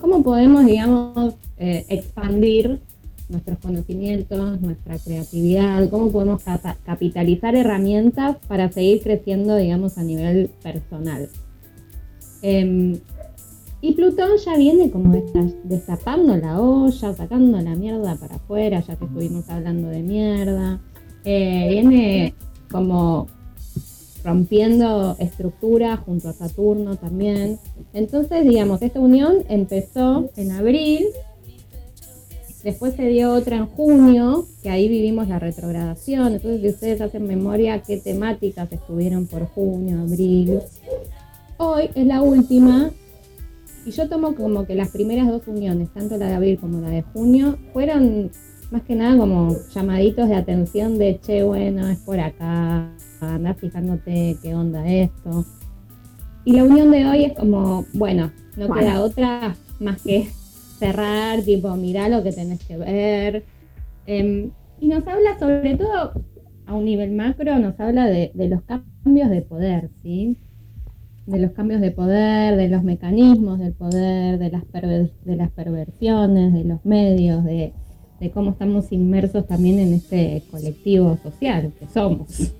[0.00, 2.80] ¿Cómo podemos, digamos, eh, expandir
[3.28, 5.88] nuestros conocimientos, nuestra creatividad?
[5.90, 6.42] ¿Cómo podemos
[6.84, 11.28] capitalizar herramientas para seguir creciendo, digamos, a nivel personal?
[12.42, 12.98] Em,
[13.82, 18.96] y Plutón ya viene como desta- destapando la olla, sacando la mierda para afuera, ya
[18.96, 20.80] que estuvimos hablando de mierda.
[21.24, 22.34] Eh, viene
[22.70, 23.26] como
[24.22, 27.58] rompiendo estructuras junto a Saturno también.
[27.94, 31.06] Entonces, digamos, esta unión empezó en abril
[32.62, 36.34] Después se dio otra en junio, que ahí vivimos la retrogradación.
[36.34, 40.60] Entonces, si ustedes hacen memoria, qué temáticas estuvieron por junio, abril.
[41.62, 42.90] Hoy es la última.
[43.84, 46.88] Y yo tomo como que las primeras dos uniones, tanto la de abril como la
[46.88, 48.30] de junio, fueron
[48.70, 52.90] más que nada como llamaditos de atención de, che, bueno, es por acá,
[53.20, 55.44] andar fijándote qué onda esto.
[56.46, 58.80] Y la unión de hoy es como, bueno, no Bueno.
[58.82, 60.28] queda otra más que
[60.78, 63.44] cerrar, tipo, mirá lo que tenés que ver.
[64.06, 64.50] Em,
[64.80, 66.12] y nos habla sobre todo,
[66.64, 70.38] a un nivel macro, nos habla de, de los cambios de poder, ¿sí?
[71.30, 75.50] De los cambios de poder, de los mecanismos del poder, de las, perver- de las
[75.50, 77.72] perversiones, de los medios, de,
[78.18, 82.52] de cómo estamos inmersos también en este colectivo social que somos.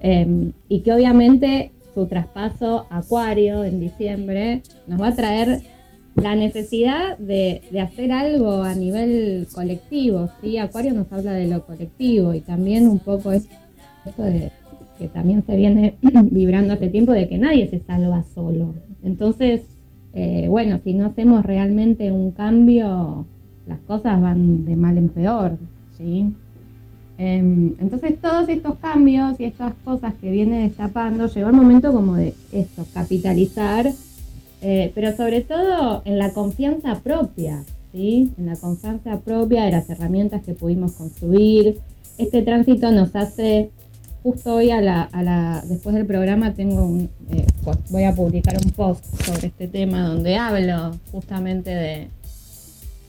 [0.00, 5.60] Em, y que obviamente su traspaso a Acuario en diciembre nos va a traer
[6.16, 10.28] la necesidad de, de hacer algo a nivel colectivo.
[10.42, 10.58] ¿sí?
[10.58, 13.46] Acuario nos habla de lo colectivo y también un poco es
[14.04, 14.50] esto de
[15.02, 15.96] que también se viene
[16.30, 18.74] vibrando hace tiempo de que nadie se salva solo.
[19.02, 19.62] Entonces,
[20.14, 23.26] eh, bueno, si no hacemos realmente un cambio,
[23.66, 25.58] las cosas van de mal en peor.
[25.98, 26.32] ¿sí?
[27.18, 32.14] Em, entonces todos estos cambios y estas cosas que viene destapando, llegó el momento como
[32.14, 33.90] de esto, capitalizar,
[34.62, 38.30] eh, pero sobre todo en la confianza propia, ¿sí?
[38.38, 41.78] En la confianza propia de las herramientas que pudimos construir.
[42.18, 43.70] Este tránsito nos hace,
[44.22, 48.70] justo hoy a la, después del programa tengo un, eh, pues voy a publicar un
[48.70, 52.08] post sobre este tema donde hablo justamente de,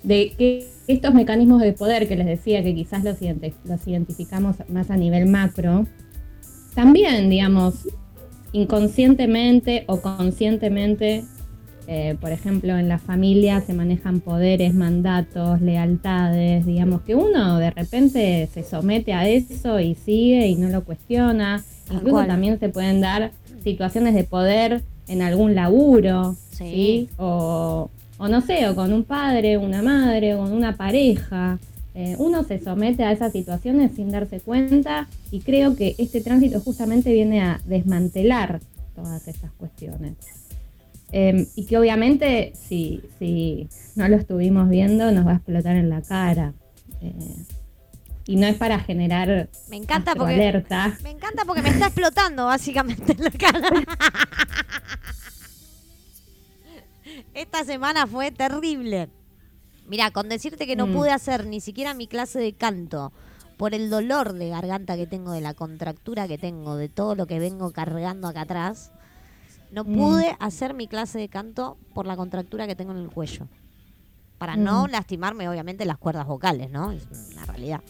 [0.03, 3.17] de que estos mecanismos de poder que les decía que quizás los,
[3.65, 5.85] los identificamos más a nivel macro,
[6.73, 7.87] también, digamos,
[8.51, 11.23] inconscientemente o conscientemente,
[11.87, 17.71] eh, por ejemplo, en la familia se manejan poderes, mandatos, lealtades, digamos que uno de
[17.71, 21.61] repente se somete a eso y sigue y no lo cuestiona.
[21.87, 22.27] Tal Incluso cual.
[22.27, 23.31] también se pueden dar
[23.63, 26.63] situaciones de poder en algún laburo, Sí.
[26.65, 27.09] ¿sí?
[27.17, 31.59] O, o no sé, o con un padre, una madre, o con una pareja.
[31.95, 36.59] Eh, uno se somete a esas situaciones sin darse cuenta y creo que este tránsito
[36.59, 38.61] justamente viene a desmantelar
[38.95, 40.13] todas estas cuestiones.
[41.15, 45.89] Eh, y que obviamente si, si no lo estuvimos viendo nos va a explotar en
[45.89, 46.53] la cara.
[47.01, 47.13] Eh,
[48.25, 50.97] y no es para generar Me encanta porque alerta.
[51.03, 53.69] me encanta porque me está explotando básicamente en la cara.
[57.33, 59.09] Esta semana fue terrible.
[59.87, 60.93] Mira, con decirte que no Mm.
[60.93, 63.11] pude hacer ni siquiera mi clase de canto
[63.57, 67.27] por el dolor de garganta que tengo, de la contractura que tengo, de todo lo
[67.27, 68.91] que vengo cargando acá atrás,
[69.73, 69.97] no Mm.
[69.97, 73.47] pude hacer mi clase de canto por la contractura que tengo en el cuello.
[74.37, 74.91] Para no Mm.
[74.91, 76.91] lastimarme, obviamente, las cuerdas vocales, ¿no?
[76.91, 77.03] Es
[77.33, 77.81] una realidad.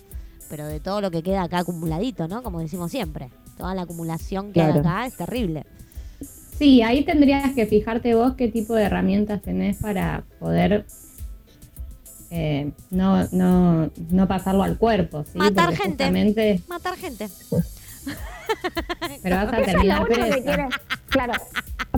[0.49, 2.43] Pero de todo lo que queda acá acumuladito, ¿no?
[2.43, 3.29] Como decimos siempre.
[3.57, 5.65] Toda la acumulación que hay acá es terrible.
[6.57, 10.86] Sí, ahí tendrías que fijarte vos qué tipo de herramientas tenés para poder
[12.36, 15.23] eh, no, no, no pasarlo al cuerpo.
[15.31, 15.38] ¿sí?
[15.38, 16.03] Matar Porque gente.
[16.05, 17.29] justamente- Matar gente.
[19.24, 20.70] pero vas a terminar presa.
[21.10, 21.34] Claro.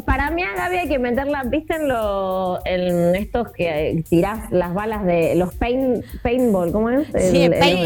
[0.05, 4.73] Para mí a Gaby hay que meterla, ¿viste en, lo, en estos que tirás las
[4.73, 6.71] balas de los paint, paintball?
[6.71, 7.07] ¿Cómo es?
[7.07, 7.85] Sí, El- el-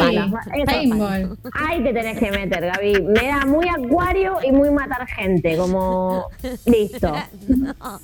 [0.65, 1.37] paintball.
[1.53, 3.01] Ahí te tenés que meter, Gaby.
[3.03, 6.25] Me da muy acuario y muy matar gente, como
[6.65, 7.13] listo.
[7.47, 7.99] No.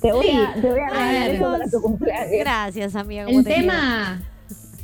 [0.00, 1.34] Te voy a, te voy a regalar ver.
[1.34, 2.30] eso para tu cumpleaños.
[2.38, 3.24] Gracias, amiga.
[3.24, 4.20] ¿cómo El te tema,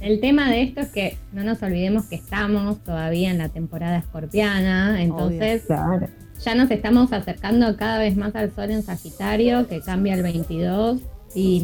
[0.04, 3.98] el tema de esto es que no nos olvidemos que estamos todavía en la temporada
[3.98, 6.08] escorpiana, entonces Claro.
[6.44, 11.00] ya nos estamos acercando cada vez más al sol en Sagitario, que cambia el 22,
[11.34, 11.62] y,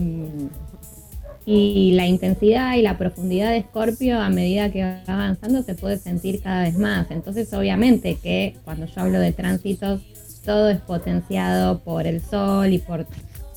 [1.45, 5.99] y la intensidad y la profundidad de Escorpio a medida que va avanzando se puede
[5.99, 7.11] sentir cada vez más.
[7.11, 10.01] Entonces, obviamente que cuando yo hablo de tránsitos,
[10.45, 13.07] todo es potenciado por el sol y por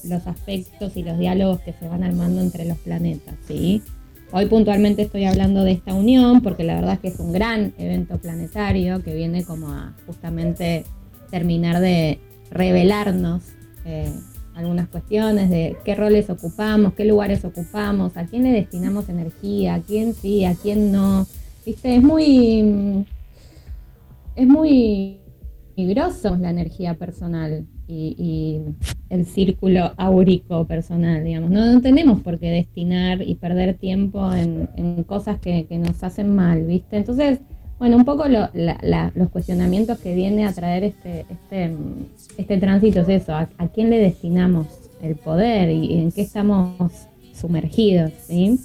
[0.04, 3.82] los aspectos y los diálogos que se van armando entre los planetas, ¿sí?
[4.36, 7.72] Hoy puntualmente estoy hablando de esta unión porque la verdad es que es un gran
[7.78, 10.86] evento planetario que viene como a justamente
[11.30, 12.18] terminar de
[12.50, 13.44] revelarnos
[13.86, 14.12] eh,
[14.56, 19.82] algunas cuestiones de qué roles ocupamos, qué lugares ocupamos, a quién le destinamos energía, a
[19.84, 21.28] quién sí, a quién no.
[21.64, 23.06] Viste, es muy
[24.36, 25.20] es muy
[25.78, 28.62] grosso la energía personal y, y
[29.10, 31.52] el círculo áurico personal, digamos.
[31.52, 36.04] No, no tenemos por qué destinar y perder tiempo en, en cosas que, que nos
[36.04, 36.98] hacen mal, ¿viste?
[36.98, 37.40] Entonces,
[37.80, 41.76] bueno, un poco lo- la- la- los cuestionamientos que viene a traer este, este,
[42.38, 44.68] este tránsito es eso, a, a quién le destinamos
[45.02, 46.78] el poder y en qué estamos
[47.34, 48.58] sumergidos, ¿sí?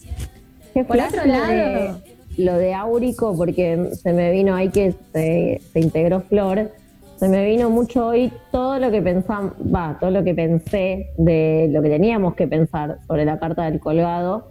[0.87, 5.81] Por otro lado- de- lo de Áurico, porque se me vino ahí que se, se
[5.81, 6.71] integró Flor,
[7.19, 11.69] se me vino mucho hoy todo lo que pensamos, va, todo lo que pensé de
[11.73, 14.49] lo que teníamos que pensar sobre la carta del colgado.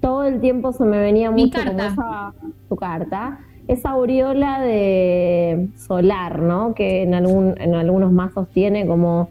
[0.00, 1.86] Todo el tiempo se me venía Mi mucho carta.
[1.88, 2.34] esa,
[2.68, 6.74] tu carta, esa aureola de solar, ¿no?
[6.74, 9.30] Que en, algún, en algunos mazos tiene como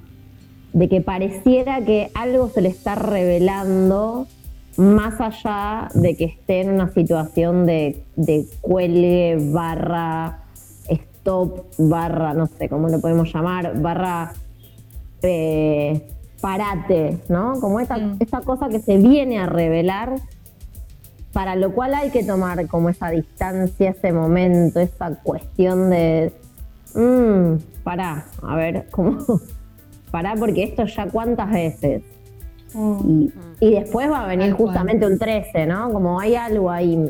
[0.73, 4.27] de que pareciera que algo se le está revelando
[4.75, 10.42] más allá de que esté en una situación de, de cuelgue barra
[11.23, 14.33] stop barra, no sé cómo lo podemos llamar, barra
[15.21, 16.05] eh,
[16.41, 17.59] parate, ¿no?
[17.61, 18.17] Como esta, Mm.
[18.19, 20.15] esta cosa que se viene a revelar,
[21.31, 26.33] para lo cual hay que tomar como esa distancia, ese momento, esa cuestión de,
[26.93, 29.17] mmm, pará, a ver, ¿cómo?
[30.11, 32.03] Pará, porque esto ya cuántas veces.
[32.75, 34.67] Y, y después va a venir Tal cual.
[34.69, 35.91] justamente un 13, ¿no?
[35.91, 37.09] Como hay algo ahí mm,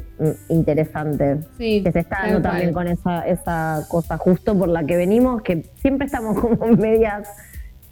[0.50, 4.98] interesante Sí, que se está dando también con esa, esa cosa justo por la que
[4.98, 7.28] venimos, que siempre estamos como medias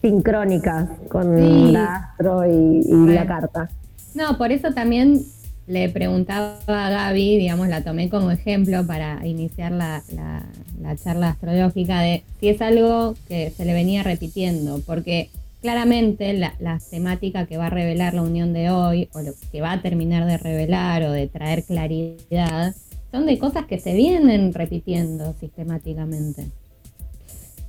[0.02, 1.72] sincrónicas con Sí.
[1.72, 3.70] la astro y, y la carta.
[4.16, 5.22] No, por eso también
[5.68, 10.44] le preguntaba a Gaby, digamos, la tomé como ejemplo para iniciar la, la-
[10.82, 15.30] la charla astrológica de si es algo que se le venía repitiendo, porque
[15.62, 19.62] claramente la, la temática que va a revelar la unión de hoy, o lo que
[19.62, 22.76] va a terminar de revelar o de traer claridad,
[23.12, 26.48] son de cosas que se vienen repitiendo sistemáticamente.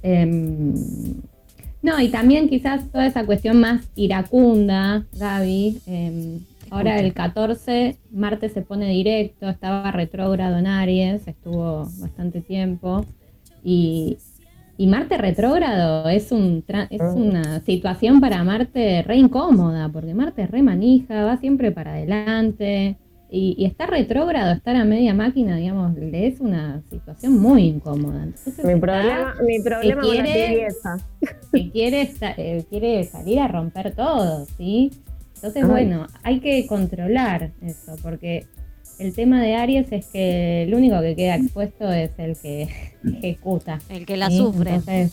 [0.02, 0.74] Em,
[1.82, 5.80] no, y también quizás toda esa cuestión más iracunda, Gaby.
[5.86, 6.40] em,
[6.70, 13.04] ahora el 14, Marte se pone directo, estaba retrógrado en Aries, estuvo bastante tiempo.
[13.64, 14.18] Y,
[14.82, 20.50] y Marte retrógrado es, un es una situación para Marte re incómoda, porque Marte es
[20.50, 22.96] re manija, va siempre para adelante.
[23.30, 28.24] Y, y estar retrógrado, estar a media máquina, digamos, le es una situación muy incómoda.
[28.24, 30.68] Entonces Mi está- problema, mi problema con quiere-
[31.52, 34.90] que quiere, eh, quiere salir a romper todo, ¿sí?
[35.36, 35.70] Entonces, Ay.
[35.70, 38.46] bueno, hay que controlar eso, porque
[38.98, 42.68] el tema de Aries es que el único que queda expuesto es el que
[43.04, 43.80] ejecuta.
[43.88, 44.38] El que la ¿sí?
[44.38, 44.74] sufre.
[44.74, 45.12] Entonces,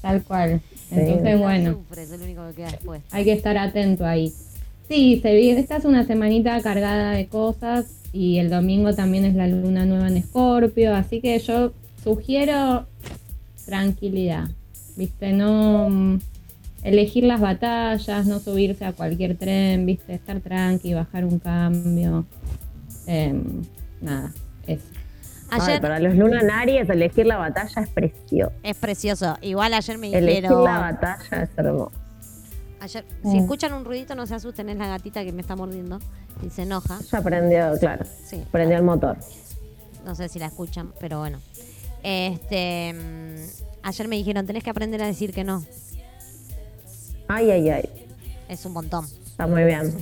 [0.00, 0.60] tal cual.
[0.90, 3.02] Entonces, bueno, Sufre, es el único que queda después.
[3.10, 4.32] hay que estar atento ahí.
[4.88, 9.34] Sí, se viene, esta es una semanita cargada de cosas y el domingo también es
[9.34, 12.86] la luna nueva en Escorpio, así que yo sugiero
[13.66, 14.48] tranquilidad,
[14.96, 15.32] ¿viste?
[15.32, 16.18] No
[16.82, 20.14] elegir las batallas, no subirse a cualquier tren, ¿viste?
[20.14, 22.24] Estar tranqui, bajar un cambio.
[23.06, 23.62] Em,
[24.00, 24.32] nada,
[24.66, 24.84] eso.
[25.50, 28.52] Ay, Ayer para los Luna en Aries, elegir la batalla es precioso.
[28.62, 29.36] es precioso.
[29.40, 30.64] Igual ayer me Elegir dijeron.
[30.64, 31.92] la batalla es hermoso.
[32.80, 33.30] Ayer, Mm.
[33.32, 35.98] si escuchan un ruidito, no se asusten, es la gatita que me está mordiendo
[36.46, 36.98] y se enoja.
[37.10, 39.16] Ya prendió, claro, Sí, prendió el motor.
[40.04, 41.38] no sé si la escuchan, pero bueno.
[42.02, 45.64] Este, mm, ayer me dijeron, tenés que aprender a decir que no.
[47.28, 47.88] Ay, ay, ay.
[48.48, 49.04] Es un montón.
[49.26, 49.82] Está muy bien.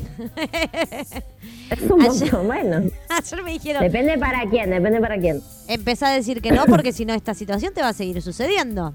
[1.71, 2.77] es un Ayer- montón, bueno.
[3.09, 5.43] Ayer me dijeron, Depende para quién, depende para quién.
[5.69, 8.95] empezá a decir que no, porque si no, esta situación te va a seguir sucediendo.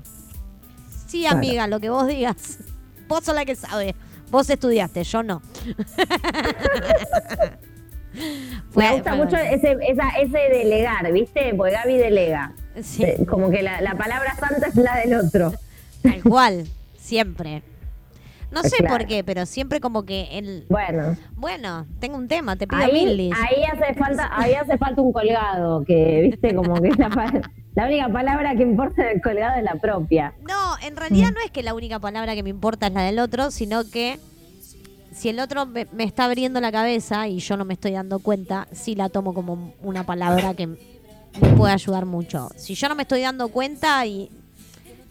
[1.08, 1.38] Sí, Claro.
[1.38, 2.60] amiga, lo que vos digas.
[3.08, 3.94] Vos sos la que sabe.
[4.32, 5.42] Vos estudiaste, yo no.
[8.72, 11.54] Fue- Me gusta mucho ese, esa, ese delegar, ¿viste?
[11.56, 12.54] Porque Gaby delega.
[12.82, 15.54] Sí, Eh, Como que la, la palabra santa es la del otro.
[16.02, 16.68] tal cual.
[16.98, 17.64] Siempre.
[18.52, 18.97] No sé Claro.
[18.97, 20.66] por qué, pero siempre como que el...
[20.70, 23.34] Bueno, Bueno, tengo un tema, te pido ahí, milis.
[23.36, 26.54] ahí hace falta, ahí hace falta un colgado, que, ¿viste?
[26.54, 27.41] Como que la,
[27.76, 30.34] la única palabra que importa del colgado es la propia.
[30.47, 33.20] No, en realidad no es que la única palabra que me importa es la del
[33.20, 34.20] otro, sino que
[35.14, 38.20] si el otro me, me está abriendo la cabeza y yo no me estoy dando
[38.20, 40.78] cuenta, sí la tomo como una palabra que me
[41.56, 42.49] puede ayudar mucho.
[42.58, 44.30] Si yo no me estoy dando cuenta y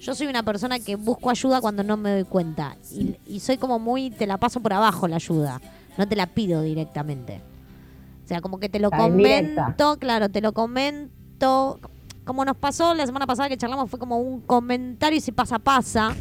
[0.00, 3.58] yo soy una persona que busco ayuda cuando no me doy cuenta y, y soy
[3.58, 5.60] como muy, te la paso por abajo la ayuda,
[5.98, 7.40] no te la pido directamente.
[8.24, 8.90] O sea, como que te lo
[9.66, 11.80] comento, claro, te lo comento.
[12.24, 15.58] Como nos pasó la semana pasada que charlamos, fue como un comentario y si pasa,
[15.58, 16.14] pasa.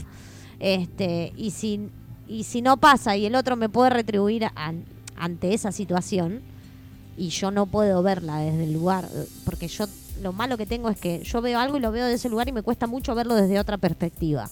[0.60, 1.90] Este, y si,
[2.28, 4.84] y si no pasa y el otro me puede retribuir an-
[5.16, 6.42] ante esa situación
[7.16, 9.08] y yo no puedo verla desde el lugar,
[9.46, 9.86] porque yo
[10.22, 12.48] lo malo que tengo es que yo veo algo y lo veo desde ese lugar
[12.50, 14.50] y me cuesta mucho verlo desde otra perspectiva.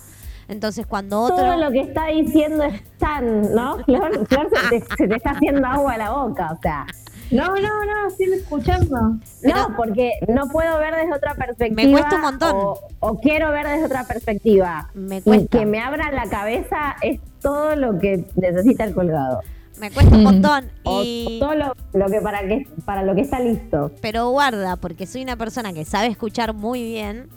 [0.47, 1.38] Entonces cuando otro...
[1.38, 3.78] Todo lo que está diciendo es tan, ¿no?
[3.86, 6.86] Flor, Flor se, te, se te está haciendo agua a la boca, o sea,
[7.32, 9.18] No, no, no, estoy escuchando.
[9.43, 11.84] No, porque no puedo ver desde otra perspectiva.
[11.84, 12.55] Me cuesta un montón.
[12.55, 14.89] O, o quiero ver desde otra perspectiva.
[14.93, 19.41] Me Y que me abran la cabeza es todo lo que necesita el colgado.
[19.80, 20.23] Me cuesta un Mm.
[20.23, 20.71] montón.
[20.84, 21.38] O Y...
[21.39, 23.91] todo lo, lo que para que para lo que está listo.
[24.01, 27.30] Pero guarda, porque soy una persona que sabe escuchar muy bien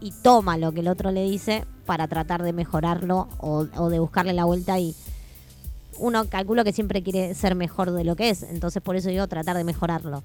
[0.00, 3.98] y toma lo que el otro le dice para tratar de mejorarlo o, o de
[3.98, 4.94] buscarle la vuelta y
[5.98, 9.26] uno calculo que siempre quiere ser mejor de lo que es, entonces por eso digo
[9.26, 10.22] tratar de mejorarlo.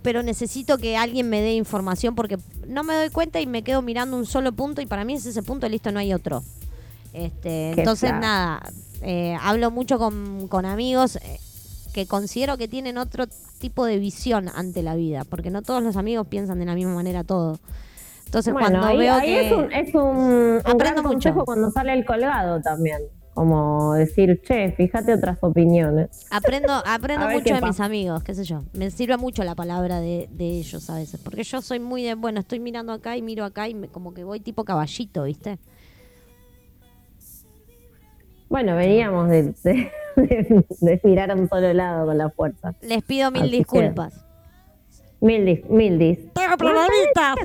[0.00, 3.82] Pero necesito que alguien me dé información porque no me doy cuenta y me quedo
[3.82, 6.42] mirando un solo punto y para mí es ese punto, listo, no hay otro.
[7.12, 8.62] Este, entonces nada,
[9.02, 11.38] eh, hablo mucho con, con amigos eh,
[11.92, 13.26] que considero que tienen otro
[13.58, 16.94] tipo de visión ante la vida, porque no todos los amigos piensan de la misma
[16.94, 17.58] manera todo.
[18.26, 21.34] Entonces bueno, cuando ahí, veo ahí que es un, es un, un gran Aprendo mucho.
[21.44, 23.02] cuando sale el colgado también.
[23.34, 26.26] Como decir, che, fíjate otras opiniones.
[26.30, 28.62] aprendo aprendo mucho de mis amigos, qué sé yo.
[28.74, 32.14] Me sirve mucho la palabra de, de ellos a veces, porque yo soy muy de,
[32.14, 35.58] bueno, estoy mirando acá y miro acá y me- como que voy tipo caballito, ¿viste?
[38.52, 42.74] Bueno, veníamos de, de, de- de mirar a un solo lado con la fuerza.
[42.82, 44.12] Les pido mil Así que- disculpas.
[45.22, 46.18] Mil dis, mil dis.
[46.34, 47.36] Tengo problemitas.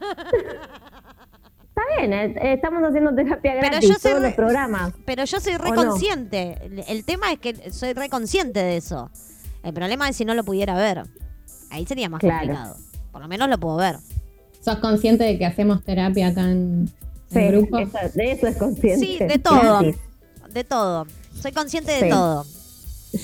[1.76, 4.92] Está bien, eh, estamos haciendo terapia Pero gratis, yo soy todos re- los programas.
[5.06, 5.64] Pero yo soy ¿O no?
[5.64, 6.58] reconsciente.
[6.88, 9.10] El, tema es que soy reconsciente de eso.
[9.64, 11.04] El problema es si no lo pudiera ver.
[11.70, 12.46] Ahí sería más Claro.
[12.46, 12.76] complicado.
[13.12, 13.96] Por lo menos lo puedo ver.
[14.60, 16.88] ¿Sos consciente de que hacemos terapia acá en,
[17.30, 17.78] en Sí, grupo?
[17.78, 19.06] esa- de eso es consciente.
[19.06, 19.78] Sí, de todo.
[19.80, 19.96] Gratis.
[20.54, 21.06] De todo.
[21.40, 22.08] Soy consciente de Sí.
[22.10, 22.44] todo.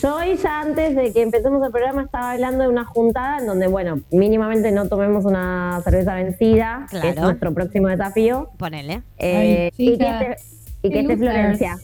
[0.03, 3.47] Yo hoy ya antes de que empecemos el programa estaba hablando de una juntada en
[3.47, 7.23] donde, bueno, mínimamente no tomemos una cerveza vencida, que es Claro.
[7.23, 8.51] nuestro próximo desafío.
[8.57, 9.03] Ponele.
[9.19, 10.37] Eh, Ay, y que esté,
[10.83, 11.17] y qué que esté.
[11.17, 11.79] Florencia.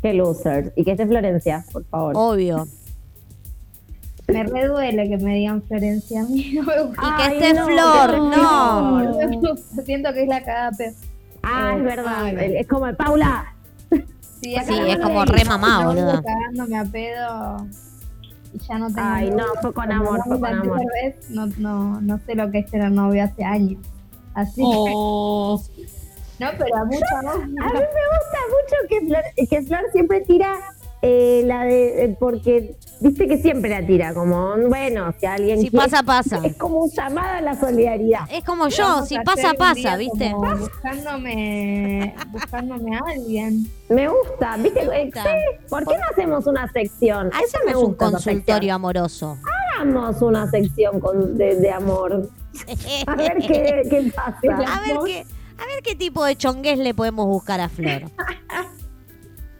[0.00, 0.72] Qué losers.
[0.76, 2.12] Y que esté Florencia, por favor.
[2.16, 2.66] Obvio.
[4.26, 6.52] Me reduele que me digan Florencia a mí.
[6.54, 7.02] No me gusta.
[7.02, 9.54] Y que esté no, Flor, no.
[9.84, 10.92] Siento que es la cagada peor.
[11.42, 12.14] ah, eh, es verdad.
[12.24, 12.36] ay.
[12.38, 13.53] el- Es como el Paula.
[14.44, 17.66] Sí, Sí, es como re mamá, ando cagándome a pedo
[18.52, 20.80] y ya no tengo Ay, no, fue con amor, fue con amor.
[21.02, 23.80] vez, no, no, no sé lo que es tener novio hace años.
[24.34, 25.82] Así Oh, que,
[26.40, 27.34] no, pero a mucha voz.
[27.36, 30.56] A mí me gusta mucho que Flor, que Flor siempre tira
[31.06, 32.04] eh, la de.
[32.04, 35.60] eh, porque viste que siempre la tira, como, bueno, si alguien.
[35.60, 36.40] Si quiere- pasa, pasa.
[36.44, 38.20] Es como un llamado a la solidaridad.
[38.30, 40.30] Es como yo, Vamos si pasa, pasa, ¿viste?
[40.32, 43.66] como Buscándome, buscándome a alguien.
[43.88, 44.86] Me gusta, ¿viste?
[44.86, 45.22] Me Eh, gusta.
[45.24, 47.28] sí, ¿Por qué no hacemos una sección?
[47.28, 49.36] Me Hacemos un consultorio amoroso.
[49.78, 52.30] Hagamos una sección con- de, de amor.
[53.06, 54.38] A ver qué, qué pasa.
[54.42, 55.26] A ver qué,
[55.58, 58.02] a ver qué tipo de chongués le podemos buscar a Flor.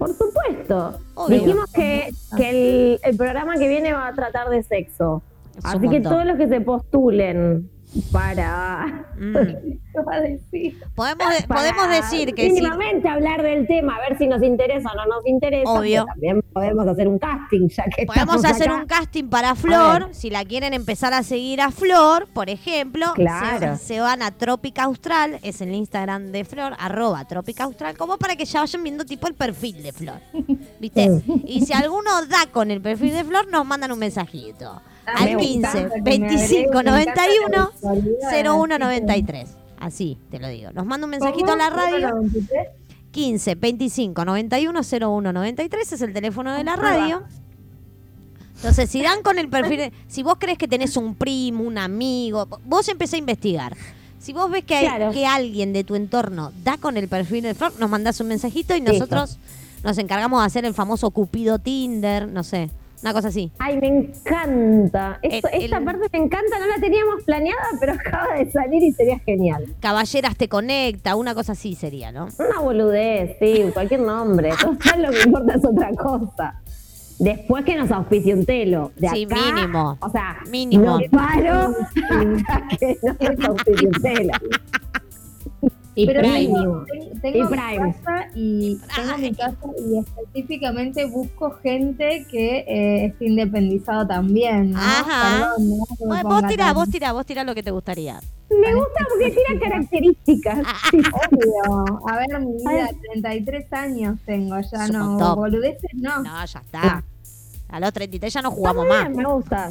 [0.06, 0.98] Por supuesto.
[1.14, 1.38] Obvio.
[1.38, 5.22] Dijimos que, que el, el programa que viene va a tratar de sexo.
[5.56, 7.70] Es Así que todos los que se postulen
[8.12, 9.32] para, Mm.
[9.94, 10.76] ¿Qué va a decir?
[10.96, 12.52] Podemos, de- para podemos decir que sí.
[12.54, 15.70] mínimamente hablar del tema, a ver si nos interesa o no nos interesa.
[15.70, 16.04] Obvio.
[16.06, 18.80] También podemos hacer un casting, ya que Podemos hacer acá.
[18.80, 20.08] un casting para Flor.
[20.12, 23.76] Si la quieren empezar a seguir a Flor, por ejemplo, Claro.
[23.76, 28.18] se, se van a Trópica Austral, es el Instagram de Flor, arroba Trópica Austral, como
[28.18, 30.18] para que ya vayan viendo tipo el perfil de Flor.
[30.80, 31.22] ¿Viste?
[31.46, 34.82] Y si alguno da con el perfil de Flor, nos mandan un mensajito.
[35.06, 38.74] Ah, Al me 15 encanta que me 25 agreguen, me encanta 91 la visualidad, 01
[38.74, 39.50] así que- 93.
[39.78, 40.70] Así te lo digo.
[40.72, 42.08] Nos manda un mensajito a la radio.
[42.10, 42.68] ¿Cómo la 23?
[43.10, 47.22] 15 25 91 01 93 es el teléfono de la radio.
[48.56, 52.48] Entonces, si dan con el perfil, si vos crees que tenés un primo, un amigo,
[52.64, 53.76] vos empecé a investigar.
[54.18, 55.10] Si vos ves que, hay, Claro.
[55.12, 58.74] que alguien de tu entorno da con el perfil de Flor, nos mandás un mensajito
[58.74, 58.92] y Listo.
[58.94, 59.38] nosotros
[59.82, 62.70] nos encargamos de hacer el famoso Cupido Tinder, no sé,
[63.04, 63.52] una cosa así.
[63.58, 65.18] Ay, me encanta.
[65.20, 68.92] El- esta el- parte me encanta, no la teníamos planeada, pero acaba de salir y
[68.92, 69.66] sería genial.
[69.80, 72.28] Caballeras te conecta, una cosa así sería, ¿no?
[72.38, 74.50] Una boludez, sí, cualquier nombre.
[74.60, 76.60] Total, lo que importa es otra cosa.
[77.18, 78.90] Después que nos auspicie un telo.
[78.96, 79.98] De Sí, acá, mínimo.
[80.00, 80.98] O sea, Mínimo.
[80.98, 81.74] no paro
[82.48, 84.32] hasta que no nos auspicie un telo.
[85.96, 86.38] Y Pero Prime.
[86.38, 92.58] tengo, ten- tengo Y mi casa y tengo mi casa y específicamente busco gente que
[92.66, 94.72] eh, esté independizado también.
[94.72, 94.78] ¿no?
[94.80, 95.50] Ajá.
[95.56, 98.20] Perdón, no Vos, tirá, tan vos tirá, vos tirá lo que te gustaría.
[98.50, 100.58] Me gusta porque tiene características.
[100.92, 102.08] Obvio.
[102.08, 106.22] A ver, mi vida, 33 años tengo ya, no, boludeces no.
[106.22, 107.04] No, ya está.
[107.68, 109.10] A los 33 ya no jugamos más.
[109.10, 109.70] me gusta.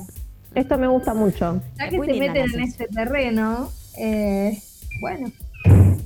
[0.55, 1.61] Esto me gusta mucho.
[1.77, 4.57] Ya que se meten en este terreno, eh,
[5.01, 5.31] bueno,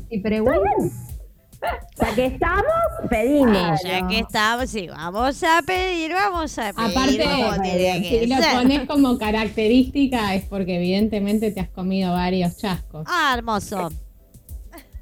[0.09, 0.91] y preguntan.
[1.99, 2.63] Ya que estamos,
[3.09, 3.81] pedimos.
[3.83, 7.23] Ya que estamos, sí, vamos a pedir, vamos a pedir.
[7.23, 13.05] Aparte, si lo pones como característica es porque evidentemente te has comido varios chascos.
[13.07, 13.89] Ah, hermoso.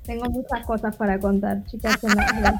[0.06, 1.97] Tengo muchas cosas para contar, chicas.
[2.03, 2.60] la-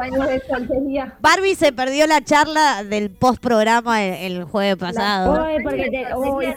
[0.00, 1.14] años de soltería.
[1.20, 5.44] Barbie se perdió la charla del post programa el, el jueves pasado.
[5.44, 6.06] Uy, porque te,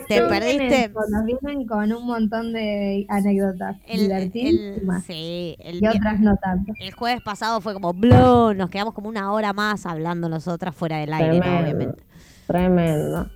[0.08, 0.92] ¿Te perdiste?
[1.10, 6.36] Nos vienen con un montón de anécdotas El, el, divertidísimas sí, el, y otras no
[6.38, 6.74] tanto.
[6.80, 10.98] el jueves pasado fue como blow, nos quedamos como una hora más hablando nosotras fuera
[10.98, 11.42] del aire, ¿no?
[11.44, 11.64] Tremendo.
[11.64, 12.04] obviamente.
[12.48, 13.30] Tremendo.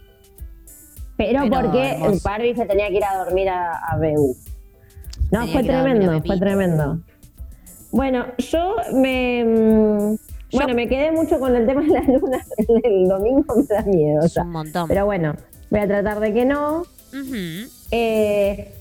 [1.17, 2.22] Pero, Pero porque hermoso.
[2.24, 4.36] Barbie se tenía que ir a dormir a, a BU.
[5.32, 6.99] No, fue a a tremendo, fue tremendo.
[7.91, 9.43] Bueno, yo me.
[9.45, 10.15] mm,
[10.55, 12.39] Bueno, me quedé mucho con el tema de la luna.
[12.84, 14.21] El domingo me da miedo.
[14.21, 14.88] o Es sea, un montón.
[14.88, 15.36] pero bueno,
[15.69, 16.84] voy a tratar de que no.
[17.91, 18.73] Eh,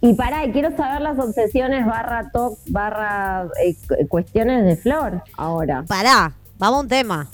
[0.00, 5.84] y pará, quiero saber las obsesiones barra talk barra eh, cu- cuestiones de Flor ahora.
[5.86, 7.28] Pará, vamos a un tema.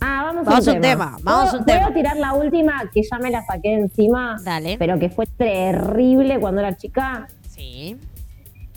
[0.00, 1.04] Ah, vamos, Vamos a a un tema.
[1.06, 1.80] tema, vamos a ¿Puedo- un tema.
[1.80, 4.36] ¿Puedo tirar la última que ya me la saqué encima?
[4.44, 4.76] Dale.
[4.78, 7.26] Pero que fue terrible cuando era chica.
[7.64, 7.96] Sí.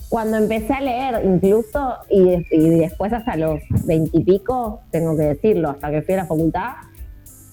[0.09, 5.69] Cuando empecé a leer incluso y, de- y después hasta los veintipico, tengo que decirlo,
[5.71, 6.71] hasta que fui a la facultad,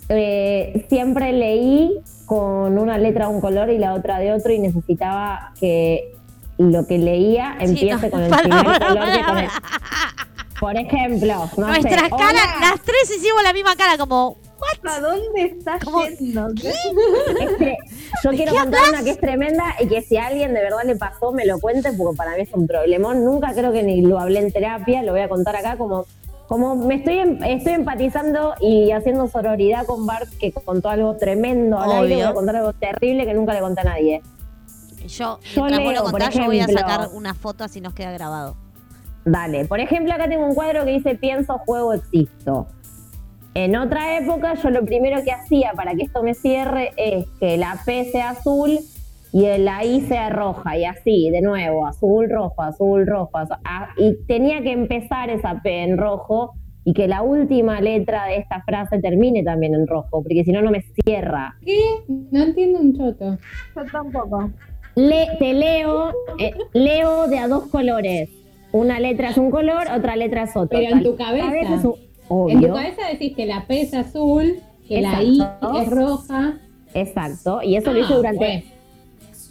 [0.08, 4.60] eh, siempre leí con una letra de un color y la otra de otro y
[4.60, 6.12] necesitaba que
[6.58, 9.50] lo que leía empiece no, con el para, primer para, color que para, con el-
[10.60, 14.36] Por ejemplo, no Nuestras sé, caras, hola, las tres hicimos la misma cara, como,
[14.86, 15.80] ¿A dónde estás
[16.18, 16.48] yendo?
[17.40, 17.76] Este,
[18.22, 20.96] yo quiero contar una que es tremenda y que si a alguien de verdad le
[20.96, 23.24] pasó, me lo cuente, porque para mí es un problemón.
[23.24, 26.06] Nunca creo que ni lo hablé en terapia, lo voy a contar acá como,
[26.48, 31.78] como me estoy, em- estoy empatizando y haciendo sororidad con Bart, que contó algo tremendo
[31.80, 32.16] aire, Obvio.
[32.16, 34.22] voy a contar algo terrible que nunca le conté a nadie.
[35.06, 36.80] yo, Yo leo, lo contás, yo voy a ejemplo.
[36.86, 38.56] sacar una foto así nos queda grabado.
[39.26, 42.66] Dale, por ejemplo, acá tengo un cuadro que dice pienso, juego, existo.
[43.54, 47.56] En otra época, yo lo primero que hacía para que esto me cierre es que
[47.56, 48.80] la P sea azul
[49.32, 53.36] y la I sea roja, y así, de nuevo, azul, rojo, azul, rojo.
[53.38, 53.56] azul.
[53.96, 56.52] Y tenía que empezar esa P en rojo
[56.84, 60.60] y que la última letra de esta frase termine también en rojo, porque si no,
[60.60, 61.56] no me cierra.
[61.64, 61.80] ¿Qué?
[62.08, 63.38] No entiendo un choto.
[63.74, 64.50] Yo tampoco.
[64.94, 68.30] Le, te leo, eh, leo de a dos colores.
[68.72, 70.78] Una letra es un color, otra letra es otro.
[70.78, 71.82] Pero en tu cabeza.
[72.30, 74.56] En tu cabeza decís que la P es azul,
[74.88, 75.40] que la I
[75.82, 76.54] es roja.
[76.94, 78.64] Exacto, y eso lo hice Ah, durante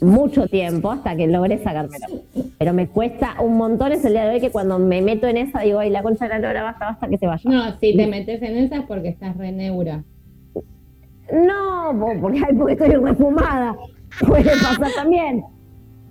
[0.02, 2.06] mucho tiempo hasta que logré sacármelo.
[2.58, 5.38] Pero me cuesta un montón es el día de hoy que cuando me meto en
[5.38, 7.50] esa digo, ay, la concha de la lora, basta, basta que se vaya.
[7.50, 10.04] No, si te metes en esa es porque estás re neura.
[11.32, 13.76] No, po- porque, porque estoy refumada.
[14.28, 15.44] Puede pasar también.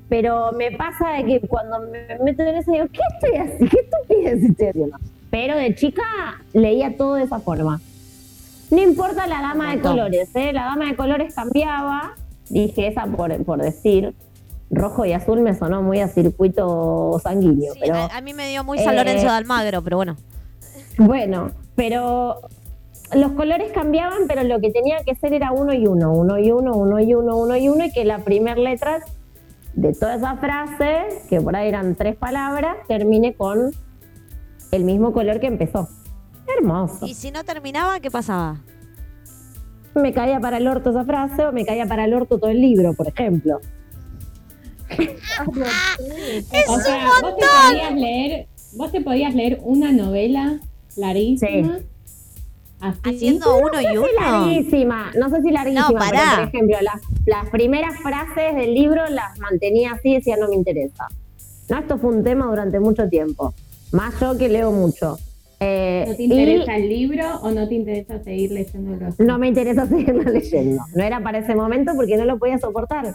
[0.09, 3.67] Pero me pasa de que cuando me meto en esa digo, ¿qué estoy haciendo?
[3.71, 4.97] ¿Qué estupidez estoy haciendo?
[5.33, 6.03] Pero de chica
[6.53, 7.81] leía todo de esa forma.
[8.71, 10.53] No importa la gama de colores, ¿eh?
[10.53, 12.17] la gama de colores cambiaba.
[12.51, 14.15] Dije esa por, por decir.
[14.71, 17.73] Rojo y azul me sonó muy a circuito sanguíneo.
[17.73, 20.17] Sí, pero a, a mí me dio muy San eh, Lorenzo de Almagro, pero bueno.
[20.99, 22.41] bueno, pero
[23.15, 26.53] los colores cambiaban, pero lo que tenía que ser era uno y uno, uno y
[26.53, 29.01] uno, uno y uno, uno y uno, y que la primera letra
[29.73, 33.73] de toda esa frase, que por ahí eran tres palabras, termine con
[34.73, 35.89] el mismo color que empezó.
[36.59, 37.07] Hermoso.
[37.07, 38.57] Y si no terminaba, ¿qué pasaba?
[39.95, 42.61] Me caía para el orto esa frase o me caía para el orto todo el
[42.61, 43.61] libro, por ejemplo.
[44.99, 50.59] ¡Es O un sea, vos te podías leer, vos te podías leer una novela
[50.97, 51.79] larguísima.
[52.81, 52.99] Así.
[53.05, 54.31] Haciendo uno y No sé si uno.
[54.31, 56.11] larguísima, no sé si larguísima, No, pará.
[56.21, 60.49] pero por ejemplo, las, las primeras frases del libro las mantenía así y decía no
[60.49, 61.09] me interesa.
[61.69, 63.55] No, esto fue un tema durante mucho tiempo.
[63.93, 65.17] Más yo que leo mucho.
[65.61, 69.07] Eh, ¿No te y interesa el libro o no te interesa seguir leyéndolo?
[69.07, 69.23] así?
[69.23, 70.83] no me interesa seguirlo leyendo.
[70.95, 73.15] No era para ese momento porque no lo podía soportar.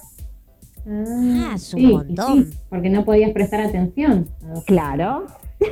[0.90, 2.50] Ah, es un montón.
[2.70, 4.28] porque no podías prestar atención.
[4.66, 5.26] Claro.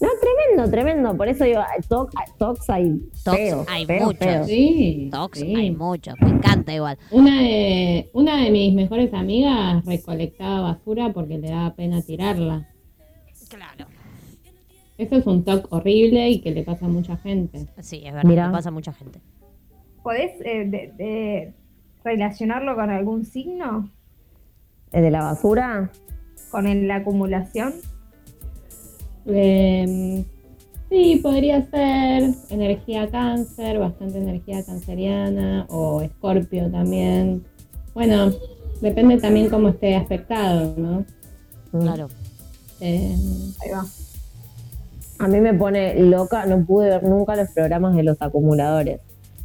[0.00, 1.16] No, tremendo, tremendo.
[1.16, 4.18] Por eso digo, to- tox hay Tox feos, hay feos, muchos.
[4.26, 4.46] feos.
[4.48, 5.08] Sí.
[5.12, 5.54] Tox sí.
[5.54, 6.14] hay muchos.
[6.20, 6.98] Me encanta igual.
[7.12, 12.68] Una de, una de mis mejores amigas recolectaba basura porque le daba pena tirarla.
[13.54, 13.86] Claro.
[14.98, 17.66] Eso es un toque horrible y que le pasa a mucha gente.
[17.80, 18.24] Sí, es verdad.
[18.28, 18.46] Mirá.
[18.46, 19.20] Le pasa a mucha gente.
[20.02, 21.52] ¿Podés eh, de- de
[22.04, 23.90] relacionarlo con algún signo?
[24.90, 25.90] ¿El de la basura?
[26.50, 27.72] ¿Con el- la acumulación?
[29.26, 30.24] Eh,
[30.90, 37.44] sí, podría ser energía cáncer, bastante energía canceriana o escorpio también.
[37.94, 38.32] Bueno,
[38.80, 41.04] depende también cómo esté aspectado, ¿no?
[41.72, 41.80] Mm.
[41.82, 42.08] Claro.
[42.84, 43.16] Eh,
[43.60, 43.86] Ahí va.
[45.18, 49.00] A mí me pone loca, no pude ver nunca los programas de los acumuladores.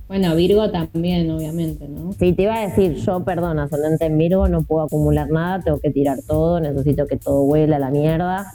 [0.07, 2.13] bueno, Virgo también, obviamente, ¿no?
[2.13, 5.79] Si te iba a decir, yo, perdón, ascendente en Virgo, no puedo acumular nada, tengo
[5.79, 8.51] que tirar todo, necesito que todo vuela a la mierda.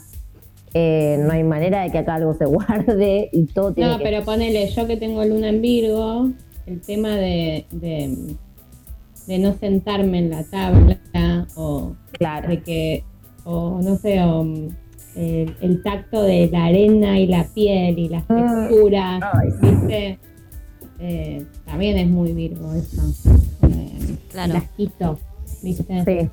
[0.73, 4.03] Eh, no hay manera de que acá algo se guarde y todo tiene No, que...
[4.03, 6.29] pero ponele, yo que tengo luna en Virgo,
[6.65, 8.35] el tema de, de,
[9.27, 10.97] de no sentarme en la tabla
[11.55, 12.49] o Claro.
[12.49, 13.03] de que,
[13.45, 14.67] o no sé, o, mm,
[15.15, 18.65] el, el tacto de la arena y la piel y las Ah.
[18.67, 19.21] texturas.
[19.61, 20.19] ¿viste?
[20.99, 23.01] Eh, también es muy Virgo eso.
[23.63, 24.51] Eh, Claro.
[24.53, 25.19] El asquito,
[25.61, 26.03] ¿viste?
[26.05, 26.29] Sí.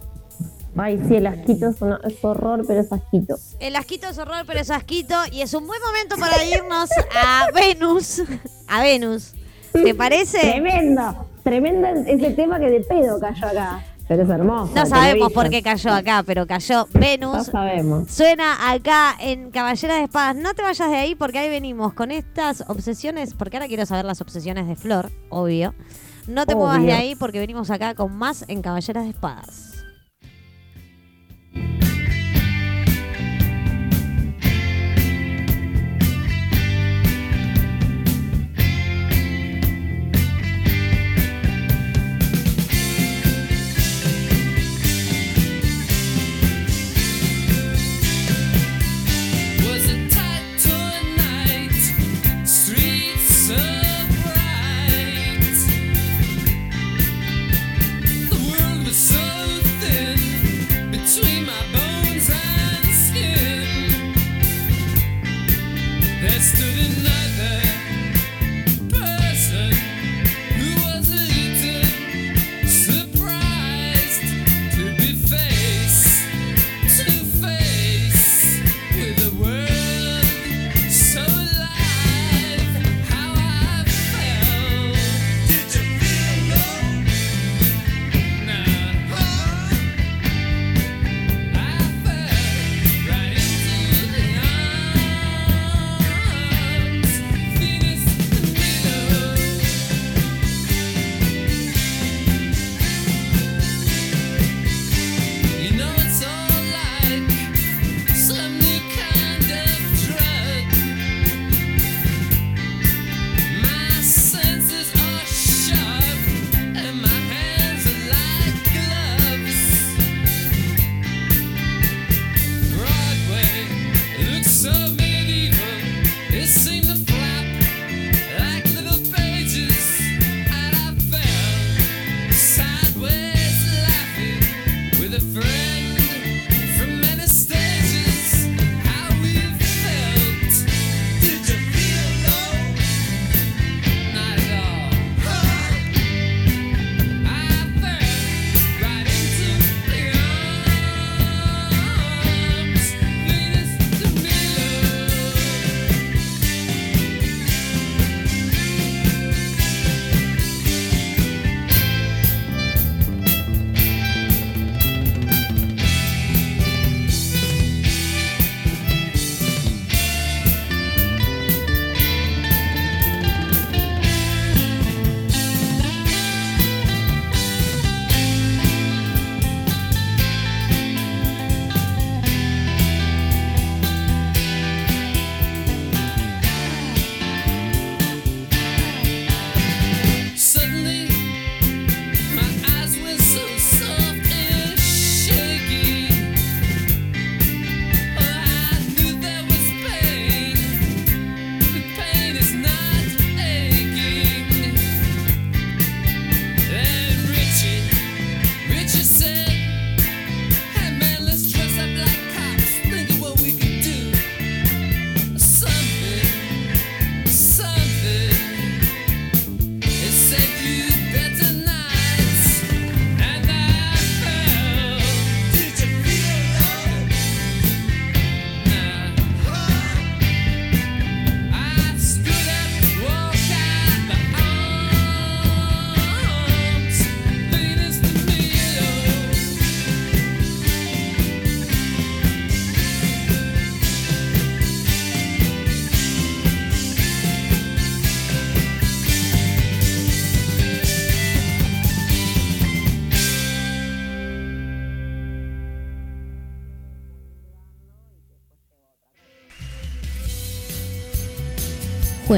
[0.77, 3.37] Ay, sí, el asquito es, una- es horror, pero es asquito.
[3.59, 5.15] El asquito es horror, pero es asquito.
[5.33, 8.23] Y es un buen momento para irnos a Venus.
[8.69, 9.35] A Venus.
[9.73, 10.39] ¿Te parece?
[10.41, 13.85] Tremendo, tremendo ese tema que de pedo cayó acá.
[14.11, 14.73] Pero es hermoso.
[14.75, 17.47] No sabemos por qué cayó acá, pero cayó No Venus.
[17.47, 18.11] sabemos.
[18.11, 20.35] Suena acá en Caballera de Espadas.
[20.35, 23.35] No te vayas de ahí porque ahí venimos con estas obsesiones.
[23.35, 25.77] Porque ahora quiero saber las obsesiones de Flor, obvio.
[26.27, 29.85] No te muevas de ahí porque venimos acá con más en Caballeras de Espadas.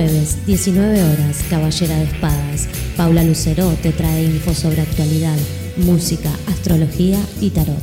[0.03, 2.69] Jueves, 19 horas, Caballera de Espadas.
[2.97, 5.37] Paula Lucero te trae info sobre actualidad,
[5.77, 7.79] música, astrología y tarot.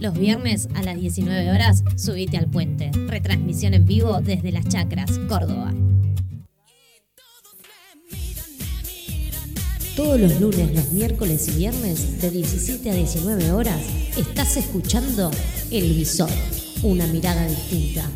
[0.00, 2.92] Los viernes a las 19 horas, subite al puente.
[3.08, 5.74] Retransmisión en vivo desde Las Chacras, Córdoba.
[9.96, 13.82] Todos los lunes, los miércoles y viernes, de 17 a 19 horas,
[14.16, 15.30] estás escuchando
[15.70, 16.30] El Visor,
[16.84, 18.10] una mirada distinta.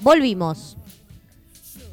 [0.00, 0.78] Volvimos,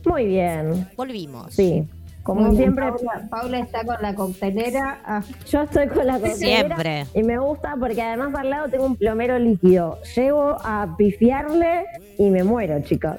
[0.05, 1.53] Muy bien, volvimos.
[1.53, 1.83] sí.
[2.23, 4.99] Como Muy bien, siempre, Paula, Paula está con la coctelera.
[5.05, 6.35] Ah, yo estoy con la coctelera
[6.77, 7.05] Siempre.
[7.13, 9.99] y me gusta porque además al lado tengo un plomero líquido.
[10.15, 11.85] Llego a pifiarle
[12.17, 13.17] y me muero, chicos.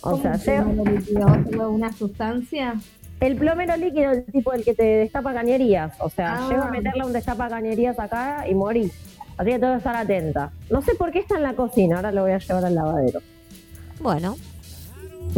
[0.00, 2.74] O ¿cómo sea, se llego- una sustancia?
[3.20, 5.92] el plomero líquido es el tipo el que te destapa cañerías.
[6.00, 6.48] O sea, Ah.
[6.50, 8.90] llego a meterle un destapa cañerías acá y morí.
[9.36, 10.50] Así que tengo que estar atenta.
[10.70, 13.20] No sé por qué está en la cocina, ahora lo voy a llevar al lavadero.
[14.00, 14.36] Bueno,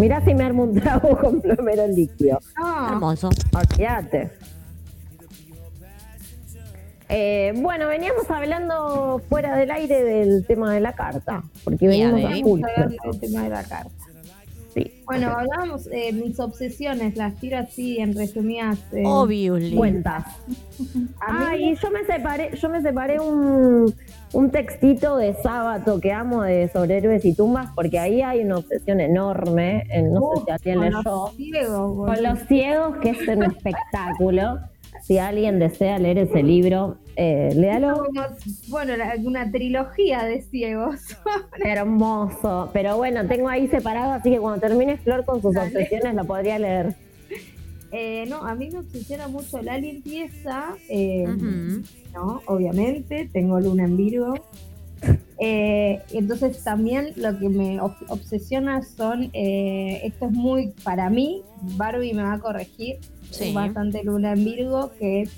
[0.00, 2.40] Mirá si me armo un trago con plomero líquido.
[2.58, 3.30] No, hermoso.
[3.54, 4.30] Olvídate.
[7.08, 12.32] Eh, bueno, veníamos hablando fuera del aire del tema de la carta, porque Ya, venimos
[12.32, 12.60] a full.
[13.10, 13.90] del tema de la carta.
[14.72, 15.02] Sí.
[15.04, 18.78] Bueno, hablábamos de mis obsesiones, las tiro así en resumidas.
[18.92, 19.74] eh, Obviously.
[19.74, 20.24] cuentas.
[21.20, 23.92] Ay, yo me separé, yo me separé un,
[24.32, 28.58] un textito de sábado que amo de sobre héroes y tumbas, porque ahí hay una
[28.58, 32.22] obsesión enorme, en, no sé si alguien leyó, los ciegos, con boludo.
[32.22, 34.58] los ciegos, que es un espectáculo.
[35.02, 38.04] Si alguien desea leer ese libro, eh, léalo.
[38.68, 38.92] Bueno,
[39.24, 40.96] una trilogía de ciegos.
[41.64, 42.70] Hermoso.
[42.72, 45.68] Pero bueno, tengo ahí separado, así que cuando termine Flor con sus Dale.
[45.68, 46.94] obsesiones lo podría leer.
[47.92, 51.82] Eh, no, a mí me obsesiona mucho la limpieza, eh, Ujú.
[52.14, 52.40] ¿no?
[52.46, 54.34] Obviamente, tengo luna en Virgo.
[55.38, 61.42] Eh, entonces también lo que me ob- obsesiona son, eh, esto es muy, para mí,
[61.76, 62.98] Barbie me va a corregir,
[63.30, 63.48] Sí.
[63.48, 65.30] es bastante luna en Virgo, que es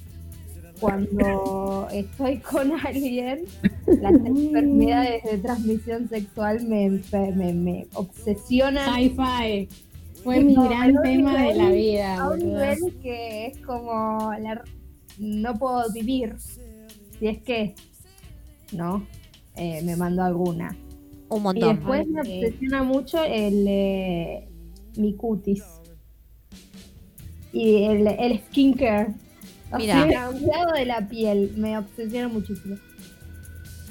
[0.81, 3.45] cuando estoy con alguien,
[3.87, 7.01] las enfermedades de transmisión sexual me,
[7.37, 9.69] me, me obsesionan Sci-fi.
[10.23, 12.23] Fue mi No, gran tema de la vida.
[12.23, 14.63] a un nivel que es como la-
[15.19, 16.37] no puedo vivir
[17.19, 17.75] si es que
[18.73, 19.07] no
[19.57, 20.77] eh, me mando alguna
[21.29, 21.77] Un y montón.
[21.77, 24.49] después me obsesiona mucho el eh,
[24.97, 25.63] mi cutis
[27.53, 29.09] y el, el skincare
[29.73, 30.07] o Mira.
[30.09, 32.77] sea, el cuidado de la piel me obsesiona muchísimo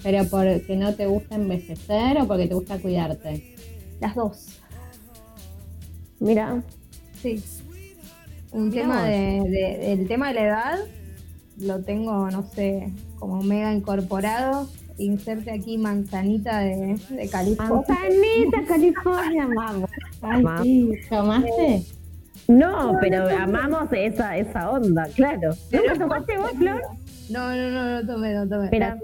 [0.03, 3.55] Pero porque no te gusta envejecer o porque te gusta cuidarte.
[3.99, 4.59] las dos
[6.21, 6.63] Mira,
[7.21, 7.43] sí
[8.53, 10.79] un Mirá tema de, de- el tema de la edad
[11.57, 12.89] lo tengo no sé
[13.19, 14.67] como mega incorporado
[14.97, 19.89] inserte aquí manzanita de, de California Manzanita, California, vamos.
[20.21, 20.91] Ay, sí.
[21.09, 21.83] ¿Tomaste?
[22.47, 25.51] No, pero amamos esa, esa onda, claro.
[25.71, 26.81] ¿No te tomaste vos, Flor?
[27.29, 28.69] no no no no tomé no tomé.
[28.69, 28.97] Pretty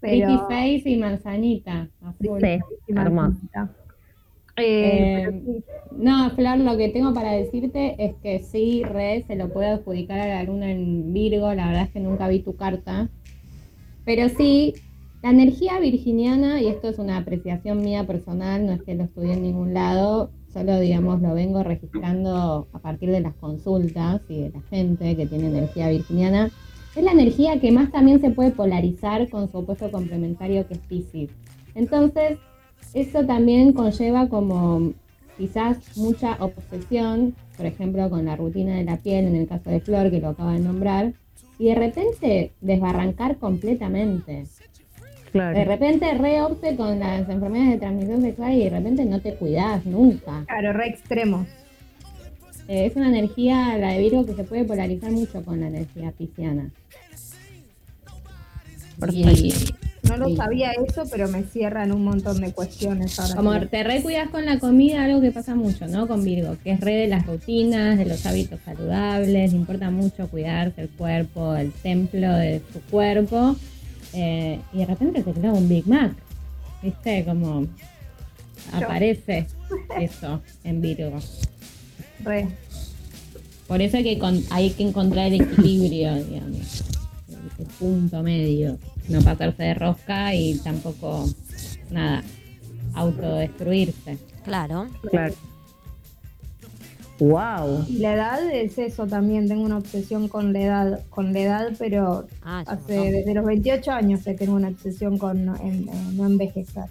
[0.00, 1.88] pero Face y manzanita.
[2.20, 2.58] Sí,
[2.88, 3.36] hermoso.
[4.56, 5.62] Eh, Eh.
[5.96, 10.20] No, Flor, lo que tengo para decirte es que sí, Red se lo puede adjudicar
[10.20, 13.08] a la luna en Virgo, la verdad es que nunca vi tu carta.
[14.04, 14.74] Pero sí,
[15.22, 19.34] la energía virginiana, y esto es una apreciación mía personal, no es que lo estudié
[19.34, 24.50] en ningún lado, solo digamos lo vengo registrando a partir de las consultas y de
[24.50, 26.50] la gente que tiene energía virginiana,
[26.96, 30.80] es la energía que más también se puede polarizar con su opuesto complementario que es
[30.80, 31.30] Pisces.
[31.74, 32.38] Entonces,
[32.94, 34.92] eso también conlleva como
[35.38, 39.80] quizás mucha obsesión, por ejemplo, con la rutina de la piel, en el caso de
[39.80, 41.12] Flor, que lo acaba de nombrar,
[41.58, 44.32] y de repente desbarrancar completamente.
[44.32, 45.64] De Claro.
[45.64, 50.44] repente reopte con las enfermedades de transmisión sexual y de repente no te cuidas nunca.
[50.46, 51.46] claro re extremos
[52.66, 56.12] Eh, es una energía, la de Virgo, que se puede polarizar mucho con la energía
[56.12, 56.70] pisciana.
[59.12, 59.54] Y
[60.10, 60.36] no lo Sí.
[60.36, 64.44] sabía eso pero me cierran un montón de cuestiones ahora como que- te recuidas con
[64.44, 66.06] la comida, algo que pasa mucho, ¿no?
[66.08, 70.28] Con Virgo, que es re de las rutinas, de los hábitos saludables, le importa mucho
[70.28, 73.56] cuidarse el cuerpo, el templo de su cuerpo,
[74.12, 76.12] eh, y de repente te clava un Big Mac,
[76.82, 77.24] ¿viste?
[77.24, 77.66] Como
[78.72, 79.46] aparece
[80.00, 81.18] eso en Virgo.
[82.24, 82.46] re.
[83.66, 84.20] Por eso hay que,
[84.50, 86.82] hay que encontrar el equilibrio, digamos,
[87.58, 88.78] el punto medio.
[89.10, 91.28] No pasarse de rosca y tampoco,
[91.90, 92.22] nada,
[92.94, 94.18] autodestruirse.
[94.44, 94.86] Claro.
[95.10, 95.34] Claro.
[97.18, 97.84] Wow.
[97.86, 101.72] Y la edad es eso también, tengo una obsesión con la edad, con la edad,
[101.78, 106.16] pero Ah, hace desde los 28 años que tengo una obsesión con no, en- en
[106.16, 106.84] no envejecer.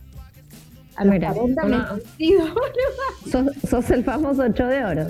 [0.97, 2.45] A los Mira, 40 me decido,
[3.31, 5.07] Sos, sos el famoso 8 de oro.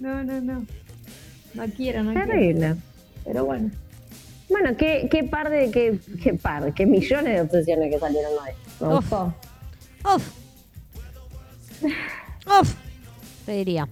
[0.00, 0.66] No, no, no.
[1.54, 2.26] No quiero, no quiero.
[2.28, 2.74] Terrible.
[3.24, 3.70] Pero bueno.
[4.48, 8.50] Bueno, qué, qué par de, qué, qué par, qué millones de obsesiones que salieron hoy.
[8.80, 9.00] Me Uf.
[9.00, 9.34] gustó.
[10.14, 10.30] Uf.
[12.60, 12.74] Uf.
[13.46, 13.88] Te diría.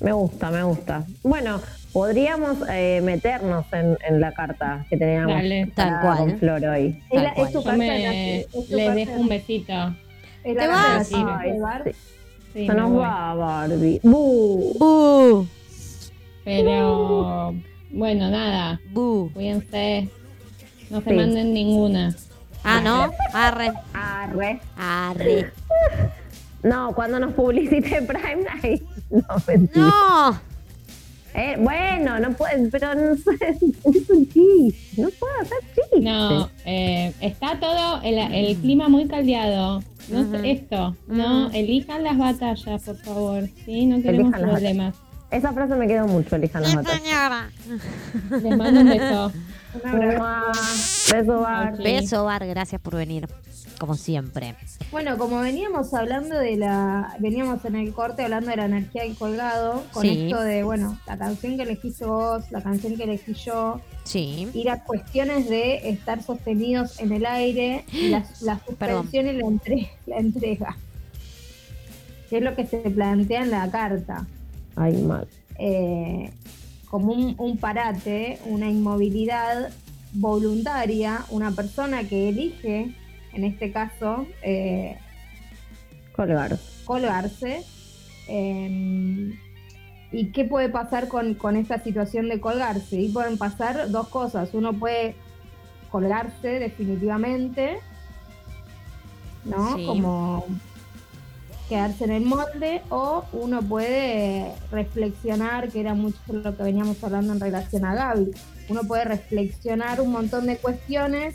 [0.00, 1.04] Me gusta, me gusta.
[1.22, 1.60] Bueno,
[1.92, 5.72] podríamos eh, meternos en, en la carta que teníamos Dale.
[5.74, 6.18] Tal cual.
[6.18, 7.02] con Flor hoy.
[7.10, 9.12] Es, la- Tal es tu Yo carta de me, la- es tu les carta dejo
[9.12, 9.96] de- un besito.
[10.44, 11.12] ¿Te vas?
[11.12, 11.54] Ay,
[11.84, 11.90] sí.
[12.54, 13.00] Sí, Se nos voy.
[13.00, 14.00] va, Barbie.
[14.02, 14.74] ¡Bu!
[14.78, 15.46] Bu.
[16.44, 17.54] Pero
[17.90, 19.30] bueno, nada, Bu.
[19.34, 20.08] cuídense.
[20.90, 21.16] No se Sí.
[21.16, 22.14] manden ninguna.
[22.64, 23.10] Ah, no.
[23.32, 23.72] Arre.
[23.92, 24.60] Arre.
[24.76, 25.52] Arre.
[26.62, 28.82] No, cuando nos publicite Prime Night.
[29.10, 29.86] No, mentira.
[29.86, 30.40] No.
[31.34, 35.00] Eh, bueno, no puedes, pero no sé, es un chiste.
[35.00, 36.02] No puedo hacer chistes.
[36.02, 39.82] No, eh, está todo el, el clima muy caldeado.
[40.10, 40.96] No sé esto.
[41.06, 41.56] No, Ujú.
[41.56, 43.48] elijan las batallas, por favor.
[43.66, 44.94] Sí, no queremos Elijan las problemas.
[45.30, 47.50] Esa frase me quedó mucho, elijan señora.
[48.42, 49.32] Les mando un beso.
[49.82, 50.18] Un abrazo.
[50.18, 50.52] Mua.
[51.12, 51.76] Beso, Bar.
[51.78, 52.46] Beso, Bar.
[52.46, 53.28] Gracias por venir.
[53.78, 54.56] Como siempre.
[54.90, 59.14] Bueno, como veníamos hablando de la, veníamos en el corte hablando de la energía del
[59.16, 60.24] colgado, con Sí.
[60.24, 64.48] esto de, bueno, la canción que elegiste vos, la canción que elegí yo, Sí.
[64.52, 69.46] y las cuestiones de estar sostenidos en el aire, y la, la suspensión y la,
[69.46, 70.76] entre- la entrega,
[72.30, 74.26] que es lo que se plantea en la carta.
[74.78, 75.26] Ay, mal.
[75.58, 76.30] eh,
[76.90, 79.70] como un, un parate, una inmovilidad
[80.14, 82.94] voluntaria, una persona que elige,
[83.34, 84.96] en este caso, eh,
[86.16, 86.58] Colgar.
[86.84, 87.62] colgarse.
[88.28, 89.34] eh,
[90.10, 92.98] ¿Y qué puede pasar con, con esta situación de colgarse?
[92.98, 94.54] Y pueden pasar dos cosas.
[94.54, 95.14] Uno puede
[95.90, 97.76] colgarse definitivamente,
[99.44, 99.76] ¿no?
[99.76, 99.84] Sí.
[99.84, 100.46] Como
[101.68, 107.32] quedarse en el molde, o uno puede reflexionar, que era mucho lo que veníamos hablando
[107.32, 108.30] en relación a Gaby.
[108.68, 111.34] Uno puede reflexionar un montón de cuestiones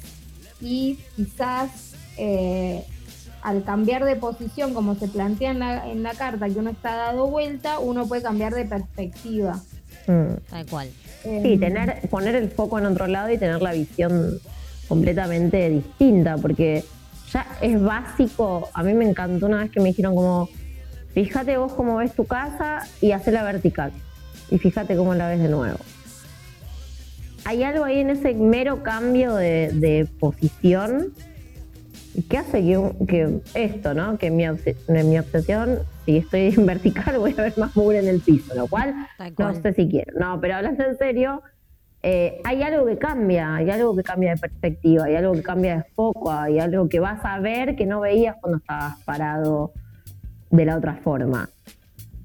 [0.59, 2.83] y quizás eh,
[3.41, 6.95] al cambiar de posición, como se plantea en la, en la carta, que uno está
[6.95, 9.59] dado vuelta, uno puede cambiar de perspectiva.
[10.07, 10.35] Mm.
[10.49, 10.89] Tal cual.
[11.25, 14.39] Eh, Sí, tener, poner el foco en otro lado y tener la visión
[14.87, 16.83] completamente distinta, porque
[17.33, 18.69] ya es básico.
[18.73, 20.49] A mí me encantó una vez que me dijeron como,
[21.13, 23.91] fíjate vos cómo ves tu casa y hacela vertical.
[24.51, 25.79] Y fíjate cómo la ves de nuevo.
[27.45, 31.13] Hay algo ahí en ese mero cambio de, de posición
[32.29, 34.17] que hace que, que esto, ¿no?
[34.17, 38.07] Que mi, obse- mi obsesión, si estoy en vertical voy a ver más mugre en
[38.07, 38.93] el piso, lo cual
[39.39, 40.13] no sé si quiero.
[40.19, 41.41] No, pero hablando en serio,
[42.05, 45.77] eh, hay algo que cambia, hay algo que cambia de perspectiva, hay algo que cambia
[45.77, 49.71] de foco, hay algo que vas a ver que no veías cuando estabas parado
[50.51, 51.49] de la otra forma.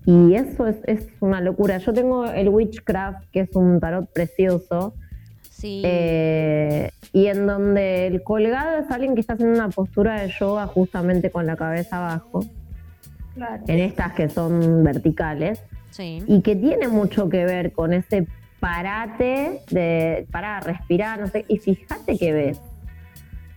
[0.05, 1.79] Y eso es, es una locura.
[1.79, 4.95] Yo tengo el Witchcraft, que es un tarot precioso,
[5.51, 5.83] Sí.
[5.85, 10.67] eh, y en donde el colgado es alguien que está haciendo una postura de yoga
[10.67, 12.45] justamente con la cabeza abajo,
[13.35, 13.65] claro.
[13.67, 15.61] en estas que son verticales
[15.91, 16.23] sí.
[16.29, 18.29] y que tiene mucho que ver con ese
[18.61, 22.61] parate de para respirar, no sé, y fíjate que ves,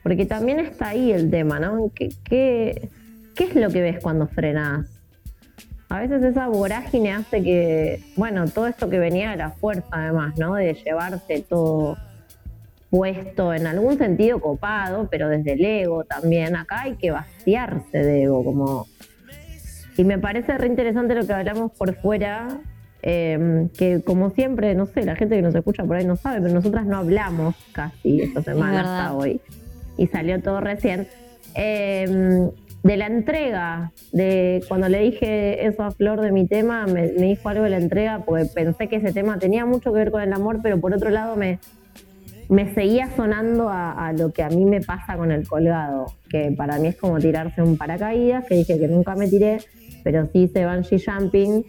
[0.03, 1.91] porque también está ahí el tema, ¿no?
[1.93, 2.89] ¿Qué, qué,
[3.35, 4.87] qué es lo que ves cuando frenás?
[5.89, 10.37] A veces esa vorágine hace que, bueno, todo esto que venía de la fuerza además,
[10.37, 10.55] ¿no?
[10.55, 11.97] De llevarte todo
[12.89, 16.55] puesto en algún sentido copado, pero desde el ego también.
[16.55, 18.87] Acá hay que vaciarse de ego, como
[19.97, 22.59] y me parece re interesante lo que hablamos por fuera,
[23.03, 26.41] eh, que como siempre, no sé, la gente que nos escucha por ahí no sabe,
[26.41, 29.41] pero nosotras no hablamos casi esta semana hasta hoy.
[29.97, 31.07] Y salió todo recién.
[31.55, 32.49] Eh,
[32.83, 37.27] de la entrega, de cuando le dije eso a Flor de mi tema, me, me
[37.27, 40.21] dijo algo de la entrega, porque pensé que ese tema tenía mucho que ver con
[40.21, 41.59] el amor, pero por otro lado me,
[42.49, 46.53] me seguía sonando a, a lo que a mí me pasa con el colgado, que
[46.57, 49.59] para mí es como tirarse un paracaídas, que dije que nunca me tiré,
[50.03, 51.63] pero sí hice bungee jumping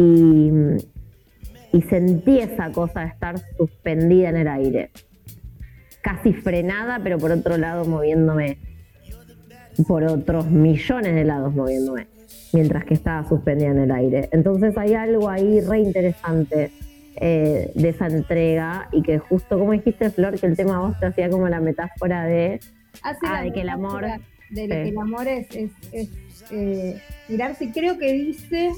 [0.00, 0.50] y,
[1.76, 4.90] y sentí esa cosa de estar suspendida en el aire.
[6.02, 8.58] Casi frenada, pero por otro lado moviéndome
[9.86, 12.06] por otros millones de lados moviéndome,
[12.52, 14.28] mientras que estaba suspendida en el aire.
[14.32, 16.70] Entonces hay algo ahí re interesante
[17.16, 21.06] eh, de esa entrega y que justo como dijiste, Flor, que el tema vos te
[21.06, 22.60] hacía como la metáfora de,
[23.02, 24.04] ah, la de que el amor...
[24.04, 24.20] De
[24.50, 24.66] Sí.
[24.66, 26.08] que el amor es, es, es,
[26.50, 27.66] eh, tirarse.
[27.66, 28.72] Y creo que dice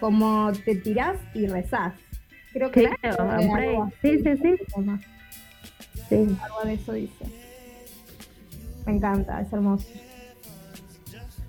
[0.00, 1.94] como te tirás y rezás.
[2.52, 4.56] Creo que Claro, algo Sí, sí, sí.
[6.08, 6.36] Sí.
[6.42, 7.24] Algo de eso dice.
[8.86, 9.86] Me encanta, es hermoso.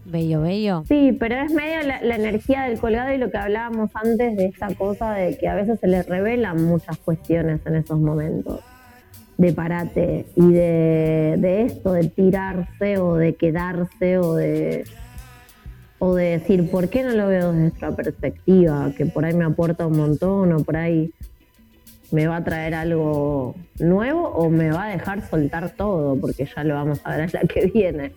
[0.06, 0.84] Bello, bello.
[0.88, 4.46] Sí, pero es medio la, la energía del colgado y lo que hablábamos antes de
[4.46, 8.62] esta cosa de que a veces se le revelan muchas cuestiones en esos momentos
[9.38, 14.86] de parate y de, de esto, de tirarse o de quedarse o de,
[16.04, 18.92] o de decir, ¿por qué no lo veo desde otra perspectiva?
[18.98, 21.12] Que por ahí me aporta un montón o por ahí
[22.12, 26.64] me va a traer algo nuevo o me va a dejar soltar todo, porque ya
[26.64, 28.12] lo vamos a ver en la que viene.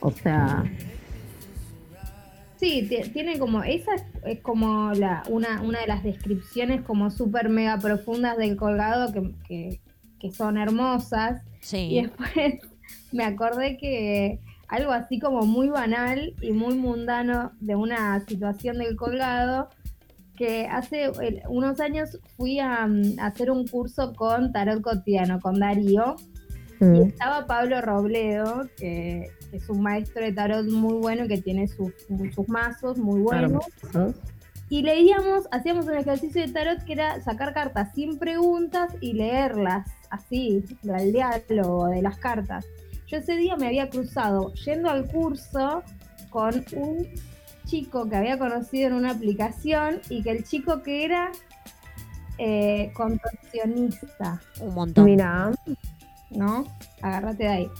[0.00, 0.62] O sea,
[2.58, 7.10] Sí, ti- tiene como, esa es, es como la, una, una de las descripciones como
[7.10, 9.80] súper mega profundas del colgado que, que,
[10.18, 11.40] que son hermosas.
[11.62, 12.00] Y Sí.
[12.02, 12.54] después
[13.12, 18.96] me acordé que algo así como muy banal y muy mundano de una situación del
[18.96, 19.68] colgado,
[20.36, 21.10] que hace
[21.48, 26.16] unos años fui a, mm, a hacer un curso con Tarot Cotidiano, con Darío,
[26.80, 31.66] y mm, estaba Pablo Robledo, que es un maestro de tarot muy bueno que tiene
[31.66, 31.92] sus,
[32.34, 33.64] sus mazos muy buenos.
[34.70, 39.88] Y leíamos, hacíamos un ejercicio de tarot que era sacar cartas sin preguntas y leerlas
[40.10, 40.62] así,
[40.92, 42.66] al diálogo de las cartas.
[43.08, 45.82] Yo ese día me había cruzado yendo al curso
[46.30, 47.06] con un
[47.66, 51.30] chico que había conocido en una aplicación y que el chico que era
[52.38, 54.40] eh, contorsionista.
[54.60, 55.04] Un montón.
[55.06, 55.50] Mira,
[56.30, 56.64] ¿no?
[57.02, 57.70] Agárrate de ahí.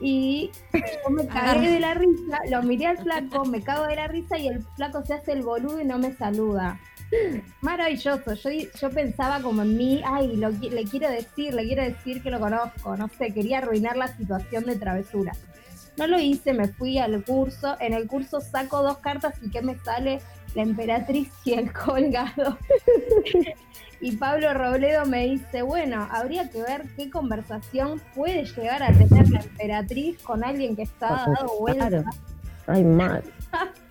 [0.00, 1.54] Y yo me Agarra.
[1.54, 4.62] cagué de la risa, lo miré al flaco, me cago de la risa y el
[4.76, 6.78] flaco se hace el boludo y no me saluda.
[7.60, 12.22] Maravilloso, yo, yo pensaba como en mí, ay, lo le quiero decir, le quiero decir
[12.22, 15.32] que lo conozco, no sé, quería arruinar la situación de travesura.
[15.96, 19.62] No lo hice, me fui al curso, en el curso saco dos cartas y que
[19.62, 20.20] me sale
[20.54, 22.58] la emperatriz y el colgado.
[24.00, 29.30] Y Pablo Robledo me dice, bueno, habría que ver qué conversación puede llegar a tener
[29.30, 32.04] la emperatriz con alguien que está dado vuelta claro.
[32.66, 33.22] Ay, mal.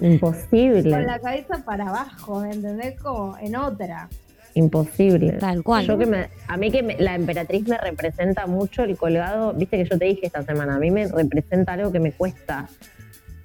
[0.00, 0.90] Imposible.
[0.90, 2.98] con la cabeza para abajo, ¿me entendés?
[3.00, 4.08] Como en otra.
[4.54, 5.32] Imposible.
[5.32, 5.86] Tal cual.
[5.86, 9.78] Yo que me, a mí que me- la emperatriz me representa mucho el colgado, viste
[9.82, 12.68] que yo te dije esta semana, a mí me representa algo que me cuesta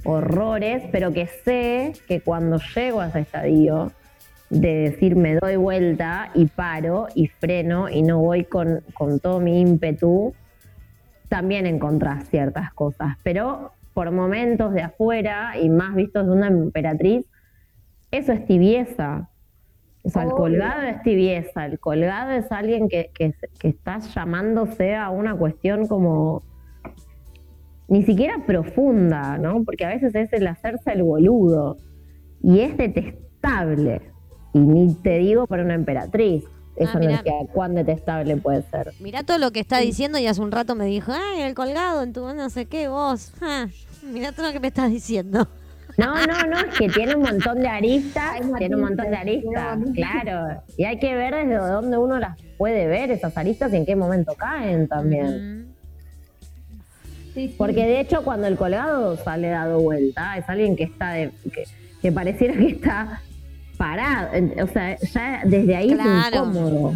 [0.03, 3.91] horrores, pero que sé que cuando llego a ese estadio
[4.49, 9.39] de decir me doy vuelta y paro y freno y no voy con, con todo
[9.41, 10.33] mi ímpetu,
[11.29, 17.25] también encontrás ciertas cosas, pero por momentos de afuera y más vistos de una emperatriz,
[18.11, 19.31] eso es tibieza.
[20.03, 24.93] O sea, el colgado es tibieza, el colgado es alguien que, que, que está llamándose
[24.95, 26.43] a una cuestión como
[27.87, 29.63] ni siquiera profunda, ¿no?
[29.65, 31.77] Porque a veces es el hacerse el boludo
[32.43, 34.11] y es detestable.
[34.53, 36.43] Y ni te digo para una emperatriz,
[36.75, 37.11] esa Ah, mirá.
[37.13, 38.91] energía, cuán detestable puede ser.
[38.99, 42.03] Mirá todo lo que está diciendo y hace un rato me dijo, ay, el colgado
[42.03, 43.33] en tu no sé qué, vos.
[43.41, 43.65] Ah,
[44.07, 45.47] mirá todo lo que me estás diciendo.
[45.97, 49.79] No, no, no, es que tiene un montón de aristas, tiene un montón de aristas,
[49.95, 50.61] claro.
[50.77, 53.95] Y hay que ver desde dónde uno las puede ver, esas aristas, y en qué
[53.95, 55.63] momento caen también.
[55.63, 55.67] Mm.
[57.33, 57.55] Sí, sí.
[57.57, 61.63] Porque de hecho cuando el colgado sale dado vuelta, es alguien que está de, que,
[62.01, 63.21] que pareciera que está
[63.77, 64.29] parado.
[64.63, 66.27] O sea, ya desde ahí Claro.
[66.27, 66.91] es incómodo.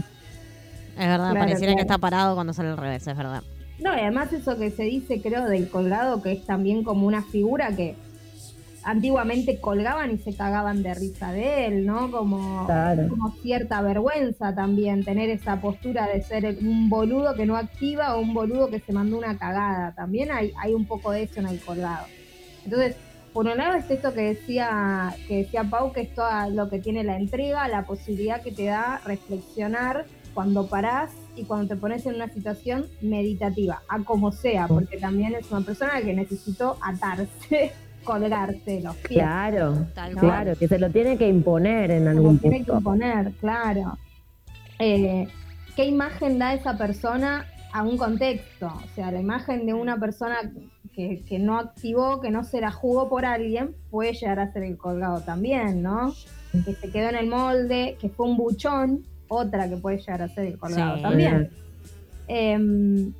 [0.91, 3.41] Es verdad, Claro, pareciera que está parado cuando sale al revés, es verdad.
[3.81, 7.23] No, y además eso que se dice, creo, del colgado, que es también como una
[7.23, 7.95] figura que
[8.83, 12.09] antiguamente colgaban y se cagaban de risa de él, ¿no?
[12.11, 13.07] Como, Claro.
[13.09, 18.21] como cierta vergüenza también tener esa postura de ser un boludo que no activa o
[18.21, 19.93] un boludo que se mandó una cagada.
[19.93, 22.05] También hay, hay un poco de eso en el colgado.
[22.63, 22.95] Entonces,
[23.33, 26.79] por un lado es esto que decía, que decía Pau, que es todo lo que
[26.79, 32.05] tiene la entrega, la posibilidad que te da reflexionar cuando parás y cuando te pones
[32.05, 37.71] en una situación meditativa, a como sea, porque también es una persona que necesitó atarse,
[38.03, 39.19] colgarse los pies.
[39.19, 40.21] Claro, Tal No.
[40.21, 43.97] claro, que se lo tiene que imponer en Se lo algún tiene que imponer, claro.
[44.79, 45.27] Eh,
[45.75, 48.67] ¿Qué imagen da esa persona a un contexto?
[48.67, 50.37] O sea, la imagen de una persona
[50.93, 54.63] que, que no activó, que no se la jugó por alguien, puede llegar a ser
[54.63, 56.13] el colgado también, ¿no?
[56.65, 60.27] Que se quedó en el molde, que fue un buchón, otra que puede llegar a
[60.27, 61.01] ser el colgado Sí.
[61.01, 61.49] también.
[62.27, 62.53] Eh,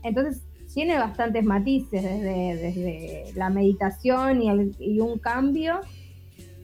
[0.03, 0.41] entonces,
[0.73, 5.79] tiene bastantes matices, desde, desde la meditación y, el- y un cambio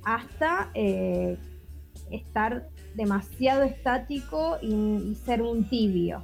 [0.04, 1.38] hasta eh,
[2.12, 4.74] estar demasiado estático y,
[5.12, 6.24] y ser un tibio.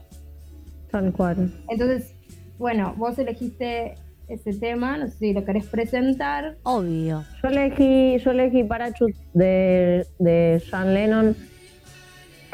[0.91, 1.51] Tal cual.
[1.69, 2.13] Entonces,
[2.57, 3.95] bueno, vos elegiste
[4.29, 6.55] ese tema, no sé si lo querés presentar.
[6.63, 7.23] Obvio.
[7.41, 11.35] Yo elegí, yo elegí Parachute de, de John Lennon,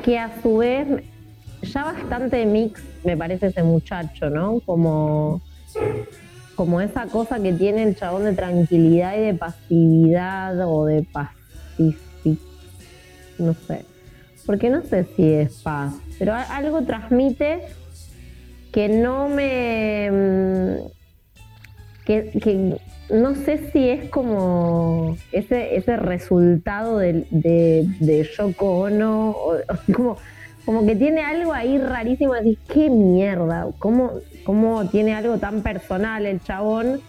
[0.04, 0.88] que a su vez
[1.62, 4.60] ya bastante mix me parece ese muchacho, ¿no?
[4.62, 5.42] Como,
[6.56, 12.40] como esa cosa que tiene el chabón de tranquilidad y de pasividad o de pacific,
[13.38, 13.86] no sé.
[14.46, 17.62] Porque no sé si es paz, pero algo transmite
[18.72, 21.00] que no me mm,
[22.06, 22.80] que
[23.12, 29.60] no sé si es como ese, ese resultado del- de, de Yoko Ono, o, o
[29.96, 30.18] como,
[30.66, 34.12] como que tiene algo ahí rarísimo, decís, qué mierda, ¿Cómo,
[34.46, 37.02] cómo tiene algo tan personal el chabón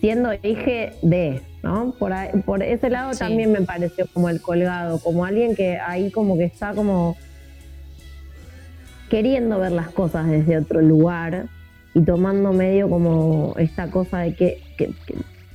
[0.00, 1.92] siendo hija de, ¿no?
[1.98, 3.18] Por, ahí- por ese lado Sí.
[3.18, 7.16] también me pareció como el colgado, como alguien que ahí como que está como
[9.10, 11.46] queriendo ver las cosas desde otro lugar
[11.98, 14.62] y tomando medio como esta cosa de que,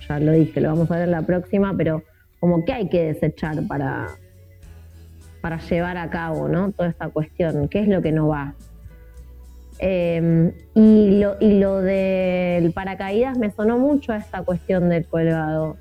[0.08, 2.04] ya lo dije, lo vamos a ver en la próxima, pero
[2.42, 4.10] como que hay que desechar para,
[5.40, 6.74] para llevar a cabo, ¿no?
[6.74, 8.56] Toda esta cuestión, ¿qué es lo que no va?
[9.80, 15.78] Eh, y, lo, y lo del paracaídas me sonó mucho a esta cuestión del colgado.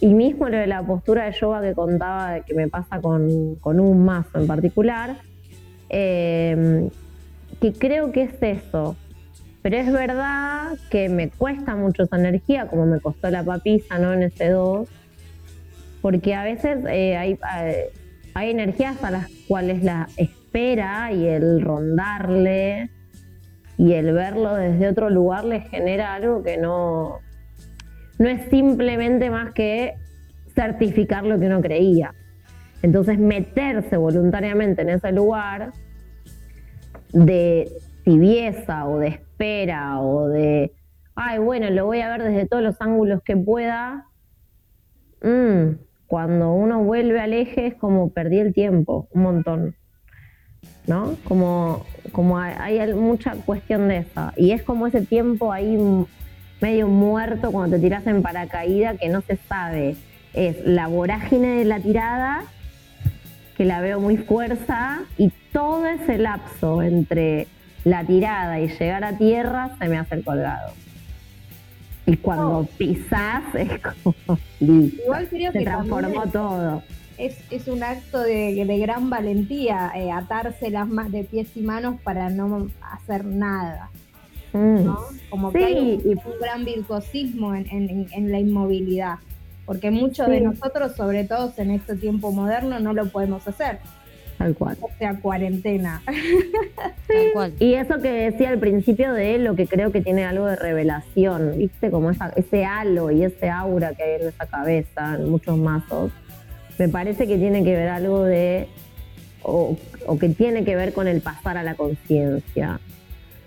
[0.00, 3.80] Y mismo lo de la postura de yoga que contaba que me pasa con, con
[3.80, 5.16] un mazo en particular,
[5.88, 6.88] eh,
[7.60, 8.94] que creo que es eso.
[9.62, 14.12] Pero es verdad que me cuesta mucho esa energía, como me costó la papisa, ¿no?
[14.12, 14.88] En ese 2.
[16.00, 17.38] Porque a veces eh, hay,
[18.34, 22.90] hay energías a las cuales la espera y el rondarle
[23.76, 27.20] y el verlo desde otro lugar le genera algo que no,
[28.18, 29.94] no es simplemente más que
[30.54, 32.14] certificar lo que uno creía.
[32.82, 35.72] Entonces meterse voluntariamente en ese lugar
[37.12, 37.70] de
[38.04, 40.72] tibieza o de espera o de,
[41.14, 44.06] ay, bueno, lo voy a ver desde todos los ángulos que pueda,
[45.22, 45.76] mm,
[46.08, 49.76] cuando uno vuelve al eje es como perdí el tiempo, un montón.
[50.86, 51.16] ¿No?
[51.24, 54.32] Como, como hay, mucha cuestión de esa.
[54.36, 55.78] Y es como ese tiempo ahí
[56.62, 59.96] medio muerto cuando te tiras en paracaída que no se sabe.
[60.32, 62.44] Es la vorágine de la tirada,
[63.56, 67.48] que la veo muy fuerza, y todo ese lapso entre
[67.84, 70.72] la tirada y llegar a tierra se me hace el colgado.
[72.06, 74.14] Y cuando pisás es como
[74.60, 75.02] listo.
[75.04, 76.82] Igual creo Se que transformó todo.
[77.18, 81.60] es, es un acto de, de gran valentía eh, atarse las más de pies y
[81.60, 83.90] manos para no hacer nada,
[84.54, 84.82] Mm.
[84.84, 84.98] ¿no?
[85.28, 89.16] Como Sí, que hay un, y- un gran virtuosismo en, en- en la inmovilidad,
[89.66, 93.80] porque muchos de nosotros, sobre todo en este tiempo moderno, no lo podemos hacer,
[94.38, 94.76] Tal cual.
[94.80, 96.00] o sea, cuarentena.
[96.06, 97.54] Tal cual.
[97.58, 100.54] Y eso que decía al principio de él, lo que creo que tiene algo de
[100.54, 101.90] revelación, ¿viste?
[101.90, 106.12] Como esa, ese halo y ese aura que hay en esa cabeza, en muchos mazos,
[106.78, 108.68] me parece que tiene que ver algo de,
[109.42, 112.78] o, o que tiene que ver con el pasar a la conciencia.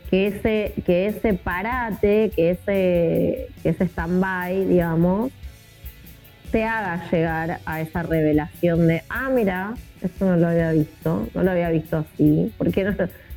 [0.09, 5.31] Que ese, que ese parate, que ese, que ese stand-by, digamos,
[6.51, 11.43] te haga llegar a esa revelación de, ah, mira, esto no lo había visto, no
[11.43, 12.95] lo había visto así, ¿por qué no,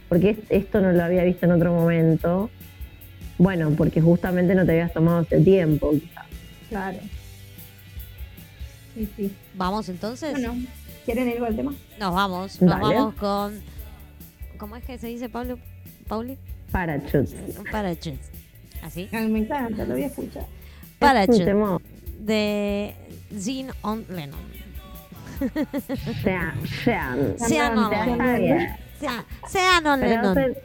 [0.09, 2.51] porque es- esto no lo había visto en otro momento?
[3.39, 6.27] Bueno, porque justamente no te habías tomado ese tiempo, quizás.
[6.69, 6.99] Claro.
[8.95, 9.33] Sí, sí.
[9.55, 10.31] Vamos entonces.
[10.33, 10.55] Bueno,
[11.05, 11.75] ¿quieren ir al tema?
[11.99, 12.63] Nos vamos.
[12.63, 12.95] Nos Dale.
[12.95, 13.61] vamos con.
[14.57, 15.59] ¿Cómo es que se dice, Pablo?
[16.07, 16.39] Pauli?
[16.71, 17.35] Parachutes.
[17.73, 18.31] Parachutes.
[18.83, 19.09] ¿Así?
[19.11, 20.45] Me encanta, lo voy a escuchar.
[21.45, 21.83] Temón.
[22.25, 22.95] De
[23.37, 24.41] Zin on Lennon.
[26.23, 27.35] Sea- Sean.
[27.39, 28.69] Sean on Está Lennon.
[29.49, 30.35] Sean on Pero Lennon.
[30.35, 30.63] se-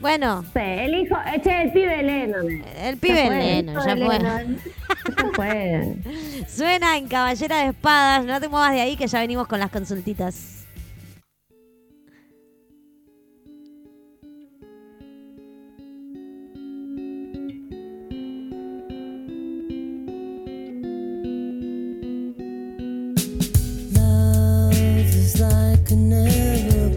[0.00, 2.64] Bueno, sí, el hijo, eche el pibe Lennon.
[2.78, 5.34] el pibe Lennon, ya fue.
[5.34, 5.94] Fue.
[6.48, 8.24] Suena en Caballera de Espadas.
[8.24, 10.59] No te muevas de ahí que ya venimos con las consultitas.
[25.40, 26.89] like I never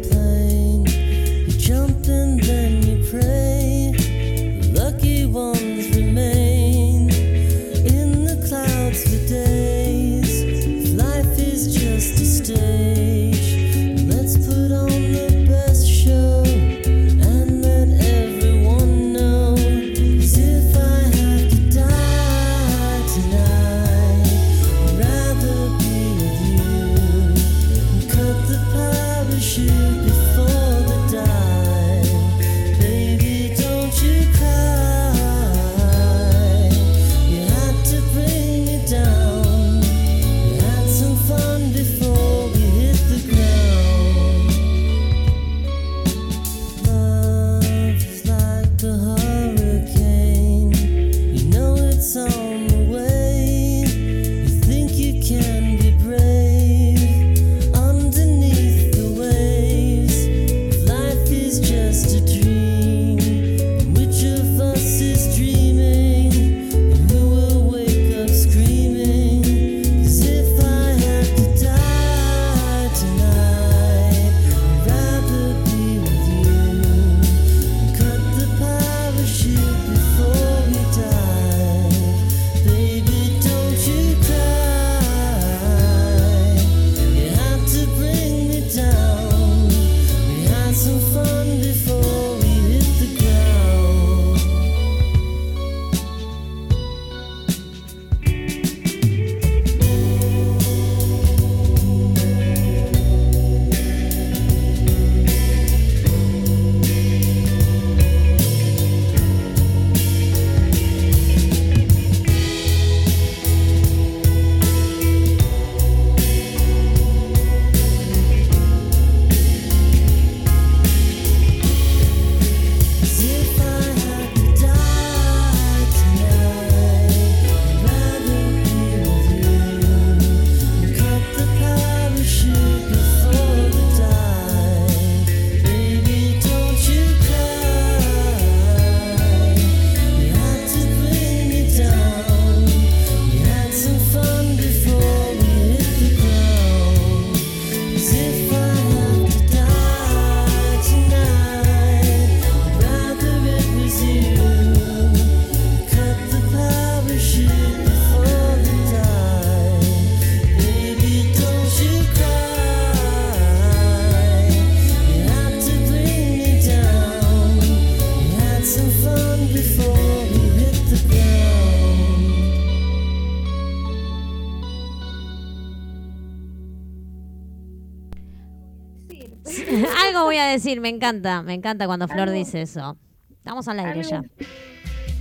[180.33, 182.33] voy a decir, me encanta, me encanta cuando Flor Algo.
[182.33, 182.97] dice eso.
[183.31, 184.23] Estamos al aire Algo- ya.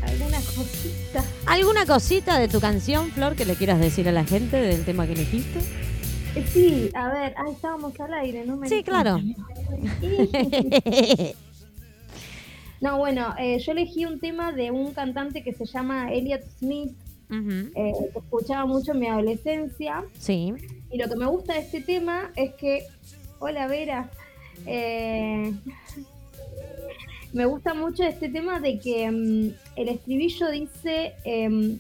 [0.07, 1.25] Alguna cosita.
[1.47, 5.07] ¿Alguna cosita de tu canción, Flor, que le quieras decir a la gente del tema
[5.07, 5.59] que elegiste?
[6.35, 9.19] Eh, Sí, a ver, ah, estábamos al aire, no me Sí, claro.
[12.81, 16.91] No, bueno, eh, yo elegí un tema de un cantante que se llama Elliot Smith,
[17.31, 20.03] eh, que escuchaba mucho en mi adolescencia.
[20.19, 20.53] Sí.
[20.91, 22.85] Y lo que me gusta de este tema es que.
[23.39, 24.11] Hola, Vera.
[24.67, 25.53] Eh,
[27.33, 31.79] me gusta mucho este tema de que mm, el estribillo dice: em,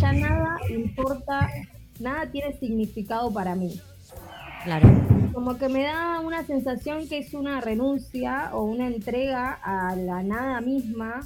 [0.00, 1.50] Ya nada importa,
[1.98, 3.80] nada tiene significado para mí.
[4.64, 4.88] Claro.
[5.32, 10.22] Como que me da una sensación que es una renuncia o una entrega a la
[10.22, 11.20] nada misma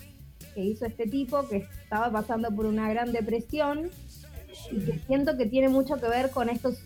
[0.54, 3.90] que hizo este tipo que estaba pasando por una gran depresión
[4.70, 6.78] y que siento que tiene mucho que ver con estos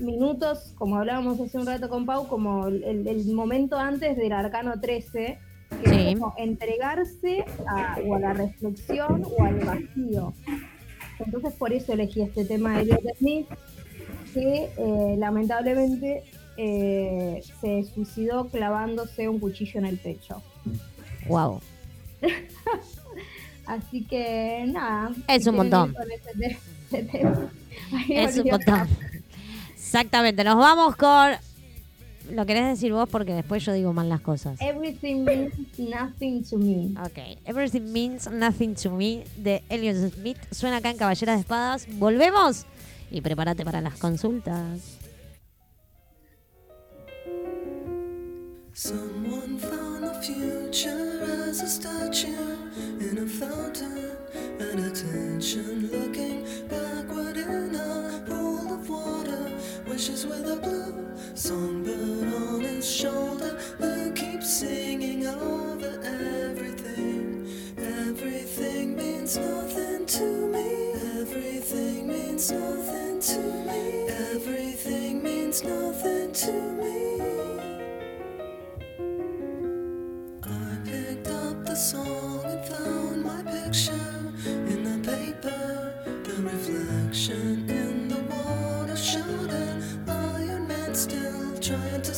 [0.00, 5.38] minutos, como hablábamos hace un rato con Pau, como el, momento antes del arcano 13,
[5.82, 6.08] que Sí.
[6.08, 10.32] es como entregarse a, o a la reflexión o al vacío.
[11.18, 13.46] Entonces por eso elegí este tema de Elliot Smith,
[14.32, 16.24] que eh, lamentablemente
[16.56, 20.42] eh, se suicidó clavándose un cuchillo en el pecho.
[21.26, 21.60] Wow.
[23.66, 25.12] Así que nada.
[25.28, 25.94] Es un montón.
[26.90, 27.50] tema.
[28.08, 28.88] Es un montón.
[29.94, 30.42] Exactamente.
[30.42, 31.30] Nos vamos con.
[32.32, 34.60] Lo querés decir vos porque después yo digo mal las cosas.
[34.60, 36.92] Everything means nothing to me.
[37.00, 37.38] Ok.
[37.44, 40.38] Everything means nothing to me de Elliot Smith.
[40.50, 41.86] Suena acá en Caballeras de Espadas.
[41.92, 42.66] Volvemos
[43.12, 44.98] y prepárate para las consultas.
[48.72, 52.34] Someone found the future as a statue
[52.98, 54.10] in a fountain
[54.58, 56.83] at attention, looking backward
[59.94, 61.06] Wishes with a blue
[61.36, 67.46] songbird on his shoulder who keeps singing over everything.
[67.78, 70.94] Everything means nothing to me.
[71.20, 74.08] Everything means nothing to me.
[74.34, 76.52] Everything means nothing to
[76.82, 77.20] me.
[80.42, 85.94] I picked up the song and found my picture in the paper.
[86.24, 87.63] The reflection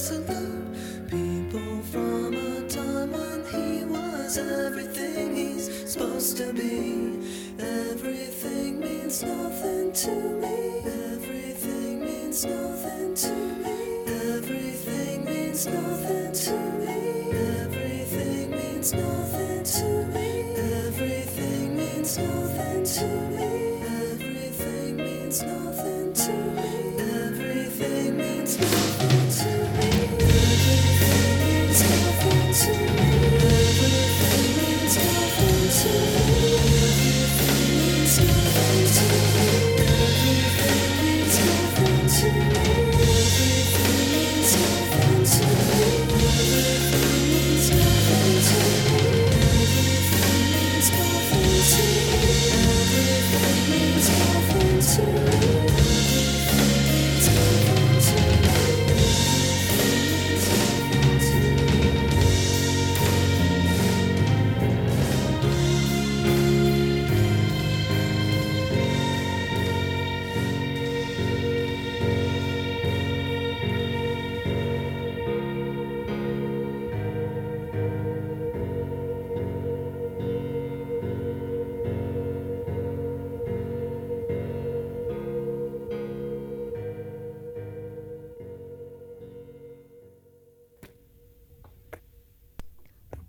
[0.07, 7.19] salute people from a time when he was everything he's supposed to be.
[7.59, 10.13] Everything means nothing to
[10.43, 10.59] me.
[11.13, 13.35] Everything means nothing to
[13.65, 13.79] me.
[14.37, 17.01] Everything means nothing to me.
[17.65, 20.31] Everything means nothing to me.
[20.87, 23.49] Everything means nothing to me.
[24.13, 26.77] Everything means nothing to me.
[27.27, 28.96] Everything means nothing
[32.67, 32.96] Peace.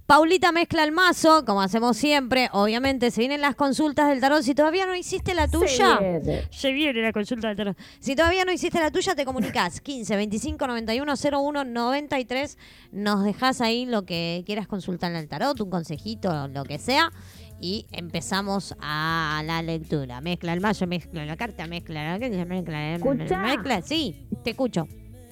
[0.08, 2.48] Paulita mezcla el mazo, como hacemos siempre.
[2.54, 4.42] Obviamente, se vienen las consultas del tarot.
[4.42, 6.44] Si todavía no hiciste la tuya, viene.
[6.50, 7.78] se viene la consulta del tarot.
[8.00, 12.58] Si todavía no hiciste la tuya, te comunicas 15 25 91 01 93.
[12.94, 17.12] Nos dejas ahí lo que quieras consultar en el tarot, un consejito, lo que sea.
[17.60, 20.22] Y empezamos a la lectura.
[20.22, 23.40] Mezcla el mazo, mezcla la carta, mezcla la mezcla, Escuchá.
[23.40, 23.82] mezcla.
[23.82, 24.88] Sí, te escucho.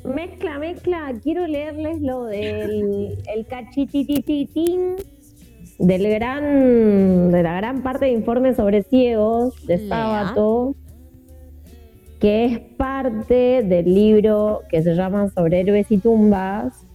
[0.05, 1.13] Mezcla, mezcla.
[1.23, 4.95] Quiero leerles lo del el cachititititín
[5.79, 9.89] del gran, de la gran parte de informe sobre ciegos de Lea.
[9.89, 10.75] Sábato,
[12.19, 16.85] que es parte del libro que se llama Sobre héroes y tumbas.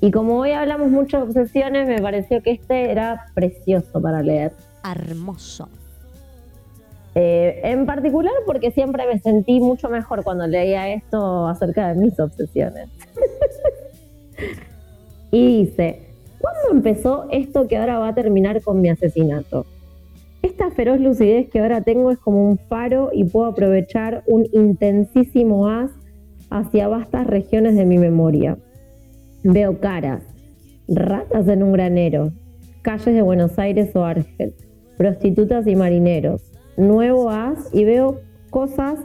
[0.00, 4.52] Y como hoy hablamos mucho de obsesiones, me pareció que este era precioso para leer.
[4.84, 5.68] Hermoso.
[7.18, 12.20] Eh, en particular porque siempre me sentí mucho mejor cuando leía esto acerca de mis
[12.20, 12.88] obsesiones.
[15.32, 16.00] Y dice,
[16.38, 19.66] ¿cuándo empezó esto que ahora va a terminar con mi asesinato?
[20.40, 25.68] Esta feroz lucidez que ahora tengo es como un faro y puedo aprovechar un intensísimo
[25.68, 25.90] haz
[26.48, 28.56] hacia vastas regiones de mi memoria.
[29.42, 30.22] Veo caras,
[30.86, 32.30] ratas en un granero,
[32.82, 34.54] calles de Buenos Aires o Argel,
[34.96, 36.42] prostitutas y marineros,
[36.76, 37.30] nuevo
[37.72, 38.20] y veo
[38.50, 38.98] cosas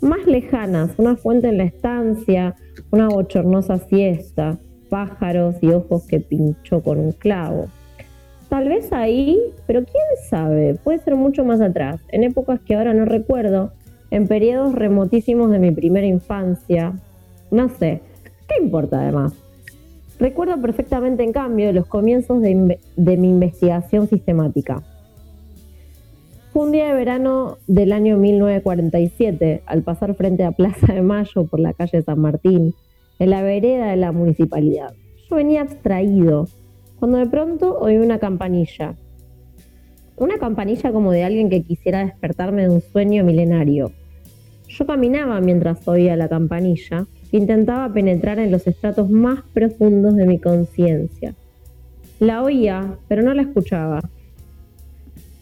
[0.00, 2.54] más lejanas, una fuente en la estancia,
[2.90, 4.58] una bochornosa siesta,
[4.88, 7.66] pájaros y ojos que pinchó con un clavo.
[8.48, 12.94] Tal vez ahí, pero quién sabe, puede ser mucho más atrás, en épocas que ahora
[12.94, 13.72] no recuerdo,
[14.10, 16.92] en periodos remotísimos de mi primera infancia.
[17.50, 18.02] No sé,
[18.46, 19.32] ¿qué importa además?
[20.20, 22.54] Recuerdo perfectamente, en cambio, los comienzos de
[23.16, 24.82] mi investigación sistemática.
[26.56, 31.44] Fue un día de verano del año 1947, al pasar frente a Plaza de Mayo
[31.44, 32.74] por la calle San Martín,
[33.18, 34.94] en la vereda de la municipalidad.
[35.28, 36.48] Yo venía abstraído,
[36.98, 38.94] cuando de pronto oí una campanilla.
[40.16, 43.92] Una campanilla como de alguien que quisiera despertarme de un sueño milenario.
[44.66, 50.24] Yo caminaba mientras oía la campanilla, que intentaba penetrar en los estratos más profundos de
[50.24, 51.34] mi conciencia.
[52.18, 54.00] La oía, pero no la escuchaba.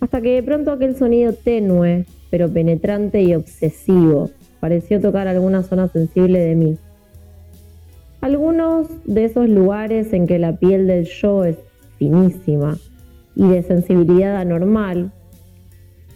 [0.04, 4.28] Hasta que de pronto aquel sonido tenue, pero penetrante y obsesivo,
[4.60, 6.76] pareció tocar alguna zona sensible de mí.
[8.20, 11.56] Algunos de esos lugares en que la piel del yo es
[11.96, 12.76] finísima
[13.34, 15.10] y de sensibilidad anormal,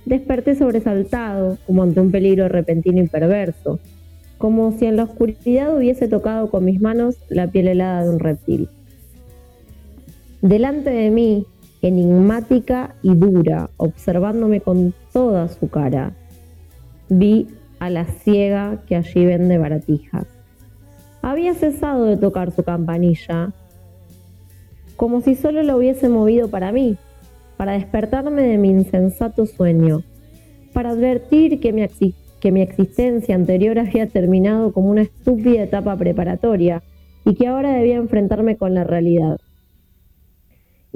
[0.05, 3.79] desperté sobresaltado como ante un peligro repentino y perverso,
[4.37, 8.19] como si en la oscuridad hubiese tocado con mis manos la piel helada de un
[8.19, 8.69] reptil.
[10.43, 11.47] Delante de mí,
[11.83, 16.13] enigmática y dura, observándome con toda su cara,
[17.09, 17.49] vi
[17.79, 20.27] a la ciega que allí vende baratijas.
[21.23, 23.53] Había cesado de tocar su campanilla,
[24.97, 26.97] como si solo lo hubiese movido para mí,
[27.57, 30.03] para despertarme de mi insensato sueño,
[30.73, 31.87] para advertir que mi,
[32.41, 36.83] que mi existencia anterior había terminado como una estúpida etapa preparatoria
[37.25, 39.39] y que ahora debía enfrentarme con la realidad.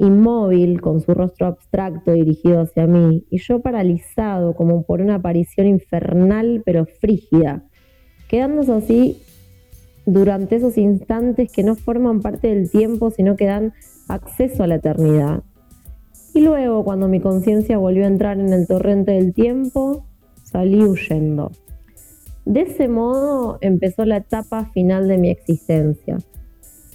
[0.03, 5.67] Inmóvil, con su rostro abstracto dirigido hacia mí, y yo paralizado como por una aparición
[5.67, 7.63] infernal pero frígida,
[8.27, 9.21] quedándose así
[10.05, 13.73] durante esos instantes que no forman parte del tiempo, sino que dan
[14.07, 15.43] acceso a la eternidad.
[16.33, 20.05] Y luego, cuando mi conciencia volvió a entrar en el torrente del tiempo,
[20.43, 21.51] salí huyendo.
[22.45, 26.17] De ese modo empezó la etapa final de mi existencia.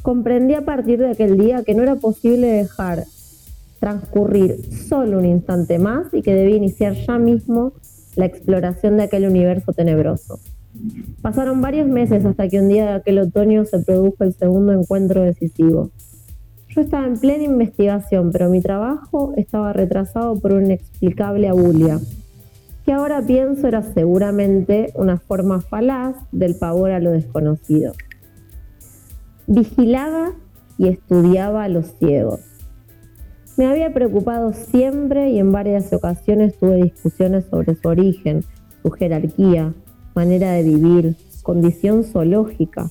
[0.09, 3.05] Comprendí a partir de aquel día que no era posible dejar
[3.79, 7.75] transcurrir solo un instante más y que debía iniciar ya mismo
[8.17, 10.41] la exploración de aquel universo tenebroso.
[11.21, 15.21] Pasaron varios meses hasta que un día de aquel otoño se produjo el segundo encuentro
[15.21, 15.91] decisivo.
[16.71, 22.01] Yo estaba en plena investigación, pero mi trabajo estaba retrasado por una inexplicable abulia,
[22.87, 27.93] que ahora pienso era seguramente una forma falaz del pavor a lo desconocido.
[29.51, 30.33] Vigilaba
[30.77, 32.41] y estudiaba a los ciegos.
[33.57, 38.45] Me había preocupado siempre y en varias ocasiones tuve discusiones sobre su origen,
[38.83, 39.73] su jerarquía,
[40.15, 42.91] manera de vivir, condición zoológica.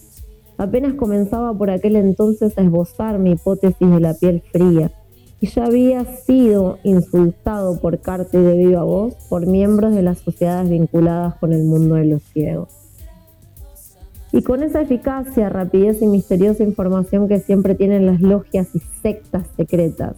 [0.57, 4.91] Apenas comenzaba por aquel entonces a esbozar mi hipótesis de la piel fría
[5.39, 10.17] y ya había sido insultado por carta y de viva voz por miembros de las
[10.17, 12.76] sociedades vinculadas con el mundo de los ciegos.
[14.31, 19.47] Y con esa eficacia, rapidez y misteriosa información que siempre tienen las logias y sectas
[19.55, 20.15] secretas,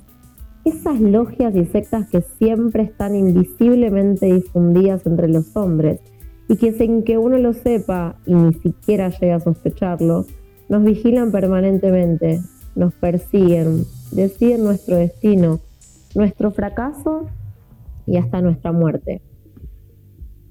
[0.65, 5.99] esas logias y sectas que siempre están invisiblemente difundidas entre los hombres
[6.48, 10.26] y que sin que uno lo sepa y ni siquiera llegue a sospecharlo,
[10.68, 12.41] nos vigilan permanentemente,
[12.76, 15.60] nos persiguen, deciden nuestro destino,
[16.15, 17.27] nuestro fracaso
[18.07, 19.22] y hasta nuestra muerte.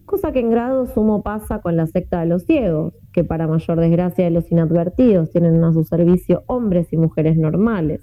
[0.09, 3.79] Cosa que en grado sumo pasa con la secta de los ciegos, que para mayor
[3.79, 8.01] desgracia de los inadvertidos tienen a su servicio hombres y mujeres normales,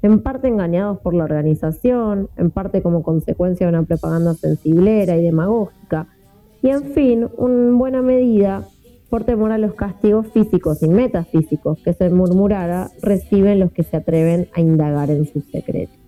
[0.00, 5.24] en parte engañados por la organización, en parte como consecuencia de una propaganda sensiblera y
[5.24, 6.06] demagógica,
[6.62, 8.64] y en fin, en buena medida,
[9.10, 13.98] por temor a los castigos físicos y metafísicos que se murmurara, reciben los que se
[13.98, 15.98] atreven a indagar en sus secretos.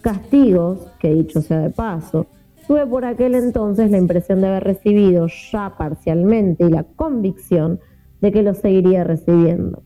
[0.00, 2.24] Castigos, que dicho sea de paso,
[2.68, 7.80] tuve por aquel entonces la impresión de haber recibido ya parcialmente y la convicción
[8.20, 9.82] de que los seguiría recibiendo.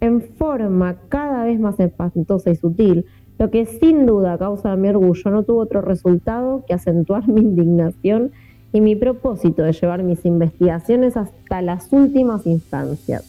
[0.00, 3.06] En forma cada vez más espantosa y sutil,
[3.40, 8.30] lo que sin duda causa mi orgullo no tuvo otro resultado que acentuar mi indignación
[8.72, 13.24] y mi propósito de llevar mis investigaciones hasta las últimas instancias.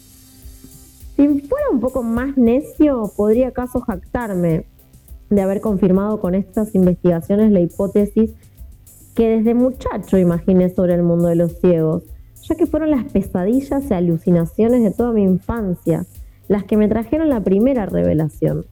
[1.16, 4.66] Si fuera un poco más necio, podría acaso jactarme
[5.32, 8.32] de haber confirmado con estas investigaciones la hipótesis
[9.16, 12.04] que desde muchacho imaginé sobre el mundo de los ciegos,
[12.42, 16.06] ya que fueron las pesadillas y alucinaciones de toda mi infancia
[16.48, 18.66] las que me trajeron la primera revelación.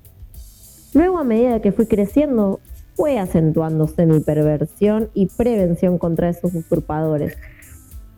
[0.93, 2.59] Luego, a medida que fui creciendo,
[2.95, 7.37] fue acentuándose mi perversión y prevención contra esos usurpadores.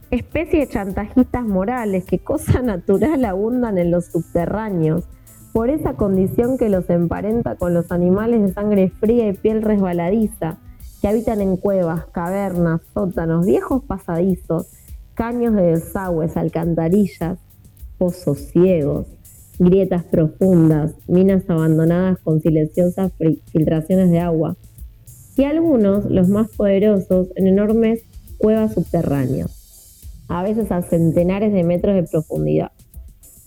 [0.10, 5.06] Especie de chantajistas morales que cosa natural abundan en los subterráneos,
[5.54, 10.58] por esa condición que los emparenta con los animales de sangre fría y piel resbaladiza,
[11.04, 14.68] que habitan en cuevas, cavernas, sótanos, viejos pasadizos,
[15.16, 17.40] caños de desagües, alcantarillas,
[17.98, 19.08] pozos ciegos,
[19.60, 23.12] grietas profundas, minas abandonadas con silenciosas
[23.52, 24.56] filtraciones de agua,
[25.36, 28.04] y algunos, los más poderosos, en enormes
[28.38, 30.00] cuevas subterráneas,
[30.30, 32.72] a veces a centenares de metros de profundidad.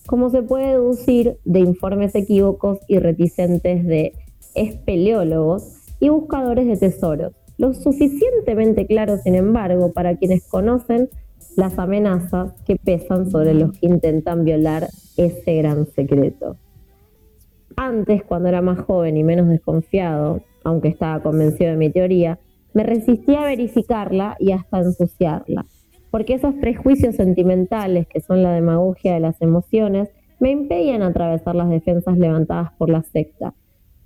[0.04, 4.12] Como se puede deducir de informes equívocos y reticentes de
[4.54, 11.08] espeleólogos y buscadores de tesoros, lo suficientemente claro, sin embargo, para quienes conocen
[11.56, 16.56] las amenazas que pesan sobre los que intentan violar ese gran secreto.
[17.76, 22.38] Antes, cuando era más joven y menos desconfiado, aunque estaba convencido de mi teoría,
[22.74, 25.64] me resistía a verificarla y hasta ensuciarla,
[26.10, 30.10] porque esos prejuicios sentimentales, que son la demagogia de las emociones,
[30.40, 33.54] me impedían atravesar las defensas levantadas por la secta,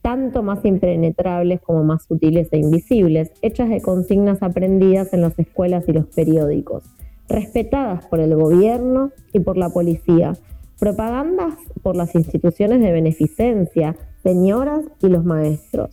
[0.02, 5.84] tanto más impenetrables como más sutiles e invisibles, hechas de consignas aprendidas en las escuelas
[5.88, 6.84] y los periódicos,
[7.28, 10.32] respetadas por el gobierno y por la policía,
[10.78, 15.90] propagandas por las instituciones de beneficencia, señoras y los maestros,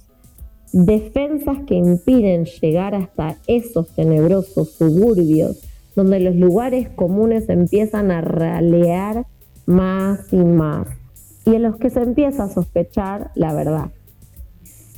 [0.71, 5.63] defensas que impiden llegar hasta esos tenebrosos suburbios
[5.95, 9.25] donde los lugares comunes empiezan a ralear
[9.65, 10.87] más y más
[11.43, 13.89] y en los que se empieza a sospechar la verdad.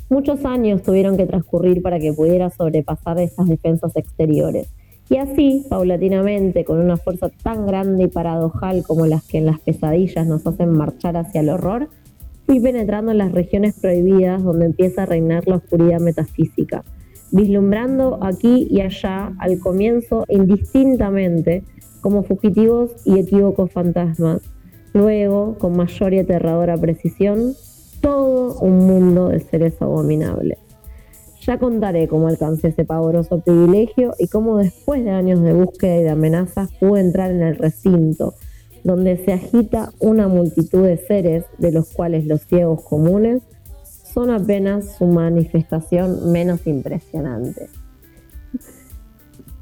[0.09, 4.67] Muchos años tuvieron que transcurrir para que pudiera sobrepasar esas defensas exteriores.
[5.07, 9.59] Y así, paulatinamente, con una fuerza tan grande y paradojal como las que en las
[9.59, 11.89] pesadillas nos hacen marchar hacia el horror,
[12.47, 16.83] fui penetrando en las regiones prohibidas donde empieza a reinar la oscuridad metafísica,
[17.31, 21.63] vislumbrando aquí y allá, al comienzo indistintamente,
[22.01, 24.41] como fugitivos y equívocos fantasmas,
[24.93, 27.53] luego, con mayor y aterradora precisión,
[28.01, 30.57] todo un mundo de seres abominables.
[31.41, 36.03] Ya contaré cómo alcancé ese pavoroso privilegio y cómo después de años de búsqueda y
[36.03, 38.35] de amenazas pude entrar en el recinto,
[38.83, 43.41] donde se agita una multitud de seres de los cuales los ciegos comunes
[44.13, 47.69] son apenas su manifestación menos impresionante.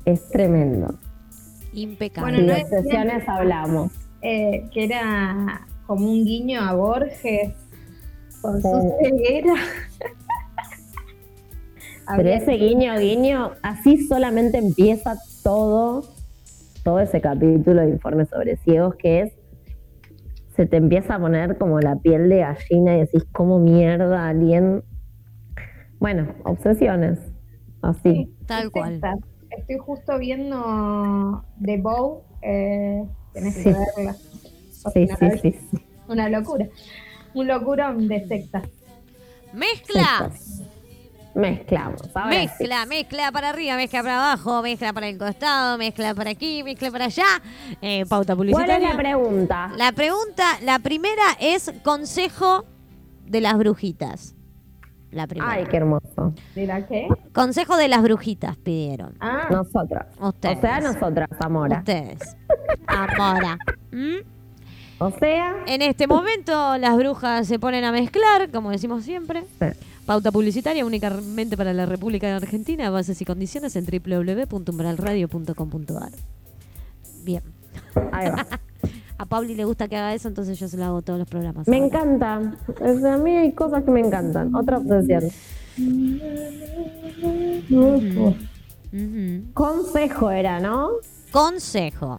[0.05, 0.95] Es tremendo.
[1.73, 2.41] Impecable.
[2.41, 3.91] Bueno, no hablamos.
[4.21, 7.53] Eh, que era como un guiño a Borges
[8.47, 9.53] con su ceguera.
[12.15, 16.05] Pero ese guiño, guiño, así solamente empieza todo,
[16.83, 19.33] todo ese capítulo de informes sobre ciegos, que es,
[20.55, 24.83] se te empieza a poner como la piel de gallina y decís, ¿cómo mierda alguien?
[25.99, 27.19] Bueno, obsesiones,
[27.81, 28.33] así.
[28.45, 29.01] Tal cual.
[29.49, 32.23] Estoy justo viendo The Bow.
[32.41, 33.03] Eh,
[33.33, 33.63] tenés Sí.
[33.65, 34.13] que verla.
[34.93, 35.07] Sí,
[35.41, 35.51] sí.
[35.51, 35.59] sí.
[36.07, 36.67] Una locura.
[37.33, 38.63] Un locurón de sectas.
[39.53, 40.29] Mezcla.
[40.31, 40.61] Sectas.
[41.35, 42.01] Mezclamos.
[42.15, 42.37] ahora sí.
[42.63, 46.89] Mezcla, mezcla para arriba, mezcla para abajo, mezcla para el costado, mezcla para aquí, mezcla
[46.89, 47.25] para allá.
[47.79, 48.89] Eh, pauta ¿Cuál publicitaria.
[48.89, 49.71] es la pregunta?
[49.77, 52.65] La pregunta, la primera es consejo
[53.25, 54.33] de las brujitas.
[55.11, 55.51] La primera.
[55.51, 56.33] Ay, qué hermoso.
[56.55, 57.07] ¿Dirá qué?
[57.33, 59.15] Consejo de las brujitas pidieron.
[59.19, 60.07] Ah, Nosotras.
[60.19, 60.57] Ustedes.
[60.57, 61.77] O sea, nosotras, Amora.
[61.79, 62.35] Ustedes.
[62.87, 63.57] Ahora.
[63.91, 64.36] ¿Mm?
[64.99, 69.43] O sea, En este momento las brujas se ponen a mezclar, como decimos siempre.
[69.59, 69.65] Sí.
[70.05, 76.11] Pauta publicitaria únicamente para la República de Argentina, bases y condiciones en www.umbralradio.com.ar.
[77.23, 77.43] Bien.
[78.11, 78.45] ahí va.
[79.19, 81.67] A Pauli le gusta que haga eso, entonces yo se lo hago todos los programas.
[81.67, 81.87] Me ahora.
[81.87, 82.53] encanta.
[82.79, 84.53] O sea, a mí hay cosas que me encantan.
[84.55, 85.23] Otra obsesión.
[87.69, 88.35] Ujú.
[89.53, 90.89] Consejo era, ¿no?
[91.31, 92.17] Consejo.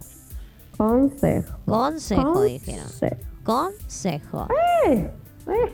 [0.79, 1.57] Consejo.
[1.65, 2.85] Consejo, dijeron.
[2.85, 3.17] Consejo.
[3.43, 4.47] Consejo.
[4.87, 5.09] Eh,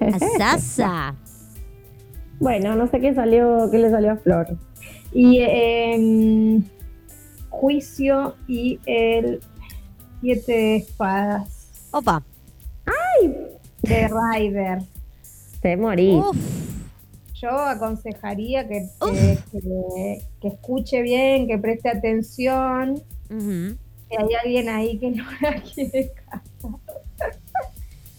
[0.02, 0.11] eh,
[0.41, 1.14] Asasa.
[2.40, 4.57] Bueno, no sé qué salió, qué le salió a Flor.
[5.14, 6.64] y em,
[7.49, 9.41] Juicio y el
[10.22, 12.23] Siete de Espadas Opa.
[13.84, 14.80] de Ryder.
[15.61, 16.15] Te morí.
[16.15, 16.36] Uf.
[17.36, 22.95] Yo aconsejaría que, que, que- que escuche bien, que preste atención.
[23.30, 23.77] Ujú.
[24.10, 26.41] Si hay alguien ahí que no la quiere casar.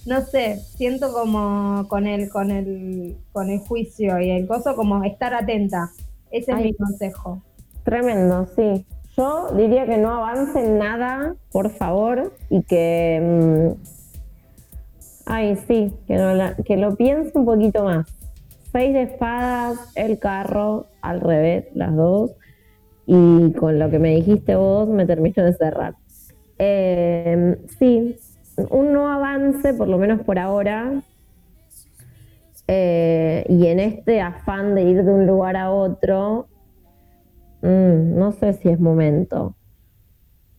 [0.06, 5.02] no sé, siento como con el, con el, con el juicio y el coso, como
[5.04, 5.90] estar atenta.
[6.30, 7.42] Ese es mi consejo.
[7.84, 8.84] Tremendo, sí.
[9.16, 13.20] Yo diría que no avancen nada, por favor, y que.
[13.22, 13.80] mm,
[15.26, 18.06] ay, sí, que, no la- que lo piense un poquito más.
[18.72, 22.32] Seis de espadas, el carro, al revés, las dos.
[23.06, 25.94] Y con lo que me dijiste vos, me termino de cerrar.
[26.58, 28.16] Eh, sí,
[28.70, 31.02] un no avance, por lo menos por ahora.
[32.68, 36.48] Eh, y en este afán de ir de un lugar a otro,
[37.62, 39.54] Mm, no sé si es momento.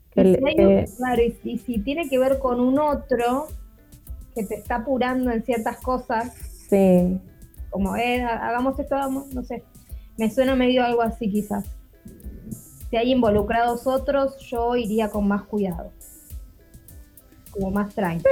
[0.09, 3.47] Que le- que- claro, y, y si tiene que ver con un otro
[4.33, 6.33] que te está apurando en ciertas cosas,
[6.67, 7.17] sí,
[7.69, 9.63] como eh, ha- hagamos esto, hagamos, no sé,
[10.17, 11.65] me suena medio algo así quizás.
[12.89, 15.91] Si hay involucrados otros, yo iría con más cuidado.
[17.51, 18.29] Como más tranquilo.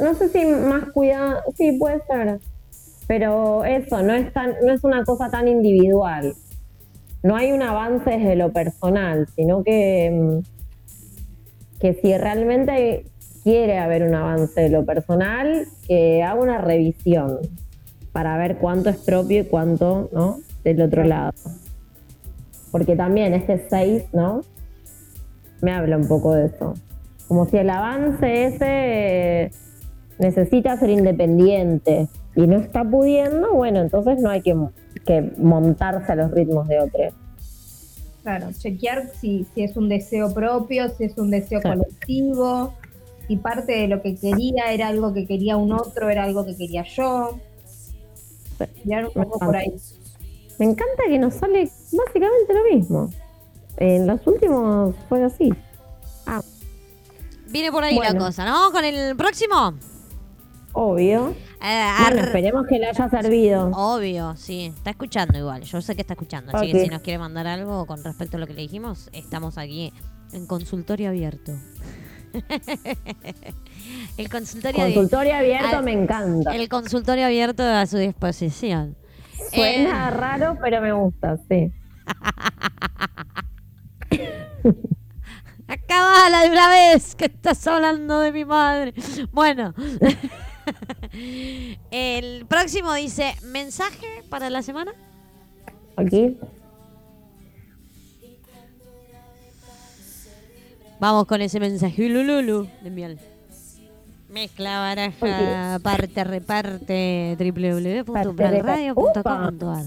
[0.00, 2.40] no sé si más cuidado, sí puede ser,
[3.06, 6.34] pero eso no es tan, no es una cosa tan individual.
[7.22, 10.42] No hay un avance desde lo personal, sino que
[11.80, 13.04] que si realmente
[13.42, 17.38] quiere haber un avance de lo personal, que haga una revisión
[18.12, 20.40] para ver cuánto es propio y cuánto, ¿no?
[20.64, 21.32] Del otro lado.
[22.70, 24.42] Porque también este 6, ¿no?
[25.60, 26.74] Me habla un poco de eso.
[27.28, 29.50] Como si el avance ese
[30.18, 34.54] necesita ser independiente y no está pudiendo, bueno, entonces no hay que,
[35.04, 37.00] que montarse a los ritmos de otro.
[38.22, 41.82] Claro, chequear si, si es un deseo propio, si es un deseo Claro.
[41.82, 42.74] colectivo,
[43.26, 46.56] si parte de lo que quería era algo que quería un otro, era algo que
[46.56, 47.38] quería yo.
[48.84, 49.72] Mirar un poco por ahí.
[50.58, 53.10] Me encanta que nos sale básicamente lo mismo.
[53.76, 55.52] En los últimos fue así.
[56.26, 56.42] Ah,
[57.48, 58.24] Viene por ahí la Bueno.
[58.26, 58.70] cosa, ¿no?
[58.72, 59.74] Con el próximo.
[60.72, 61.34] obvio.
[61.62, 63.70] Eh, Bueno, esperemos que le haya servido.
[63.74, 64.72] Obvio, sí.
[64.76, 65.62] Está escuchando igual.
[65.62, 66.52] Yo sé que está escuchando.
[66.56, 69.56] Así que si nos quiere mandar algo con respecto a lo que le dijimos, estamos
[69.58, 69.92] aquí
[70.32, 71.52] en consultorio abierto.
[74.18, 76.54] el consultorio Consultorio abierto al- me encanta.
[76.54, 78.96] el consultorio abierto a su disposición.
[79.52, 81.72] Suena Eh, raro, pero me gusta, sí.
[85.68, 88.94] Acabala de una vez que estás hablando de mi madre.
[89.32, 89.74] Bueno.
[91.90, 94.92] El próximo dice, mensaje para la semana.
[95.96, 96.36] Aquí.
[100.98, 103.18] Vamos con ese mensaje Lululu de miel.
[104.28, 109.84] Mezcla baraja, parte, reparte, www.umbralradio.com.ar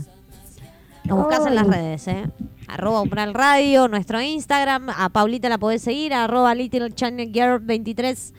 [1.03, 2.23] Nos buscas en las redes, ¿eh?
[2.67, 4.89] Arroba Umbral Radio, nuestro Instagram.
[4.89, 8.33] A Paulita la podés seguir, arroba Little Channel Girl 23.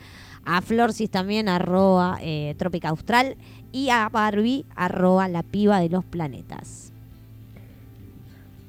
[0.45, 3.37] A Florcis también, arroba eh, Trópica Austral.
[3.71, 6.91] Y a Barbie, arroba La Piba de los Planetas.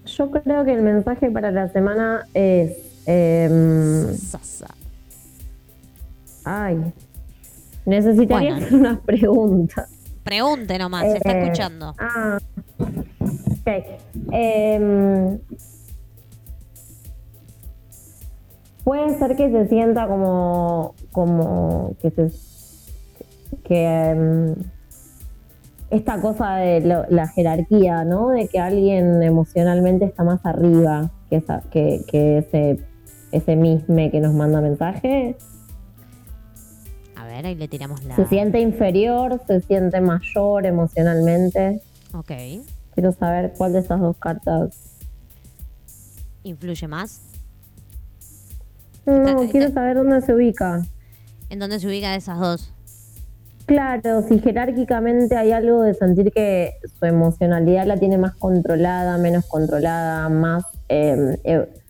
[0.05, 2.77] Yo creo que el mensaje para la semana es.
[3.07, 4.69] em, Sasa.
[6.45, 6.93] ay.
[7.87, 8.67] Necesitaría Bueno.
[8.67, 9.91] hacer unas preguntas.
[10.25, 11.95] Pregunte nomás, se está Eh, escuchando.
[11.99, 12.39] Ah.
[12.79, 13.69] Ok.
[14.33, 15.39] Em,
[18.85, 20.95] puede ser que se sienta como.
[21.13, 21.95] como.
[22.01, 22.31] que se.
[23.65, 23.85] que.
[24.11, 24.55] em,
[25.91, 28.31] esta cosa de lo- la jerarquía, ¿no?
[28.31, 32.81] De que alguien emocionalmente está más arriba que, esa, que, que ese,
[33.31, 35.37] ese mismo que nos manda mensaje.
[37.33, 38.15] A ver, ahí le tiramos la...
[38.15, 41.81] Se siente inferior, se siente mayor emocionalmente.
[42.13, 42.31] Ok.
[42.95, 44.77] Quiero saber cuál de estas dos cartas.
[46.43, 47.23] ¿Influye más?
[49.07, 50.83] No, Está- quiero está- saber dónde se ubica.
[51.49, 52.71] ¿En dónde se ubica de esas dos?
[53.65, 59.47] Claro, si jerárquicamente hay algo de sentir que su emocionalidad la tiene más controlada, menos
[59.47, 60.65] controlada, más.
[60.91, 61.82] eh, eh, ¿Querés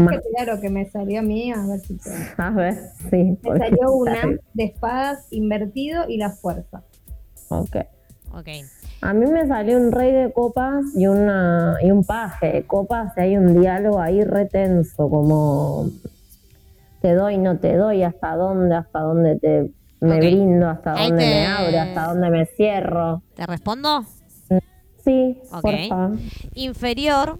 [0.00, 0.16] más
[0.46, 1.52] lo que me salió a mí?
[1.52, 2.10] A ver si te...
[2.38, 3.38] a ver, sí.
[3.42, 4.16] Me salió una
[4.54, 6.82] de espadas invertido y la fuerza.
[7.48, 7.76] Ok.
[8.32, 8.48] Ok.
[9.02, 13.12] A mí me salió un rey de copas y, una, y un paje de copas
[13.16, 15.90] y hay un diálogo ahí retenso, como
[17.00, 21.24] te doy, no te doy, hasta dónde, hasta dónde te me brindo, hasta Ahí dónde
[21.24, 23.22] te- me abro, hasta dónde me cierro.
[23.34, 24.04] ¿Te respondo?
[25.04, 25.60] Sí, Ok.
[25.62, 26.10] porfa.
[26.54, 27.38] Inferior,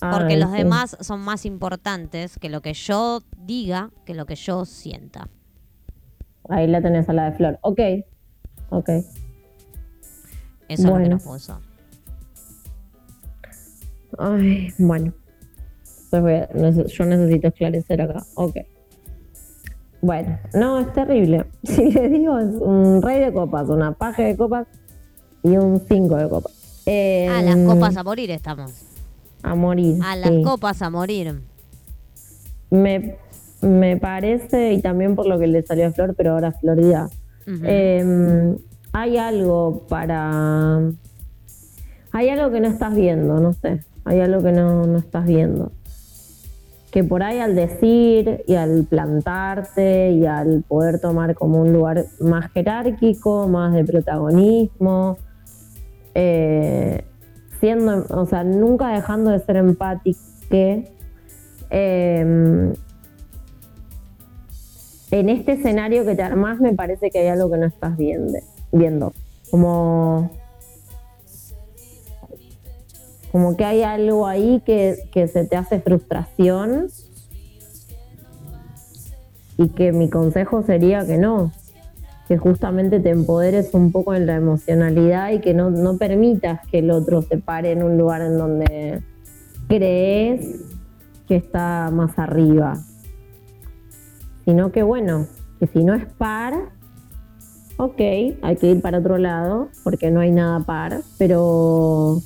[0.00, 4.64] porque los demás son más importantes que lo que yo diga, que lo que yo
[4.64, 5.28] sienta.
[6.48, 7.58] Ahí la tenés a la de flor.
[7.62, 7.80] Ok,
[8.70, 8.88] ok.
[8.88, 9.04] Eso
[10.68, 11.60] es lo que nos puso.
[14.18, 15.12] Ay, bueno.
[16.10, 16.48] Pues
[16.92, 18.24] yo necesito esclarecer acá.
[18.34, 18.56] Ok.
[20.02, 21.46] Bueno, no, es terrible.
[21.62, 24.66] Si les digo, es un rey de copas, una paje de copas
[25.42, 26.52] y un cinco de copas.
[26.86, 28.72] Eh, A las copas a morir estamos.
[29.42, 29.98] A morir.
[30.04, 30.42] A las sí.
[30.42, 31.40] copas a morir.
[32.70, 33.16] Me,
[33.62, 37.08] me parece, y también por lo que le salió a Flor, pero ahora Florida.
[37.64, 38.54] Eh,
[38.92, 40.80] hay algo para.
[42.12, 43.80] Hay algo que no estás viendo, no sé.
[44.04, 45.72] Hay algo que no, no estás viendo.
[46.90, 52.06] Que por ahí al decir y al plantarte y al poder tomar como un lugar
[52.18, 55.16] más jerárquico, más de protagonismo,
[56.14, 57.04] eh,
[57.60, 60.18] siendo, o sea, nunca dejando de ser empático,
[61.70, 62.72] eh,
[65.12, 68.38] en este escenario que te armás me parece que hay algo que no estás viendo.
[68.72, 69.12] viendo.
[69.50, 70.30] Como,
[73.32, 76.88] como que hay algo ahí que se te hace frustración
[79.60, 81.52] y que mi consejo sería que no,
[82.30, 86.78] que justamente te empoderes un poco en la emocionalidad y que no, no permitas que
[86.78, 89.02] el otro se pare en un lugar en donde
[89.66, 90.60] crees
[91.26, 92.74] que está más arriba.
[94.44, 95.26] Sino que bueno,
[95.58, 96.54] que si no es par,
[97.78, 102.20] ok, hay que ir para otro lado, porque no hay nada par, pero,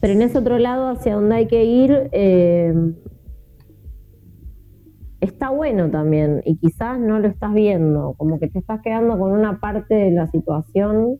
[0.00, 2.72] pero en ese otro lado hacia donde hay que ir, eh,
[5.42, 9.32] está bueno también, y quizás no lo estás viendo, como que te estás quedando con
[9.32, 11.18] una parte de la situación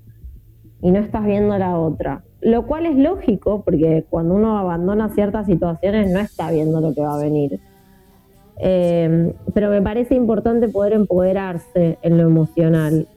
[0.80, 2.22] y no estás viendo la otra.
[2.40, 7.00] Lo cual es lógico, porque cuando uno abandona ciertas situaciones no está viendo lo que
[7.00, 7.58] va a venir.
[8.58, 13.08] Eh, pero me parece importante poder empoderarse en lo emocional,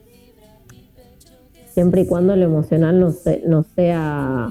[1.68, 4.48] siempre y cuando lo emocional no sea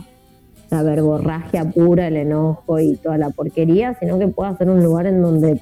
[0.72, 5.06] la verborragia pura, el enojo y toda la porquería, sino que pueda ser un lugar
[5.06, 5.60] en donde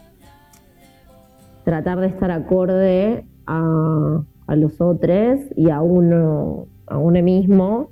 [1.64, 7.90] tratar de estar acorde a, a los otros y a uno, a uno mismo,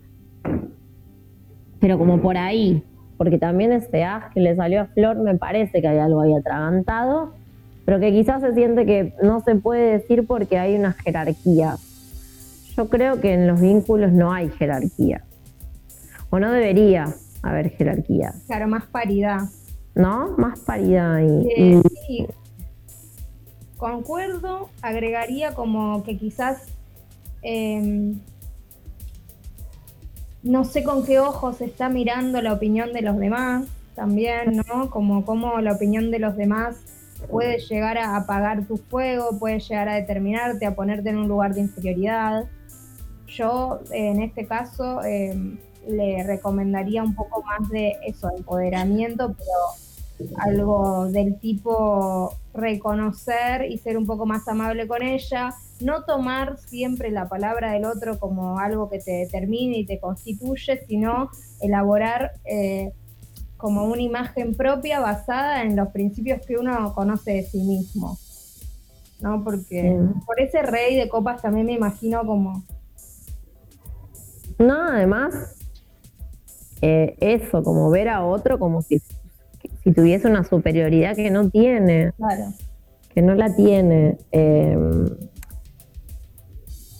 [1.80, 2.84] pero como por ahí,
[3.18, 6.34] porque también ese as que le salió a Flor me parece que hay algo ahí
[6.34, 7.34] atragantado,
[7.86, 11.76] pero que quizás se siente que no se puede decir porque hay una jerarquía.
[12.78, 15.24] Yo creo que en los vínculos no hay jerarquía,
[16.30, 17.06] o no debería
[17.44, 19.40] haber jerarquía, Claro, más paridad.
[19.96, 20.36] ¿no?
[20.38, 22.28] Más paridad y, Eh, y- sí,
[23.82, 26.68] concuerdo, agregaría como que quizás
[27.42, 28.14] eh,
[30.44, 34.92] no sé con qué ojos está mirando la opinión de los demás también, ¿no?
[34.92, 36.76] Como cómo la opinión de los demás
[37.32, 41.56] puede llegar a apagar tu fuego, puede llegar a determinarte, a ponerte en un lugar
[41.56, 42.46] de inferioridad.
[43.26, 49.91] Yo, en este caso, eh, le recomendaría un poco más de eso, empoderamiento, pero
[50.38, 57.12] algo del tipo reconocer y ser un poco más amable con ella, no tomar siempre
[57.12, 61.30] la palabra del otro como algo que te determine y te constituye, sino
[61.60, 62.92] elaborar eh,
[63.58, 68.18] como una imagen propia basada en los principios que uno conoce de sí mismo.
[69.22, 69.44] ¿No?
[69.44, 70.20] Porque Sí.
[70.26, 72.64] por ese rey de copas también me imagino como
[74.58, 75.34] No, además,
[76.82, 79.00] eh, eso, como ver a otro como si,
[79.84, 82.46] si tuviese una superioridad que no tiene, Claro.
[83.14, 84.18] que no la tiene.
[84.32, 84.78] Eh,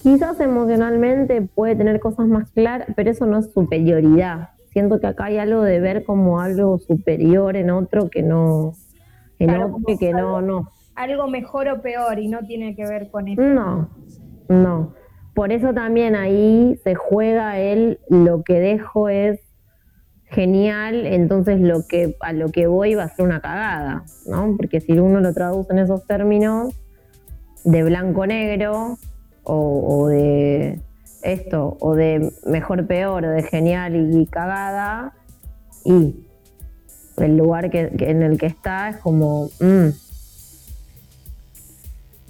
[0.02, 4.50] quizás emocionalmente puede tener cosas más claras, pero eso no es superioridad.
[4.72, 8.74] Siento que acá hay algo de ver como algo superior en otro que no,
[9.38, 10.70] en Claro, otro que no, algo- no.
[10.96, 13.42] algo mejor o peor y no tiene que ver con eso.
[13.42, 13.90] No,
[14.50, 14.94] no.
[15.36, 19.40] Por eso también ahí se juega él, lo que dejo es
[20.32, 24.56] genial, entonces lo que a lo que voy va a ser una cagada, ¿no?
[24.58, 26.74] Porque si uno lo traduce en esos términos
[27.66, 28.98] de blanco-negro
[29.44, 29.56] o,
[30.04, 30.80] o de
[31.22, 35.14] esto, o de mejor peor, o de genial y cagada,
[35.84, 36.16] y
[37.18, 39.90] el lugar que, que- en el que está es como, mm,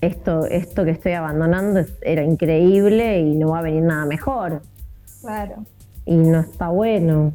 [0.02, 4.62] esto, esto que estoy abandonando es- era increíble y no va a venir nada mejor.
[5.22, 5.66] Claro.
[6.06, 7.34] Y no está bueno.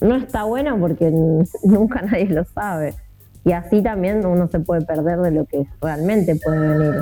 [0.00, 1.10] No está bueno porque
[1.64, 2.94] nunca nadie lo sabe.
[3.44, 7.00] Y así también uno se puede perder de lo que realmente puede venir.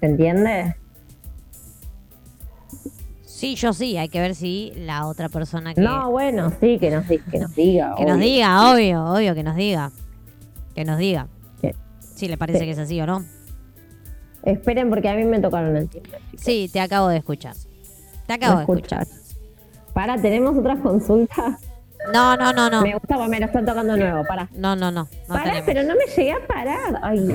[0.00, 0.76] ¿Se entiende?
[3.24, 6.90] Sí, yo sí, hay que ver si la otra persona que, No, bueno, sí, que
[6.90, 7.94] nos, di- que nos diga.
[7.96, 9.90] que nos diga, obvio, obvio que nos diga.
[10.74, 11.26] Que nos diga.
[11.60, 11.70] Sí.
[12.14, 12.64] Si le parece Sí.
[12.66, 13.24] que es así o no.
[14.44, 16.18] Esperen porque a mí me tocaron el timbre.
[16.36, 17.54] Sí, te acabo de escuchar.
[18.26, 19.06] Te acabo de escuchar.
[19.92, 21.58] Para, tenemos otra consulta.
[22.12, 22.82] No, no, no, no.
[22.82, 24.24] Me gusta porque me lo están tocando nuevo.
[24.24, 24.48] Para.
[24.52, 25.04] No, no, no.
[25.04, 25.66] no Pará, tenemos.
[25.66, 27.00] pero no me llegué a parar.
[27.02, 27.28] Ay,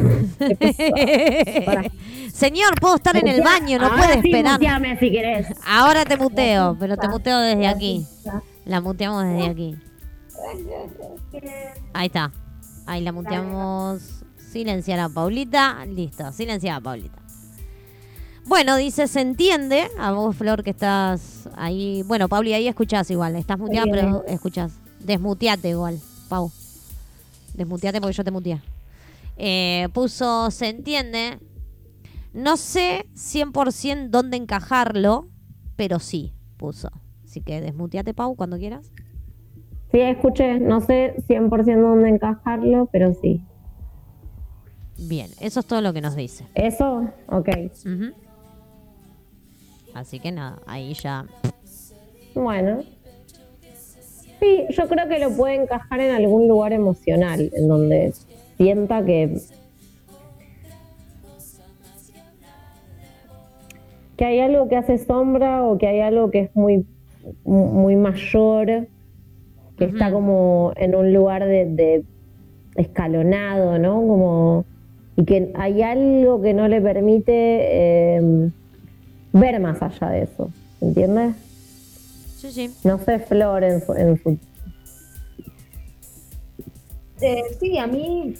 [0.59, 1.91] qué.
[2.33, 4.53] Señor, puedo estar en el baño, no puede sí, esperar.
[4.53, 5.47] muteame si querés.
[5.65, 8.05] Ahora te muteo, pero te muteo desde aquí.
[8.65, 9.75] La muteamos desde aquí.
[11.93, 12.31] Ahí está.
[12.85, 14.23] Ahí la muteamos.
[14.37, 15.85] Silenciar a Paulita.
[15.85, 17.19] Listo, silenciada Paulita.
[18.47, 19.89] Bueno, dice, se entiende.
[19.99, 22.01] A vos, Flor, que estás ahí.
[22.07, 23.35] Bueno, Pauli, ahí escuchás igual.
[23.35, 24.79] Estás muteada, pero escuchás.
[25.01, 25.99] Desmuteate igual,
[26.29, 26.49] Pau.
[27.55, 28.61] Desmuteate porque yo te muteé.
[29.35, 31.39] Eh, puso, se entiende.
[32.33, 35.27] No sé 100% dónde encajarlo,
[35.75, 36.89] pero sí, puso.
[37.25, 38.91] Así que desmuteate, Pau, cuando quieras.
[39.91, 40.59] Sí, escuché.
[40.59, 43.43] No sé 100% dónde encajarlo, pero sí.
[44.97, 46.47] Bien, eso es todo lo que nos dice.
[46.55, 47.11] ¿Eso?
[47.27, 47.49] Ok.
[49.97, 51.25] Así que nada, ahí ya.
[52.35, 52.83] Bueno.
[54.39, 58.13] Sí, yo creo que lo puede encajar en algún lugar emocional, en donde
[58.57, 59.37] sienta que
[64.17, 66.85] que hay algo que hace sombra o que hay algo que es muy
[67.43, 68.87] muy mayor,
[69.79, 72.03] que está como en un lugar de, de
[72.75, 73.95] escalonado, ¿no?
[73.95, 74.65] Como
[75.15, 78.51] y que hay algo que no le permite eh,
[79.39, 80.49] ver más allá de eso,
[80.81, 81.35] ¿entiendes?
[82.37, 82.73] Sí, sí.
[82.83, 84.37] No sé, Flor en su, en su
[87.21, 88.35] Eh, sí, a mí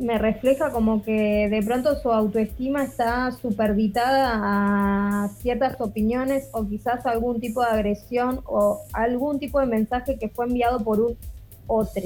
[0.00, 4.32] me refleja como que de pronto su autoestima está superditada
[5.24, 10.28] a ciertas opiniones o quizás algún tipo de agresión o algún tipo de mensaje que
[10.28, 11.16] fue enviado por un
[11.66, 12.02] otro.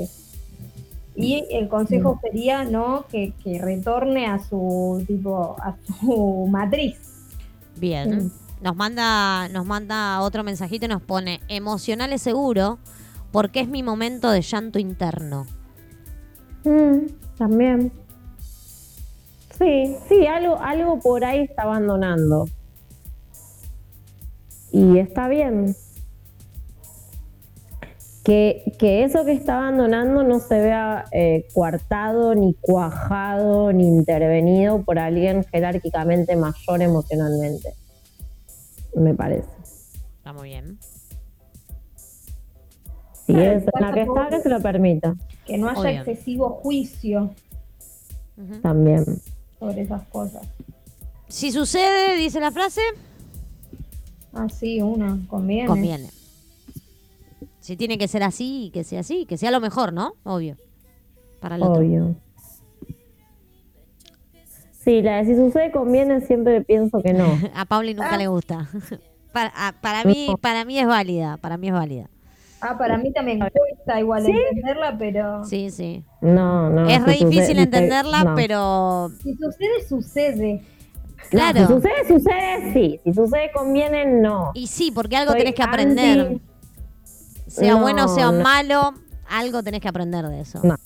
[1.17, 7.14] Y el consejo sería no que, que retorne a su tipo a su matriz.
[7.77, 8.33] Bien.
[8.61, 12.79] Nos manda, nos manda otro mensajito y nos pone, emocional es seguro,
[13.31, 15.47] porque es mi momento de llanto interno.
[16.65, 17.07] Mm,
[17.37, 17.93] también.
[19.59, 22.47] Sí, sí, algo, algo por ahí está abandonando.
[24.73, 25.77] Y está bien.
[28.25, 34.83] Que, que eso que está abandonando no se vea eh, coartado, ni cuajado, ni intervenido
[34.83, 37.75] por alguien jerárquicamente mayor emocionalmente.
[38.95, 39.49] Me parece.
[40.17, 40.79] Está muy bien.
[43.27, 45.15] Si Claro, es en la que está, que se lo permita.
[45.45, 45.91] Que no haya Obvio.
[46.01, 47.31] excesivo juicio.
[48.63, 49.05] También.
[49.61, 50.43] sobre esas cosas.
[51.29, 52.81] Si sucede, dice la frase,
[54.33, 55.67] Ah, sí, una, conviene.
[55.69, 56.09] conviene.
[57.65, 60.13] Si tiene que ser así, que sea así, que sea lo mejor, ¿no?
[60.23, 60.59] Obvio.
[61.41, 61.81] Para el otro.
[61.81, 62.15] Obvio.
[64.85, 67.25] Sí, la de si sucede conviene, siempre pienso que no.
[67.55, 68.19] A Pauli nunca Ah.
[68.19, 68.69] le gusta.
[69.33, 70.37] para, a- para mí, No.
[70.37, 72.11] para mí es válida, para mí es válida.
[72.61, 76.05] Ah, para mí también cuesta igual entenderla, pero Sí, sí.
[76.21, 76.87] No, no.
[76.87, 78.35] es si re difícil entenderla, no.
[78.35, 80.53] pero si sucede, sucede.
[81.25, 81.61] No, claro.
[81.61, 83.01] si sucede, sucede, sí.
[83.05, 84.51] Si sucede, conviene, no.
[84.53, 86.21] Y sí, porque algo Soy tenés que aprender.
[86.21, 86.43] anti-
[87.55, 88.43] Sea No, bueno sea no.
[88.43, 88.95] malo,
[89.31, 90.61] algo tenés que aprender de eso.
[90.63, 90.77] No.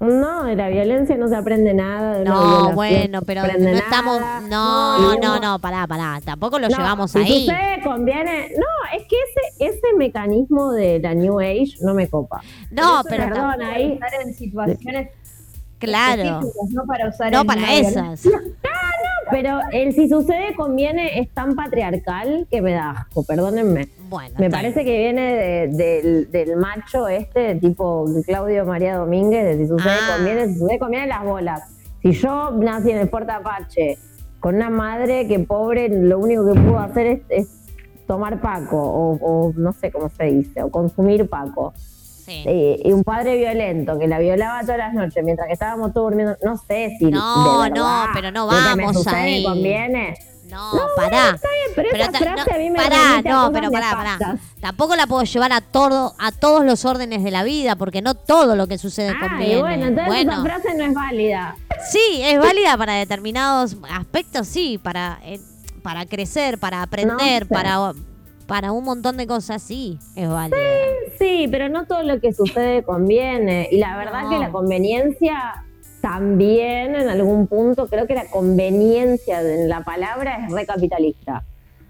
[0.00, 2.18] No, de la violencia no se aprende nada.
[2.18, 4.20] De No, bueno, no pero no estamos.
[4.48, 6.20] No, no, uno- no, pará, pará.
[6.24, 7.46] Tampoco lo No, llevamos si ahí.
[7.46, 8.48] sucede, conviene.
[8.56, 9.16] No, es que
[9.60, 12.40] ese, ese mecanismo de la New Age no me copa.
[12.72, 13.92] No, pero Perdón, ahí.
[13.92, 15.10] Estar en situaciones
[15.78, 16.40] claro.
[16.70, 18.12] no para usar No para una violencia.
[18.12, 18.32] esas.
[19.32, 23.88] Pero el si sucede conviene es tan patriarcal que me da asco, perdónenme.
[24.08, 29.56] Bueno, Me parece que viene de- del, del macho este, tipo Claudio María Domínguez, de
[29.58, 30.14] si sucede Ah.
[30.16, 31.62] conviene, si sucede conviene las bolas.
[32.02, 33.98] Si yo nací en el Fuerte Apache
[34.38, 37.48] con una madre que pobre lo único que pudo hacer es, es
[38.06, 41.72] tomar paco, o, o no sé cómo se dice, o consumir paco.
[42.32, 42.44] Sí.
[42.46, 46.08] Eh, y un padre violento que la violaba todas las noches mientras que estábamos todos
[46.10, 49.44] durmiendo, no sé si No, de no, pero no vamos sucede ahí.
[49.44, 50.14] conviene.
[50.50, 51.38] No, pará.
[51.74, 53.90] Pero, Pero esa ta- frase no, a mí me pará, remite a no, pero pará,
[53.92, 54.38] pará.
[54.60, 58.14] Tampoco la puedo llevar a todo, a todos los órdenes de la vida, porque no
[58.14, 59.54] todo lo que sucede Ah, conviene.
[59.54, 61.56] y bueno, entonces Bueno, esa frase no es válida.
[61.90, 65.40] sí, es válida para determinados aspectos, sí, para, eh,
[65.82, 67.48] para crecer, para aprender, sé.
[67.54, 67.92] para,
[68.46, 70.58] para un montón de cosas, sí, es válida.
[70.58, 70.81] Sí,
[71.50, 73.68] pero no todo lo que sucede conviene.
[73.70, 74.30] Y la verdad No.
[74.30, 75.64] que la conveniencia
[76.00, 81.44] también en algún punto, creo que la conveniencia en la palabra es recapitalista.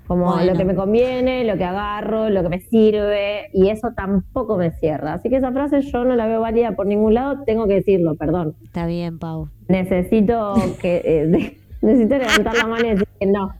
[0.06, 0.52] Como Bueno.
[0.52, 4.70] lo que me conviene, lo que agarro, lo que me sirve, y eso tampoco me
[4.72, 5.14] cierra.
[5.14, 8.14] Así que esa frase yo no la veo válida por ningún lado, tengo que decirlo,
[8.16, 8.54] perdón.
[8.64, 9.48] Está bien, Pau.
[9.68, 13.54] Necesito que eh, necesito levantar la mano y decir que no.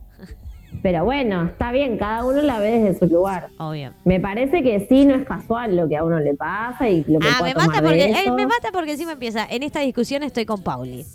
[0.82, 3.48] Pero bueno, está bien, cada uno la ve desde su lugar.
[3.58, 3.92] Obvio.
[4.04, 7.20] Me parece que sí, no es casual lo que a uno le pasa y lo
[7.20, 9.46] que Ah, pueda me mata tomar de porque eh, me mata porque encima empieza.
[9.48, 11.06] En esta discusión estoy con Pauli.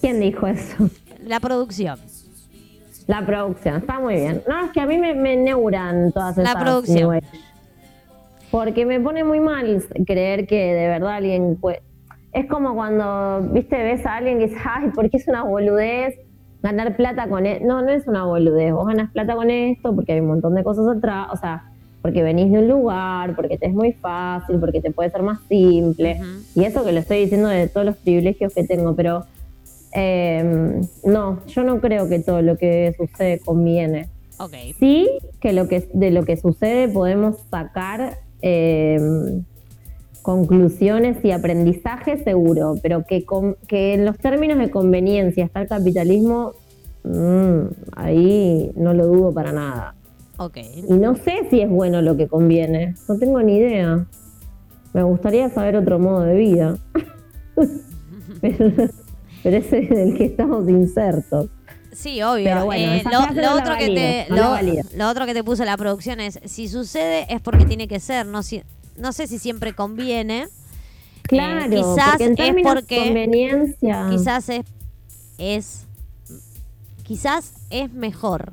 [0.00, 0.88] ¿Quién dijo eso?
[1.22, 1.98] La producción.
[3.06, 4.42] La producción, está muy bien.
[4.48, 6.96] No, es que a mí me, me neuran todas La esas producción.
[6.98, 7.26] New Age.
[8.50, 11.58] Porque me pone muy mal creer que de verdad alguien.
[12.32, 16.14] Es como cuando, viste, ves a alguien que dice, ay, ¿por qué es una boludez
[16.62, 17.66] ganar plata con esto?
[17.66, 18.72] No, no es una boludez.
[18.72, 21.28] Vos ganas plata con esto porque hay un montón de cosas atrás.
[21.32, 21.64] O sea,
[22.02, 25.40] porque venís de un lugar, porque te es muy fácil, porque te puede ser más
[25.48, 26.20] simple.
[26.54, 29.24] Y eso que lo estoy diciendo de todos los privilegios que tengo, pero
[29.94, 34.08] eh, no, yo no creo que todo lo que sucede conviene.
[34.78, 35.08] Sí,
[35.40, 38.98] que lo que de lo que sucede podemos sacar eh,
[40.22, 45.68] conclusiones y aprendizaje seguro, pero que, con- que en los términos de conveniencia está el
[45.68, 46.52] capitalismo,
[47.04, 47.60] mm,
[47.96, 49.94] ahí no lo dudo para nada.
[50.38, 50.56] Ok.
[50.88, 54.06] Y no sé si es bueno lo que conviene, no tengo ni idea.
[54.92, 56.78] Me gustaría saber otro modo de vida.
[58.40, 58.72] pero,
[59.42, 61.48] pero ese es el que estamos insertos.
[61.92, 62.44] Sí, obvio.
[62.44, 64.56] Pero bueno, Eh, lo, otro que te, lo,
[64.96, 68.26] lo otro que te puso la producción es, si sucede es porque tiene que ser,
[68.26, 68.62] no, si-
[69.00, 70.48] no sé si siempre conviene.
[71.22, 74.06] Claro, Eh, quizás porque en es porque- conveniencia.
[74.10, 74.64] Quizás es,
[75.38, 75.84] es,
[77.04, 78.52] quizás es mejor,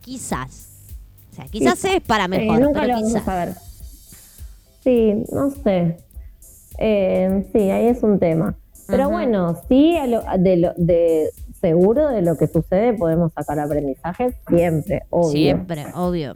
[0.00, 0.68] quizás.
[1.32, 1.88] O sea, quizás Sí.
[1.88, 3.24] es para Eh, mejor, nunca pero lo vamos a quizás.
[3.24, 3.54] saber.
[4.84, 5.96] Sí, no sé.
[6.78, 8.54] Eh, sí, ahí es un tema.
[8.86, 11.30] Pero bueno, sí, a lo- de, lo, de
[11.60, 15.30] seguro de lo que sucede podemos sacar aprendizaje siempre, obvio.
[15.32, 16.34] Siempre, obvio.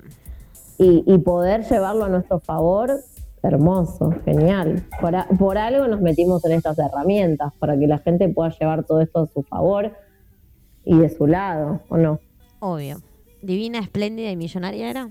[0.78, 3.00] Y, y poder llevarlo a nuestro favor,
[3.42, 4.84] hermoso, genial.
[5.00, 8.84] Por, a- por algo nos metimos en estas herramientas, para que la gente pueda llevar
[8.84, 9.92] todo esto a su favor
[10.84, 12.20] y de su lado, ¿o no?
[12.60, 13.00] Obvio.
[13.42, 15.08] Divina, espléndida y millonaria era.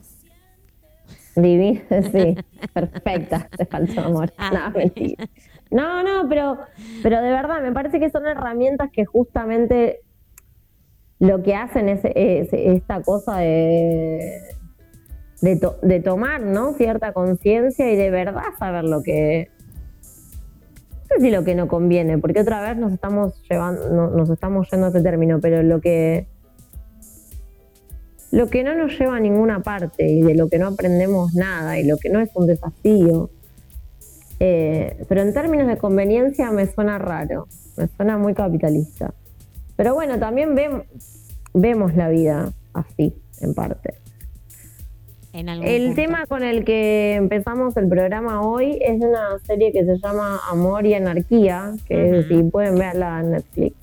[1.35, 1.81] Divina,
[2.11, 2.35] sí,
[2.73, 4.33] perfecta, te faltó amor.
[4.37, 4.69] Ah.
[4.73, 5.25] No, mentira.
[5.69, 6.57] No, no, pero,
[7.03, 9.99] pero de verdad, me parece que son herramientas que justamente
[11.19, 14.19] lo que hacen es, es esta cosa de,
[15.41, 16.73] de, to- de tomar, ¿no?
[16.73, 19.49] Cierta conciencia y de verdad saber lo que.
[21.09, 24.67] No si lo que no conviene, porque otra vez nos estamos llevando, no- nos estamos
[24.71, 26.27] yendo a ese término, pero lo que
[28.29, 31.79] lo que no nos lleva a ninguna parte y de lo que no aprendemos nada
[31.79, 33.29] y lo que no es un desafío.
[34.39, 37.47] Eh, pero en términos de conveniencia me suena raro,
[37.77, 39.13] me suena muy capitalista.
[39.77, 40.83] Pero bueno, también vem-
[41.53, 43.95] vemos la vida así, en parte.
[45.37, 45.95] En algún El punto.
[46.01, 50.83] tema con el que empezamos el programa hoy es una serie que se llama Amor
[50.87, 53.75] y Anarquía, que si pueden verla en Netflix.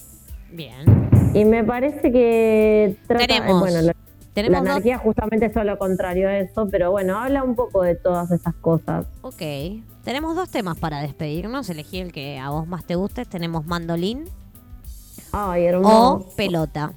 [0.50, 0.84] Bien.
[1.32, 3.94] Y me parece que trata, Tenemos- bueno, la,
[4.32, 4.68] Tenemos la dos.
[4.70, 8.54] anarquía justamente es lo contrario a eso, pero bueno, habla un poco de todas esas
[8.56, 9.06] cosas.
[9.22, 9.42] Ok.
[10.02, 11.70] Tenemos dos temas para despedirnos.
[11.70, 13.24] Elegí el que a vos más te guste.
[13.26, 14.24] Tenemos mandolín
[15.30, 16.92] Ay, o pelota.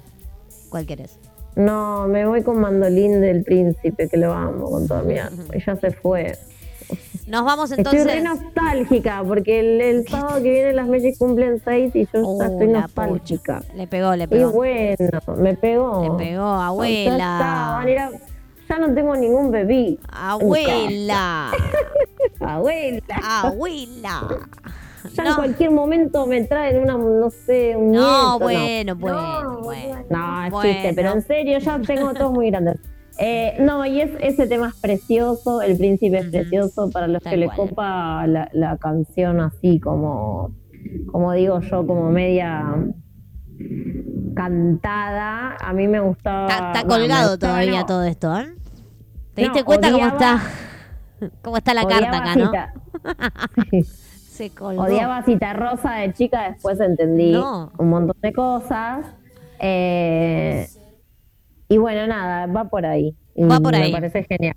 [0.68, 1.17] ¿Cuál querés?
[1.58, 5.42] No, me voy con mandolín del príncipe, que lo amo con toda mi alma.
[5.54, 6.38] Y ya se fue.
[7.26, 8.44] Nos vamos Estoy re entonces.
[8.44, 12.46] nostálgica, porque el, el sábado que viene las Magic cumplen seis y yo Uh, ya
[12.46, 13.62] estoy nostálgica.
[13.74, 14.52] Le pegó, le Y pegó.
[14.52, 14.96] bueno,
[15.36, 16.02] me pegó.
[16.04, 17.74] Le pegó, Ya, está, abuela.
[17.76, 18.10] van a ir a-
[18.70, 19.98] ya no tengo ningún bebé.
[20.08, 21.50] Abuela.
[22.40, 23.02] Abuela.
[23.22, 24.28] Abuela.
[25.14, 29.60] Ya en cualquier momento me traen una, no sé, un no, nieto, bueno, bueno, No,
[29.62, 30.04] bueno.
[30.10, 30.72] No, es Bueno.
[30.72, 32.78] chiste, pero en serio, ya tengo todos muy grandes.
[33.20, 37.32] Eh, no, y es, ese tema es precioso, El Príncipe es precioso, para los Tal
[37.32, 40.52] que le copa la, la canción así como,
[41.10, 42.64] como digo yo, como media
[44.36, 46.46] cantada, a mí me gustaba...
[46.46, 48.54] Está, bueno, colgado todavía no, todo esto, ¿eh?
[49.34, 50.40] ¿Te No, diste cuenta cómo está?
[51.42, 52.52] ¿Cómo está la carta acá, no?
[53.70, 53.82] Sí.
[54.38, 54.82] Se colgó.
[54.84, 57.72] Odiaba Cita Rosa de chica, después entendí No.
[57.76, 59.04] un montón de cosas.
[59.58, 60.66] Eh,
[61.68, 63.14] y bueno, nada, va por ahí.
[63.36, 63.92] Va por ahí.
[63.92, 64.54] Me parece genial.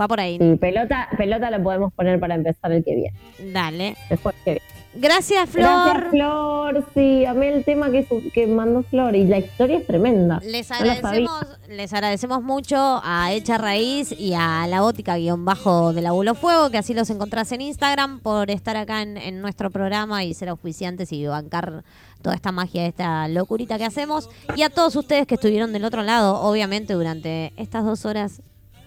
[0.00, 0.38] Va por ahí.
[0.40, 3.18] Sí, pelota, pelota lo podemos poner para empezar el que viene.
[3.52, 3.94] Dale.
[4.08, 4.75] Después que viene.
[4.98, 5.64] Gracias, Flor.
[5.84, 6.84] Gracias, Flor.
[6.94, 10.40] Sí, a mí el tema que, su- que mandó Flor y la historia es tremenda.
[10.44, 15.92] Les No agradecemos, les agradecemos mucho a Hecha Raíz y a la gótica guion bajo
[15.92, 19.70] del Abuelo Fuego, que así los encontrás en Instagram, por estar acá en, en nuestro
[19.70, 21.84] programa y ser auspiciantes y bancar
[22.22, 24.28] toda esta magia, esta locurita que hacemos.
[24.56, 28.40] Y a todos ustedes que estuvieron del otro lado, obviamente, durante estas dos horas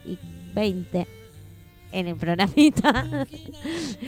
[0.05, 0.17] y
[0.53, 1.07] veinte
[1.91, 3.05] en el programita.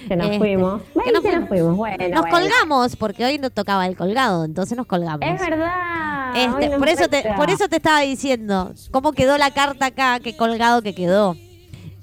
[0.07, 0.81] Que nos Este, fuimos.
[0.81, 1.75] que Bueno, nos fuimos.
[1.77, 2.29] Bueno, Nos bueno.
[2.37, 5.19] colgamos, porque hoy no tocaba el colgado, entonces nos colgamos.
[5.21, 6.35] Es verdad.
[6.35, 10.19] Este, no por eso te, por eso te estaba diciendo cómo quedó la carta acá,
[10.23, 11.35] qué colgado que quedó.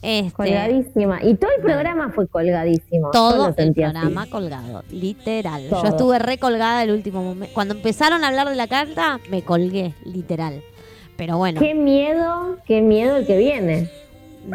[0.00, 1.22] Este, Colgadísima.
[1.24, 3.10] Y todo el programa fue colgadísimo.
[3.10, 3.72] Todo el así.
[3.72, 5.66] programa colgado, literal.
[5.68, 5.82] Todo.
[5.82, 7.52] Yo estuve recolgada el último momento.
[7.55, 10.62] Cuando empezaron a hablar de la carta, me colgué, literal.
[11.16, 13.90] Pero bueno, Qué miedo, qué miedo el que viene.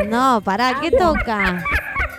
[0.10, 1.64] No, pará, ¿qué toca?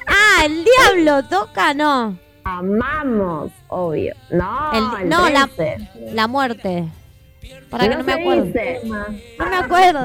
[0.07, 2.19] Ah, el diablo toca, no.
[2.45, 4.15] Amamos, obvio.
[4.31, 5.89] No, El- el no, la, 13.
[6.13, 6.85] la muerte.
[7.71, 8.45] Para que no me acuerdo.
[8.45, 8.81] dice.
[9.39, 9.99] No me acuerdo.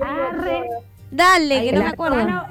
[0.00, 0.62] Arre.
[1.10, 2.16] Dale, que El no me acuerdo.
[2.18, 2.46] arcano-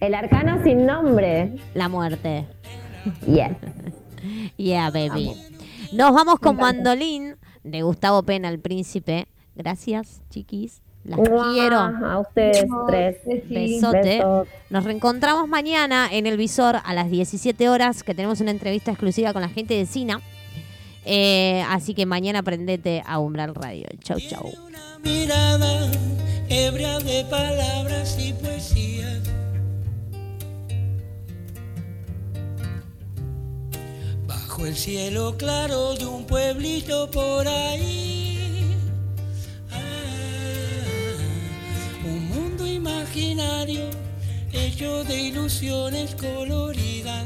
[0.00, 1.54] El arcano sin nombre.
[1.74, 2.46] La muerte.
[3.26, 3.52] Yes.
[4.56, 5.34] Yeah, baby.
[5.92, 9.26] Nos vamos con Mandolín de Gustavo Pena, el príncipe.
[9.54, 10.80] Gracias, chiquis.
[11.04, 11.20] Las
[11.52, 11.78] quiero.
[11.78, 13.16] A ustedes tres.
[13.48, 13.98] Besote.
[13.98, 14.48] Besos.
[14.70, 19.32] Nos reencontramos mañana en el visor a las 17 horas, que tenemos una entrevista exclusiva
[19.32, 20.20] con la gente de Sina.
[21.04, 23.86] Eh, así que mañana prendete a Umbral Radio.
[24.02, 24.50] Chau, chau.
[24.66, 25.90] Una mirada
[26.48, 29.20] ebria de palabras y poesía.
[34.26, 38.43] Bajo el cielo claro de un pueblito por ahí.
[42.66, 43.90] Imaginario
[44.52, 47.24] hecho de ilusiones coloridas.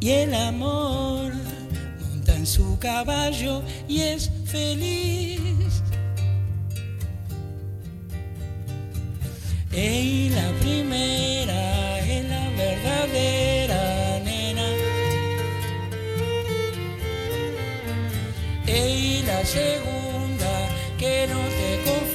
[0.00, 1.32] Y el amor
[2.00, 5.40] monta en su caballo y es feliz.
[9.72, 14.66] Y la primera es la verdadera nena.
[18.66, 20.68] Y la segunda
[20.98, 22.09] que no te confunda.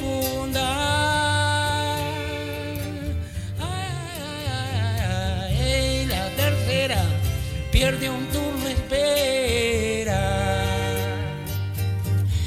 [7.76, 10.22] Pierde un turno espera.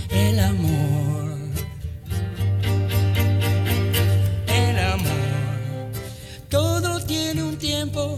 [0.09, 1.37] El amor.
[4.47, 5.91] El amor.
[6.49, 8.17] Todo tiene un tiempo.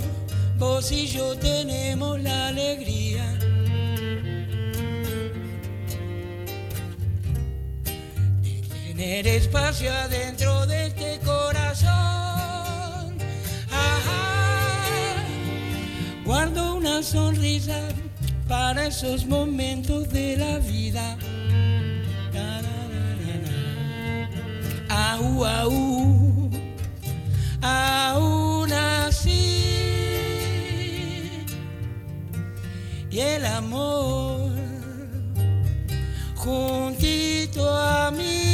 [0.57, 3.27] Vos y yo tenemos la alegría.
[8.41, 12.11] de Tener espacio adentro de este corazón.
[16.31, 17.89] Guardo una sonrisa
[18.47, 21.17] para esos momentos de la vida.
[22.33, 22.77] Na, na,
[24.89, 26.51] na, au, au,
[27.61, 29.33] aún así.
[33.11, 34.53] Y el amor
[36.37, 38.45] juntito a mí.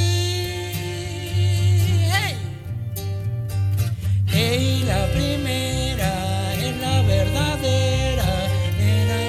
[2.10, 2.36] Hey,
[4.28, 6.35] hey la primera.
[7.66, 7.95] name.